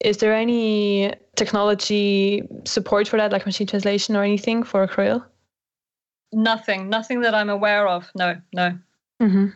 Is 0.00 0.18
there 0.18 0.32
any 0.32 1.12
technology 1.34 2.42
support 2.64 3.08
for 3.08 3.16
that, 3.16 3.32
like 3.32 3.46
machine 3.46 3.66
translation 3.66 4.14
or 4.14 4.22
anything 4.22 4.62
for 4.62 4.86
Creole? 4.86 5.24
Nothing, 6.32 6.88
nothing 6.88 7.22
that 7.22 7.34
I'm 7.34 7.50
aware 7.50 7.88
of. 7.88 8.10
No, 8.14 8.36
no. 8.52 8.78
Mm-hmm. 9.20 9.46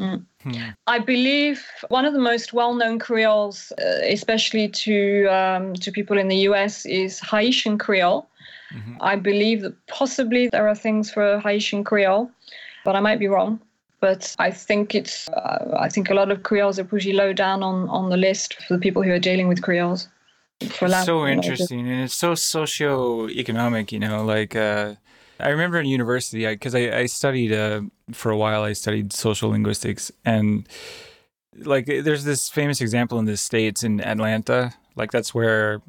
Mm. 0.00 0.24
Hmm. 0.42 0.52
I 0.86 1.00
believe 1.00 1.64
one 1.88 2.04
of 2.04 2.12
the 2.12 2.20
most 2.20 2.52
well-known 2.52 3.00
Creoles, 3.00 3.72
uh, 3.78 4.00
especially 4.04 4.68
to 4.68 5.26
um, 5.26 5.74
to 5.74 5.90
people 5.90 6.18
in 6.18 6.28
the 6.28 6.36
U.S., 6.50 6.86
is 6.86 7.20
Haitian 7.20 7.78
Creole. 7.78 8.28
Mm-hmm. 8.72 8.96
I 9.00 9.16
believe 9.16 9.62
that 9.62 9.74
possibly 9.86 10.48
there 10.48 10.68
are 10.68 10.74
things 10.74 11.10
for 11.10 11.40
Haitian 11.40 11.82
Creole, 11.84 12.30
but 12.88 12.96
I 12.96 13.00
might 13.00 13.18
be 13.18 13.28
wrong. 13.28 13.60
But 14.00 14.34
I 14.38 14.50
think 14.50 14.94
it's 14.94 15.28
uh, 15.28 15.76
I 15.78 15.90
think 15.90 16.08
a 16.08 16.14
lot 16.14 16.30
of 16.30 16.42
Creoles 16.42 16.78
are 16.78 16.84
pretty 16.84 17.12
low 17.12 17.34
down 17.34 17.62
on 17.62 17.86
on 17.90 18.08
the 18.08 18.16
list 18.16 18.54
for 18.62 18.72
the 18.76 18.80
people 18.80 19.02
who 19.02 19.12
are 19.12 19.18
dealing 19.18 19.46
with 19.46 19.60
Creoles. 19.60 20.08
For 20.70 20.88
so 20.88 21.26
interesting, 21.26 21.80
and 21.80 22.04
it's 22.04 22.14
so 22.14 22.34
socio-economic. 22.34 23.92
You 23.92 24.00
know, 24.00 24.24
like. 24.24 24.56
Uh, 24.56 24.94
I 25.40 25.50
remember 25.50 25.78
in 25.78 25.86
university 25.86 26.44
because 26.46 26.74
I, 26.74 26.86
I, 26.86 26.98
I, 27.02 27.06
studied 27.06 27.52
uh, 27.52 27.82
for 28.10 28.32
a 28.32 28.36
while. 28.36 28.64
I 28.64 28.72
studied 28.72 29.12
social 29.12 29.50
linguistics, 29.50 30.10
and 30.24 30.66
like 31.72 31.86
there's 31.86 32.24
this 32.24 32.48
famous 32.48 32.80
example 32.80 33.20
in 33.20 33.26
the 33.26 33.36
states 33.36 33.84
in 33.84 34.00
Atlanta. 34.00 34.72
Like 34.96 35.12
that's 35.12 35.32
where 35.32 35.80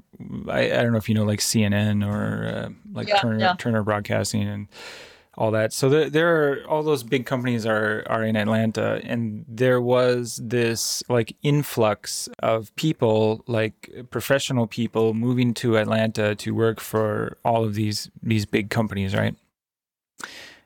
I, 0.47 0.61
I 0.65 0.83
don't 0.83 0.91
know 0.91 0.99
if 0.99 1.09
you 1.09 1.15
know 1.15 1.25
like 1.25 1.39
CNN 1.39 2.05
or 2.05 2.21
uh, 2.45 2.69
like 2.93 3.07
yeah, 3.07 3.21
Turner, 3.21 3.39
yeah. 3.39 3.55
Turner 3.57 3.81
Broadcasting 3.81 4.47
and 4.47 4.67
all 5.39 5.51
that. 5.51 5.71
So 5.71 5.87
there, 5.87 6.09
there 6.09 6.29
are 6.35 6.67
all 6.67 6.83
those 6.83 7.01
big 7.01 7.25
companies 7.25 7.65
are 7.65 8.03
are 8.07 8.23
in 8.23 8.35
Atlanta, 8.35 8.99
and 9.05 9.45
there 9.47 9.79
was 9.79 10.39
this 10.43 11.01
like 11.07 11.35
influx 11.41 12.27
of 12.39 12.75
people, 12.75 13.41
like 13.47 13.89
professional 14.11 14.67
people, 14.67 15.13
moving 15.13 15.53
to 15.55 15.77
Atlanta 15.77 16.35
to 16.35 16.51
work 16.51 16.81
for 16.81 17.37
all 17.45 17.63
of 17.63 17.73
these 17.73 18.11
these 18.21 18.45
big 18.45 18.69
companies, 18.69 19.15
right? 19.15 19.33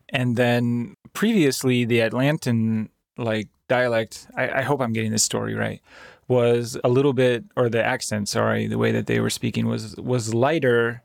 And 0.09 0.35
then 0.37 0.95
previously, 1.13 1.85
the 1.85 1.99
Atlantan 1.99 2.89
like 3.15 3.49
dialect. 3.67 4.27
I, 4.35 4.59
I 4.59 4.61
hope 4.63 4.81
I'm 4.81 4.93
getting 4.93 5.11
this 5.11 5.23
story 5.23 5.53
right. 5.53 5.81
Was 6.27 6.79
a 6.83 6.89
little 6.89 7.13
bit, 7.13 7.43
or 7.55 7.69
the 7.69 7.83
accent, 7.83 8.27
sorry, 8.27 8.65
the 8.65 8.79
way 8.79 8.91
that 8.91 9.05
they 9.05 9.19
were 9.19 9.29
speaking 9.29 9.67
was 9.67 9.95
was 9.97 10.33
lighter 10.33 11.03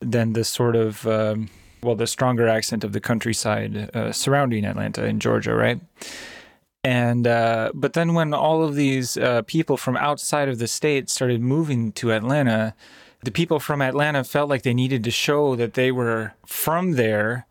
than 0.00 0.34
the 0.34 0.44
sort 0.44 0.76
of 0.76 1.06
um, 1.06 1.48
well, 1.86 1.94
the 1.94 2.06
stronger 2.06 2.48
accent 2.48 2.82
of 2.82 2.92
the 2.92 3.00
countryside 3.00 3.94
uh, 3.94 4.10
surrounding 4.10 4.64
Atlanta 4.64 5.04
in 5.04 5.20
Georgia, 5.20 5.54
right? 5.54 5.80
And 6.82 7.26
uh, 7.26 7.70
but 7.74 7.92
then 7.92 8.14
when 8.14 8.34
all 8.34 8.64
of 8.64 8.74
these 8.74 9.16
uh, 9.16 9.42
people 9.42 9.76
from 9.76 9.96
outside 9.96 10.48
of 10.48 10.58
the 10.58 10.66
state 10.66 11.08
started 11.08 11.40
moving 11.40 11.92
to 11.92 12.12
Atlanta, 12.12 12.74
the 13.22 13.30
people 13.30 13.60
from 13.60 13.80
Atlanta 13.80 14.24
felt 14.24 14.50
like 14.50 14.62
they 14.62 14.74
needed 14.74 15.04
to 15.04 15.10
show 15.10 15.56
that 15.56 15.74
they 15.74 15.90
were 15.92 16.34
from 16.44 16.92
there 16.92 17.46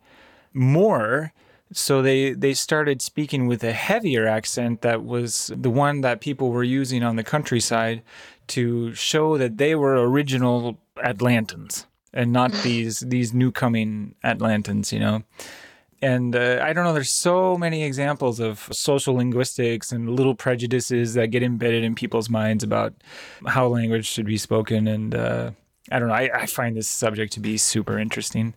more. 0.52 1.32
So 1.72 2.02
they 2.02 2.32
they 2.32 2.54
started 2.54 3.02
speaking 3.02 3.46
with 3.46 3.64
a 3.64 3.72
heavier 3.72 4.26
accent 4.26 4.82
that 4.82 5.02
was 5.02 5.50
the 5.56 5.70
one 5.70 6.02
that 6.02 6.20
people 6.20 6.50
were 6.50 6.62
using 6.62 7.02
on 7.02 7.16
the 7.16 7.24
countryside 7.24 8.02
to 8.48 8.94
show 8.94 9.36
that 9.38 9.56
they 9.56 9.74
were 9.74 10.08
original 10.08 10.78
Atlantans 10.98 11.86
and 12.16 12.32
not 12.32 12.50
these 12.64 13.00
these 13.00 13.32
new 13.32 13.52
coming 13.52 14.14
Atlantans, 14.24 14.90
you 14.90 14.98
know. 14.98 15.22
And 16.02 16.34
uh, 16.34 16.60
I 16.62 16.72
don't 16.72 16.84
know. 16.84 16.92
There's 16.92 17.10
so 17.10 17.56
many 17.56 17.84
examples 17.84 18.40
of 18.40 18.68
social 18.72 19.14
linguistics 19.14 19.92
and 19.92 20.10
little 20.10 20.34
prejudices 20.34 21.14
that 21.14 21.28
get 21.28 21.42
embedded 21.42 21.84
in 21.84 21.94
people's 21.94 22.28
minds 22.28 22.64
about 22.64 22.92
how 23.46 23.66
language 23.68 24.06
should 24.06 24.26
be 24.26 24.36
spoken. 24.36 24.88
And 24.88 25.14
uh, 25.14 25.50
I 25.90 25.98
don't 25.98 26.08
know. 26.08 26.14
I, 26.14 26.30
I 26.34 26.46
find 26.46 26.76
this 26.76 26.88
subject 26.88 27.32
to 27.34 27.40
be 27.40 27.56
super 27.56 27.98
interesting. 27.98 28.52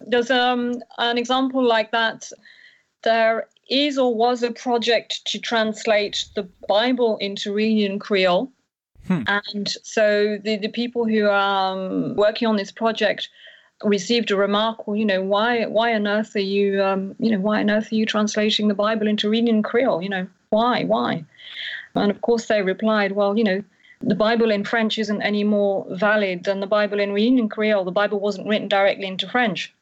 There's 0.00 0.30
um, 0.30 0.82
an 0.98 1.18
example 1.18 1.62
like 1.62 1.90
that. 1.92 2.30
There 3.02 3.46
is 3.68 3.98
or 3.98 4.14
was 4.14 4.42
a 4.42 4.50
project 4.50 5.24
to 5.26 5.38
translate 5.38 6.24
the 6.34 6.48
Bible 6.68 7.18
into 7.18 7.52
Reunion 7.52 7.98
Creole 7.98 8.50
Hmm. 9.08 9.22
And 9.26 9.68
so 9.82 10.38
the, 10.42 10.56
the 10.56 10.68
people 10.68 11.06
who 11.06 11.26
are 11.26 11.72
um, 11.72 12.14
working 12.16 12.46
on 12.48 12.56
this 12.56 12.70
project 12.70 13.28
received 13.84 14.30
a 14.30 14.36
remark, 14.36 14.86
well, 14.86 14.96
you 14.96 15.04
know, 15.04 15.22
why 15.22 15.66
why 15.66 15.94
on 15.94 16.06
earth 16.06 16.36
are 16.36 16.40
you 16.40 16.82
um, 16.82 17.14
you 17.18 17.30
know, 17.30 17.40
why 17.40 17.60
on 17.60 17.70
earth 17.70 17.90
are 17.92 17.96
you 17.96 18.06
translating 18.06 18.68
the 18.68 18.74
Bible 18.74 19.06
into 19.06 19.28
Reunion 19.28 19.62
Creole? 19.62 20.02
You 20.02 20.08
know, 20.08 20.26
why? 20.50 20.84
Why? 20.84 21.24
And 21.94 22.10
of 22.10 22.20
course 22.20 22.46
they 22.46 22.62
replied, 22.62 23.12
well, 23.12 23.36
you 23.36 23.44
know, 23.44 23.62
the 24.00 24.14
Bible 24.14 24.50
in 24.50 24.64
French 24.64 24.98
isn't 24.98 25.22
any 25.22 25.44
more 25.44 25.86
valid 25.90 26.44
than 26.44 26.60
the 26.60 26.66
Bible 26.66 27.00
in 27.00 27.12
Reunion 27.12 27.48
Creole. 27.48 27.84
The 27.84 27.92
Bible 27.92 28.20
wasn't 28.20 28.48
written 28.48 28.68
directly 28.68 29.06
into 29.06 29.28
French. 29.28 29.72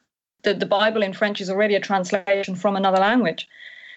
The, 0.43 0.53
the 0.53 0.65
Bible 0.65 1.03
in 1.03 1.13
French 1.13 1.41
is 1.41 1.49
already 1.49 1.75
a 1.75 1.79
translation 1.79 2.55
from 2.55 2.75
another 2.75 2.97
language. 2.99 3.47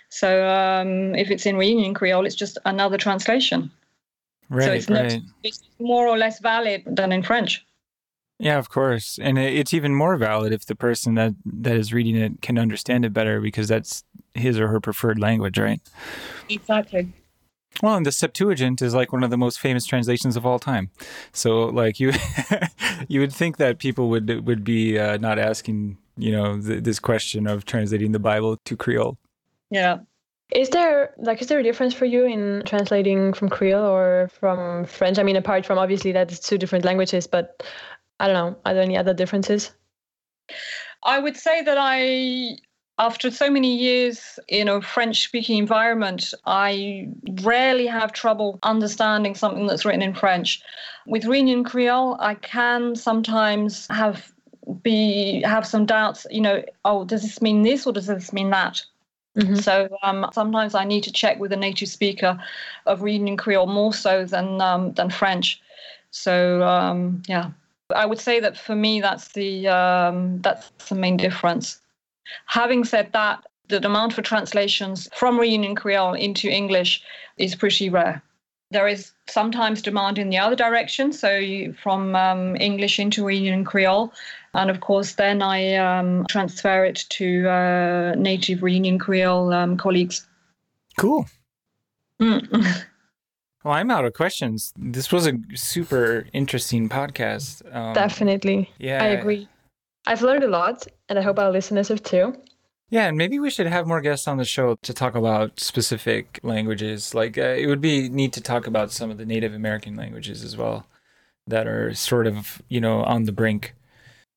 So 0.09 0.49
um, 0.49 1.15
if 1.15 1.31
it's 1.31 1.47
in 1.47 1.57
Reunion 1.57 1.95
Creole, 1.95 2.27
it's 2.27 2.35
just 2.35 2.59
another 2.65 2.97
translation. 2.99 3.71
Right, 4.49 4.65
so 4.65 4.73
it's 4.73 4.91
right. 4.91 5.13
not 5.13 5.23
it's 5.43 5.63
more 5.79 6.07
or 6.07 6.19
less 6.19 6.41
valid 6.41 6.83
than 6.87 7.13
in 7.13 7.23
French. 7.23 7.65
Yeah, 8.39 8.59
of 8.59 8.69
course, 8.69 9.19
and 9.23 9.39
it's 9.39 9.73
even 9.73 9.95
more 9.95 10.17
valid 10.17 10.53
if 10.53 10.67
the 10.67 10.75
person 10.75 11.15
that 11.15 11.35
that 11.45 11.77
is 11.77 11.93
reading 11.93 12.17
it 12.17 12.43
can 12.43 12.59
understand 12.59 13.05
it 13.05 13.13
better 13.13 13.41
because 13.41 13.69
that's 13.69 14.05
his 14.35 14.59
or 14.59 14.69
her 14.69 14.81
preferred 14.81 15.19
language, 15.19 15.57
right? 15.57 15.81
Exactly. 16.49 17.13
Well, 17.83 17.97
and 17.97 18.07
the 18.07 18.13
Septuagint 18.13 18.83
is 18.83 18.95
like 18.95 19.13
one 19.13 19.25
of 19.25 19.31
the 19.31 19.37
most 19.37 19.59
famous 19.59 19.85
translations 19.85 20.37
of 20.37 20.47
all 20.47 20.59
time. 20.59 20.91
So, 21.33 21.65
like 21.67 21.99
you, 21.99 22.13
you 23.09 23.21
would 23.21 23.33
think 23.33 23.57
that 23.57 23.79
people 23.79 24.09
would 24.11 24.47
would 24.47 24.65
be 24.65 24.99
uh, 24.99 25.17
not 25.19 25.39
asking, 25.39 25.99
you 26.17 26.33
know, 26.33 26.61
th- 26.61 26.85
this 26.85 26.99
question 26.99 27.47
of 27.47 27.65
translating 27.65 28.13
the 28.13 28.19
Bible 28.19 28.59
to 28.65 28.77
Creole. 28.77 29.19
Yeah, 29.71 30.01
is 30.55 30.71
there 30.71 31.13
like 31.19 31.43
is 31.43 31.49
there 31.49 31.59
a 31.59 31.63
difference 31.63 31.93
for 31.93 32.05
you 32.05 32.25
in 32.25 32.63
translating 32.65 33.33
from 33.33 33.49
Creole 33.49 33.85
or 33.85 34.31
from 34.33 34.85
French? 34.85 35.19
I 35.19 35.25
mean, 35.25 35.37
apart 35.37 35.67
from 35.67 35.79
obviously 35.79 36.13
that 36.13 36.31
it's 36.31 36.41
two 36.49 36.59
different 36.59 36.85
languages, 36.85 37.27
but 37.27 37.63
I 38.21 38.29
don't 38.29 38.35
know. 38.35 38.59
Are 38.65 38.73
there 38.73 38.83
any 38.83 38.97
other 38.97 39.13
differences? 39.13 39.73
I 41.03 41.19
would 41.19 41.37
say 41.37 41.63
that 41.63 41.77
I, 41.79 42.57
after 42.99 43.31
so 43.31 43.51
many 43.51 43.77
years 43.77 44.39
in 44.49 44.69
a 44.69 44.81
French-speaking 44.81 45.59
environment, 45.59 46.33
I 46.47 47.09
rarely 47.43 47.87
have 47.87 48.13
trouble 48.13 48.59
understanding 48.63 49.35
something 49.35 49.67
that's 49.67 49.85
written 49.85 50.03
in 50.03 50.15
French. 50.15 50.63
With 51.07 51.25
Reunion 51.25 51.65
Creole, 51.65 52.17
I 52.21 52.37
can 52.37 52.95
sometimes 52.95 53.87
have 53.91 54.33
be 54.83 55.43
have 55.43 55.67
some 55.67 55.85
doubts. 55.85 56.27
You 56.31 56.41
know, 56.41 56.63
oh, 56.85 57.05
does 57.05 57.23
this 57.23 57.43
mean 57.43 57.63
this 57.63 57.87
or 57.87 57.93
does 57.93 58.07
this 58.07 58.33
mean 58.33 58.51
that? 58.51 58.83
Mm-hmm. 59.37 59.57
So 59.57 59.89
um, 60.03 60.31
sometimes 60.33 60.75
I 60.75 60.85
need 60.85 61.03
to 61.05 61.13
check 61.13 61.41
with 61.41 61.53
a 61.53 61.57
native 61.57 61.89
speaker 61.89 62.39
of 62.87 63.03
Reunion 63.03 63.37
Creole 63.37 63.67
more 63.67 63.93
so 63.93 64.25
than 64.25 64.61
um, 64.61 64.93
than 64.93 65.11
French. 65.11 65.61
So 66.11 66.63
um, 66.63 67.23
yeah, 67.27 67.51
I 67.95 68.07
would 68.07 68.21
say 68.21 68.39
that 68.41 68.57
for 68.57 68.77
me 68.77 69.01
that's 69.01 69.33
the 69.33 69.69
um, 69.69 70.41
that's 70.43 70.71
the 70.89 70.95
main 70.95 71.17
difference. 71.17 71.81
Having 72.47 72.85
said 72.85 73.13
that, 73.13 73.45
the 73.69 73.81
demand 73.81 74.15
for 74.15 74.23
translations 74.23 75.09
from 75.15 75.39
Reunion 75.39 75.75
Creole 75.75 76.15
into 76.15 76.49
English 76.49 77.03
is 77.37 77.55
pretty 77.55 77.91
rare. 77.91 78.23
There 78.71 78.89
is 78.89 79.13
sometimes 79.29 79.83
demand 79.83 80.19
in 80.19 80.31
the 80.31 80.39
other 80.39 80.57
direction, 80.57 81.13
so 81.13 81.37
you, 81.37 81.75
from 81.75 82.17
um, 82.17 82.57
English 82.57 82.99
into 82.99 83.25
Reunion 83.25 83.65
Creole, 83.65 84.13
and 84.55 84.71
of 84.71 84.81
course, 84.81 85.15
then 85.15 85.43
I 85.43 85.75
um, 85.77 86.27
transfer 86.29 86.85
it 86.85 87.05
to 87.11 87.49
uh, 87.49 88.15
native 88.17 88.63
Reunion 88.63 88.99
Creole 88.99 89.53
um, 89.53 89.77
colleagues. 89.77 90.27
Cool. 90.99 91.27
Mm. 92.21 92.49
well, 93.65 93.75
I'm 93.75 93.91
out 93.91 94.05
of 94.05 94.13
questions. 94.15 94.73
This 94.77 95.13
was 95.13 95.27
a 95.27 95.39
super 95.55 96.27
interesting 96.33 96.89
podcast. 96.89 97.63
Um, 97.75 97.95
Definitely. 97.95 98.71
Yeah. 98.79 99.03
I 99.03 99.09
agree. 99.09 99.49
I've 100.07 100.23
learned 100.23 100.45
a 100.45 100.49
lot, 100.49 100.87
and 101.09 101.19
I 101.19 101.23
hope 101.23 101.39
our 101.39 101.51
listeners 101.51 101.89
have 101.89 102.03
too. 102.03 102.35
Yeah, 102.91 103.09
and 103.09 103.17
maybe 103.17 103.39
we 103.39 103.51
should 103.51 103.67
have 103.67 103.87
more 103.87 104.01
guests 104.01 104.29
on 104.29 104.37
the 104.37 104.45
show 104.45 104.77
to 104.83 104.93
talk 104.93 105.15
about 105.15 105.59
specific 105.59 106.39
languages. 106.43 107.15
Like, 107.15 107.39
uh, 107.39 107.57
it 107.59 107.67
would 107.67 107.81
be 107.81 108.09
neat 108.09 108.33
to 108.35 108.41
talk 108.41 108.67
about 108.67 108.93
some 108.93 109.11
of 109.11 109.19
the 109.19 109.27
Native 109.27 109.55
American 109.55 109.97
languages 109.97 110.45
as 110.45 110.57
well 110.57 110.87
that 111.47 111.67
are 111.67 111.95
sort 111.95 112.27
of, 112.27 112.63
you 112.69 112.81
know, 112.81 113.03
on 113.03 113.25
the 113.25 113.33
brink. 113.33 113.75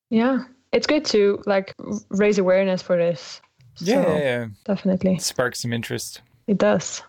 Yeah, 0.10 0.46
it's 0.72 0.88
good 0.88 1.06
to 1.06 1.42
like 1.46 1.74
raise 2.10 2.40
awareness 2.40 2.82
for 2.82 2.98
this. 2.98 3.42
Yeah, 3.80 4.04
so, 4.04 4.10
yeah, 4.12 4.18
yeah. 4.18 4.46
definitely. 4.66 5.20
Spark 5.20 5.56
some 5.56 5.74
interest. 5.74 6.22
It 6.48 6.58
does. 6.58 7.04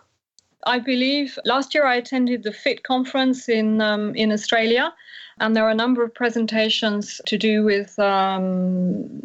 I 0.65 0.79
believe 0.79 1.39
last 1.45 1.73
year 1.73 1.85
I 1.85 1.95
attended 1.95 2.43
the 2.43 2.51
FIT 2.51 2.83
conference 2.83 3.47
in 3.47 3.81
um, 3.81 4.13
in 4.15 4.31
Australia, 4.31 4.93
and 5.39 5.55
there 5.55 5.63
are 5.63 5.71
a 5.71 5.75
number 5.75 6.03
of 6.03 6.13
presentations 6.13 7.21
to 7.27 7.37
do 7.37 7.63
with 7.63 7.97
um, 7.97 9.21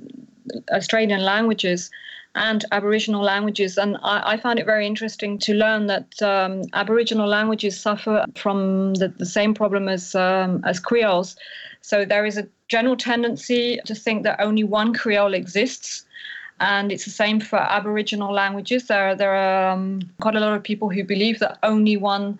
Australian 0.72 1.24
languages 1.24 1.90
and 2.34 2.64
Aboriginal 2.72 3.22
languages. 3.22 3.78
And 3.78 3.96
I, 4.02 4.32
I 4.32 4.36
found 4.36 4.58
it 4.58 4.66
very 4.66 4.86
interesting 4.86 5.38
to 5.38 5.54
learn 5.54 5.86
that 5.86 6.22
um, 6.22 6.62
Aboriginal 6.72 7.28
languages 7.28 7.78
suffer 7.78 8.24
from 8.34 8.94
the, 8.94 9.08
the 9.08 9.26
same 9.26 9.54
problem 9.54 9.88
as, 9.88 10.14
um, 10.14 10.62
as 10.64 10.80
Creoles. 10.80 11.36
So 11.80 12.04
there 12.04 12.26
is 12.26 12.36
a 12.36 12.48
general 12.68 12.96
tendency 12.96 13.78
to 13.84 13.94
think 13.94 14.24
that 14.24 14.40
only 14.40 14.64
one 14.64 14.94
Creole 14.94 15.34
exists. 15.34 16.04
And 16.60 16.92
it's 16.92 17.04
the 17.04 17.10
same 17.10 17.40
for 17.40 17.58
Aboriginal 17.58 18.32
languages. 18.32 18.86
There, 18.86 19.14
there 19.14 19.34
are 19.34 19.72
um, 19.72 20.00
quite 20.20 20.36
a 20.36 20.40
lot 20.40 20.54
of 20.54 20.62
people 20.62 20.88
who 20.88 21.04
believe 21.04 21.40
that 21.40 21.58
only 21.62 21.96
one 21.96 22.38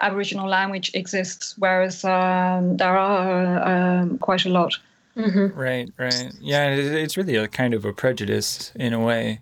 Aboriginal 0.00 0.48
language 0.48 0.90
exists, 0.94 1.54
whereas 1.58 2.04
um, 2.04 2.76
there 2.76 2.96
are 2.96 4.00
um, 4.00 4.18
quite 4.18 4.46
a 4.46 4.48
lot. 4.48 4.78
Mm-hmm. 5.16 5.58
Right, 5.58 5.88
right. 5.98 6.32
Yeah, 6.40 6.70
it's 6.70 7.16
really 7.16 7.36
a 7.36 7.48
kind 7.48 7.74
of 7.74 7.84
a 7.84 7.92
prejudice 7.92 8.72
in 8.74 8.92
a 8.92 9.00
way. 9.00 9.40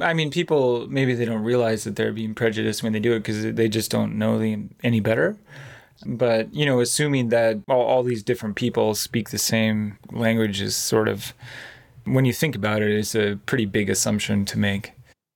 I 0.00 0.14
mean, 0.14 0.30
people 0.30 0.86
maybe 0.88 1.14
they 1.14 1.24
don't 1.24 1.42
realize 1.42 1.84
that 1.84 1.96
they're 1.96 2.12
being 2.12 2.34
prejudiced 2.34 2.82
when 2.82 2.92
they 2.92 3.00
do 3.00 3.12
it 3.12 3.20
because 3.20 3.54
they 3.54 3.68
just 3.68 3.90
don't 3.90 4.18
know 4.18 4.40
any 4.82 5.00
better. 5.00 5.36
But, 6.06 6.52
you 6.54 6.64
know, 6.64 6.80
assuming 6.80 7.28
that 7.28 7.58
all, 7.68 7.82
all 7.82 8.02
these 8.02 8.22
different 8.22 8.56
people 8.56 8.94
speak 8.94 9.30
the 9.30 9.38
same 9.38 9.98
language 10.12 10.60
is 10.60 10.74
sort 10.74 11.08
of, 11.08 11.34
when 12.04 12.24
you 12.24 12.32
think 12.32 12.56
about 12.56 12.80
it, 12.80 12.90
it's 12.90 13.14
a 13.14 13.38
pretty 13.46 13.66
big 13.66 13.90
assumption 13.90 14.44
to 14.46 14.58
make. 14.58 14.92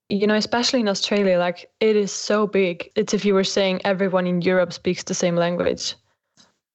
You 0.08 0.26
know, 0.26 0.34
especially 0.34 0.80
in 0.80 0.88
Australia, 0.88 1.38
like 1.38 1.70
it 1.80 1.96
is 1.96 2.12
so 2.12 2.46
big. 2.46 2.90
It's 2.94 3.12
if 3.12 3.24
you 3.24 3.34
were 3.34 3.44
saying 3.44 3.80
everyone 3.84 4.26
in 4.26 4.42
Europe 4.42 4.72
speaks 4.72 5.02
the 5.02 5.14
same 5.14 5.36
language. 5.36 5.94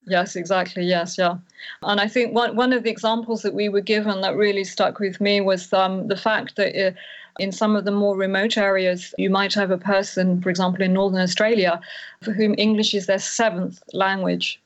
Yes, 0.06 0.36
exactly. 0.36 0.84
Yes, 0.84 1.18
yeah. 1.18 1.38
And 1.84 2.00
I 2.00 2.08
think 2.08 2.34
one, 2.34 2.56
one 2.56 2.74
of 2.74 2.84
the 2.84 2.90
examples 2.90 3.42
that 3.44 3.54
we 3.54 3.70
were 3.70 3.82
given 3.82 4.22
that 4.22 4.36
really 4.36 4.64
stuck 4.64 5.00
with 5.00 5.22
me 5.22 5.42
was 5.42 5.72
um, 5.74 6.08
the 6.08 6.18
fact 6.18 6.56
that 6.56 6.88
uh, 6.88 6.92
in 7.40 7.52
some 7.52 7.76
of 7.76 7.86
the 7.86 7.92
more 7.92 8.16
remote 8.16 8.58
areas, 8.58 9.14
you 9.18 9.30
might 9.30 9.54
have 9.54 9.72
a 9.72 9.78
person, 9.78 10.42
for 10.42 10.50
example, 10.50 10.84
in 10.84 10.94
Northern 10.94 11.22
Australia, 11.22 11.80
for 12.22 12.32
whom 12.32 12.56
English 12.58 12.94
is 12.94 13.06
their 13.06 13.20
seventh 13.20 13.82
language. 13.94 14.62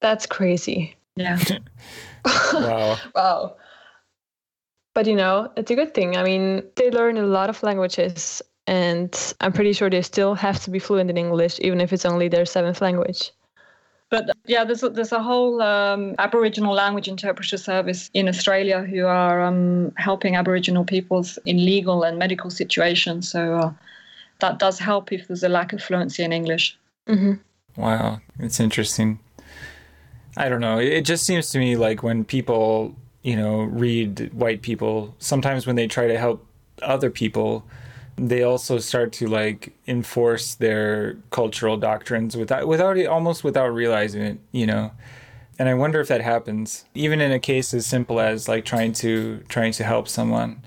That's 0.00 0.26
crazy. 0.26 0.96
Yeah. 1.16 1.38
wow. 2.52 2.98
wow. 3.14 3.56
But 4.94 5.06
you 5.06 5.16
know, 5.16 5.50
it's 5.56 5.70
a 5.70 5.74
good 5.74 5.94
thing. 5.94 6.16
I 6.16 6.22
mean, 6.22 6.62
they 6.76 6.90
learn 6.90 7.16
a 7.16 7.22
lot 7.22 7.48
of 7.48 7.62
languages, 7.62 8.42
and 8.66 9.34
I'm 9.40 9.52
pretty 9.52 9.72
sure 9.72 9.88
they 9.88 10.02
still 10.02 10.34
have 10.34 10.62
to 10.64 10.70
be 10.70 10.78
fluent 10.78 11.10
in 11.10 11.16
English, 11.16 11.58
even 11.60 11.80
if 11.80 11.92
it's 11.92 12.04
only 12.04 12.28
their 12.28 12.44
seventh 12.44 12.80
language. 12.80 13.32
But 14.12 14.28
yeah, 14.44 14.62
there's 14.62 14.82
a, 14.82 14.90
there's 14.90 15.10
a 15.12 15.22
whole 15.22 15.62
um, 15.62 16.14
Aboriginal 16.18 16.74
language 16.74 17.08
interpreter 17.08 17.56
service 17.56 18.10
in 18.12 18.28
Australia 18.28 18.82
who 18.82 19.06
are 19.06 19.40
um, 19.40 19.90
helping 19.96 20.36
Aboriginal 20.36 20.84
peoples 20.84 21.38
in 21.46 21.64
legal 21.64 22.02
and 22.02 22.18
medical 22.18 22.50
situations. 22.50 23.30
So 23.30 23.54
uh, 23.54 23.72
that 24.40 24.58
does 24.58 24.78
help 24.78 25.12
if 25.12 25.28
there's 25.28 25.42
a 25.42 25.48
lack 25.48 25.72
of 25.72 25.82
fluency 25.82 26.22
in 26.22 26.30
English. 26.30 26.76
Mm-hmm. 27.08 27.80
Wow, 27.80 28.20
it's 28.38 28.60
interesting. 28.60 29.18
I 30.36 30.50
don't 30.50 30.60
know. 30.60 30.78
It 30.78 31.06
just 31.06 31.24
seems 31.24 31.48
to 31.52 31.58
me 31.58 31.76
like 31.76 32.02
when 32.02 32.22
people, 32.22 32.94
you 33.22 33.34
know, 33.34 33.62
read 33.62 34.30
white 34.34 34.60
people, 34.60 35.14
sometimes 35.20 35.66
when 35.66 35.76
they 35.76 35.86
try 35.86 36.06
to 36.06 36.18
help 36.18 36.46
other 36.82 37.08
people, 37.08 37.64
they 38.16 38.42
also 38.42 38.78
start 38.78 39.12
to 39.12 39.26
like 39.26 39.72
enforce 39.86 40.54
their 40.54 41.14
cultural 41.30 41.76
doctrines 41.76 42.36
without 42.36 42.66
without 42.68 42.98
almost 43.06 43.42
without 43.44 43.68
realizing 43.68 44.22
it 44.22 44.38
you 44.52 44.66
know? 44.66 44.92
And 45.58 45.68
i 45.68 45.74
wonder 45.74 46.00
if 46.00 46.08
that 46.08 46.20
happens. 46.20 46.84
Even 46.94 47.20
in 47.20 47.32
a 47.32 47.38
case 47.38 47.72
as 47.74 47.86
simple 47.86 48.20
as 48.20 48.48
like 48.48 48.64
trying 48.64 48.92
to 48.94 49.42
trying 49.48 49.72
to 49.72 49.84
help 49.84 50.08
someone 50.08 50.62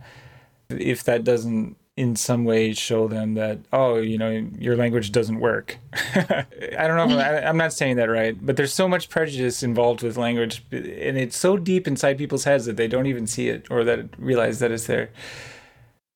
if 0.69 1.03
that 1.03 1.23
doesn't 1.23 1.77
in 1.97 2.13
some 2.15 2.43
way 2.43 2.73
show 2.73 3.07
them 3.07 3.35
that 3.35 3.57
oh 3.71 3.95
you 3.95 4.17
know 4.17 4.29
your 4.57 4.75
language 4.75 5.11
doesn't 5.11 5.39
work. 5.39 5.77
I 6.15 6.87
don't 6.87 7.09
know 7.09 7.17
I, 7.17 7.47
i'm 7.47 7.57
not 7.57 7.71
saying 7.71 7.95
that 7.97 8.09
right 8.09 8.37
but 8.45 8.57
there's 8.57 8.73
so 8.73 8.87
much 8.87 9.09
prejudice 9.09 9.63
involved 9.63 10.03
with 10.03 10.17
language 10.17 10.63
and 10.71 11.17
it's 11.17 11.37
so 11.37 11.55
deep 11.55 11.87
inside 11.87 12.17
people's 12.17 12.43
heads 12.43 12.65
that 12.65 12.75
they 12.75 12.87
don't 12.87 13.05
even 13.05 13.27
see 13.27 13.47
it 13.47 13.65
or 13.71 13.85
that 13.85 14.07
realize 14.17 14.59
that 14.59 14.71
it's 14.71 14.87
there 14.87 15.09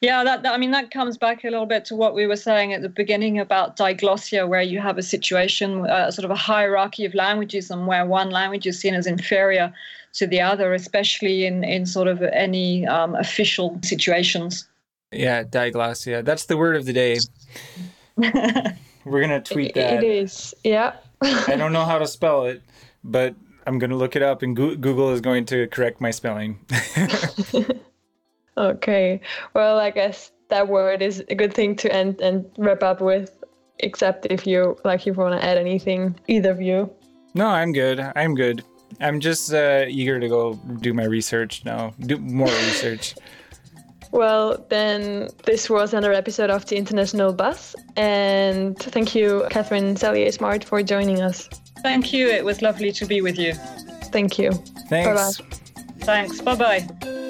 yeah, 0.01 0.23
that, 0.23 0.43
that, 0.43 0.53
I 0.53 0.57
mean 0.57 0.71
that 0.71 0.91
comes 0.91 1.17
back 1.17 1.43
a 1.43 1.49
little 1.49 1.65
bit 1.65 1.83
to 1.85 1.95
what 1.95 2.15
we 2.15 2.25
were 2.25 2.37
saying 2.37 2.73
at 2.73 2.81
the 2.81 2.89
beginning 2.89 3.37
about 3.37 3.75
diglossia, 3.75 4.47
where 4.47 4.61
you 4.61 4.79
have 4.79 4.97
a 4.97 5.03
situation, 5.03 5.85
uh, 5.87 6.09
sort 6.09 6.23
of 6.23 6.31
a 6.31 6.35
hierarchy 6.35 7.03
of 7.03 7.13
languages, 7.13 7.69
and 7.69 7.85
where 7.85 8.05
one 8.05 8.29
language 8.29 8.65
is 8.65 8.79
seen 8.79 8.93
as 8.93 9.07
inferior 9.07 9.73
to 10.13 10.25
the 10.25 10.39
other, 10.39 10.73
especially 10.73 11.45
in 11.45 11.65
in 11.65 11.85
sort 11.85 12.07
of 12.07 12.21
any 12.21 12.87
um, 12.87 13.13
official 13.15 13.77
situations. 13.83 14.69
Yeah, 15.11 15.43
diglossia. 15.43 16.23
That's 16.23 16.45
the 16.45 16.55
word 16.55 16.77
of 16.77 16.85
the 16.85 16.93
day. 16.93 17.19
We're 18.15 19.21
gonna 19.21 19.41
tweet 19.41 19.73
that. 19.75 20.01
It 20.01 20.03
is. 20.03 20.53
Yeah. 20.63 20.93
I 21.21 21.57
don't 21.57 21.73
know 21.73 21.83
how 21.83 21.97
to 21.97 22.07
spell 22.07 22.45
it, 22.45 22.61
but 23.03 23.35
I'm 23.67 23.79
gonna 23.79 23.97
look 23.97 24.15
it 24.15 24.21
up, 24.21 24.43
and 24.43 24.55
Google 24.55 25.11
is 25.11 25.19
going 25.19 25.45
to 25.47 25.67
correct 25.67 25.99
my 25.99 26.11
spelling. 26.11 26.59
Okay. 28.59 29.21
Well, 29.53 29.79
I 29.79 29.89
guess 29.89 30.31
that 30.49 30.67
word 30.67 31.01
is 31.01 31.23
a 31.29 31.35
good 31.35 31.53
thing 31.53 31.75
to 31.77 31.93
end 31.93 32.21
and 32.21 32.45
wrap 32.57 32.83
up 32.83 33.01
with, 33.01 33.43
except 33.79 34.27
if 34.29 34.45
you 34.45 34.77
like 34.83 35.01
if 35.01 35.05
you 35.07 35.13
want 35.13 35.39
to 35.39 35.43
add 35.43 35.57
anything, 35.57 36.19
either 36.27 36.51
of 36.51 36.61
you. 36.61 36.93
No, 37.33 37.47
I'm 37.47 37.71
good. 37.71 37.99
I'm 38.15 38.35
good. 38.35 38.63
I'm 38.99 39.19
just 39.19 39.53
uh, 39.53 39.85
eager 39.87 40.19
to 40.19 40.27
go 40.27 40.55
do 40.81 40.93
my 40.93 41.05
research 41.05 41.63
now, 41.63 41.93
do 41.99 42.17
more 42.17 42.47
research. 42.47 43.15
Well, 44.11 44.65
then 44.69 45.29
this 45.45 45.69
was 45.69 45.93
another 45.93 46.13
episode 46.13 46.49
of 46.49 46.65
the 46.65 46.77
International 46.77 47.31
Buzz, 47.31 47.75
and 47.95 48.75
thank 48.79 49.13
you, 49.13 49.45
Catharine 49.51 49.95
Cellier 49.95 50.33
Smart, 50.33 50.63
for 50.63 50.81
joining 50.81 51.21
us. 51.21 51.47
Thank 51.83 52.11
you. 52.11 52.27
It 52.27 52.43
was 52.43 52.61
lovely 52.61 52.91
to 52.93 53.05
be 53.05 53.21
with 53.21 53.37
you. 53.37 53.53
Thank 54.11 54.39
you. 54.39 54.51
Thanks. 54.89 55.37
Bye-bye. 55.37 55.57
Thanks. 55.99 56.41
Bye 56.41 56.55
bye. 56.55 57.25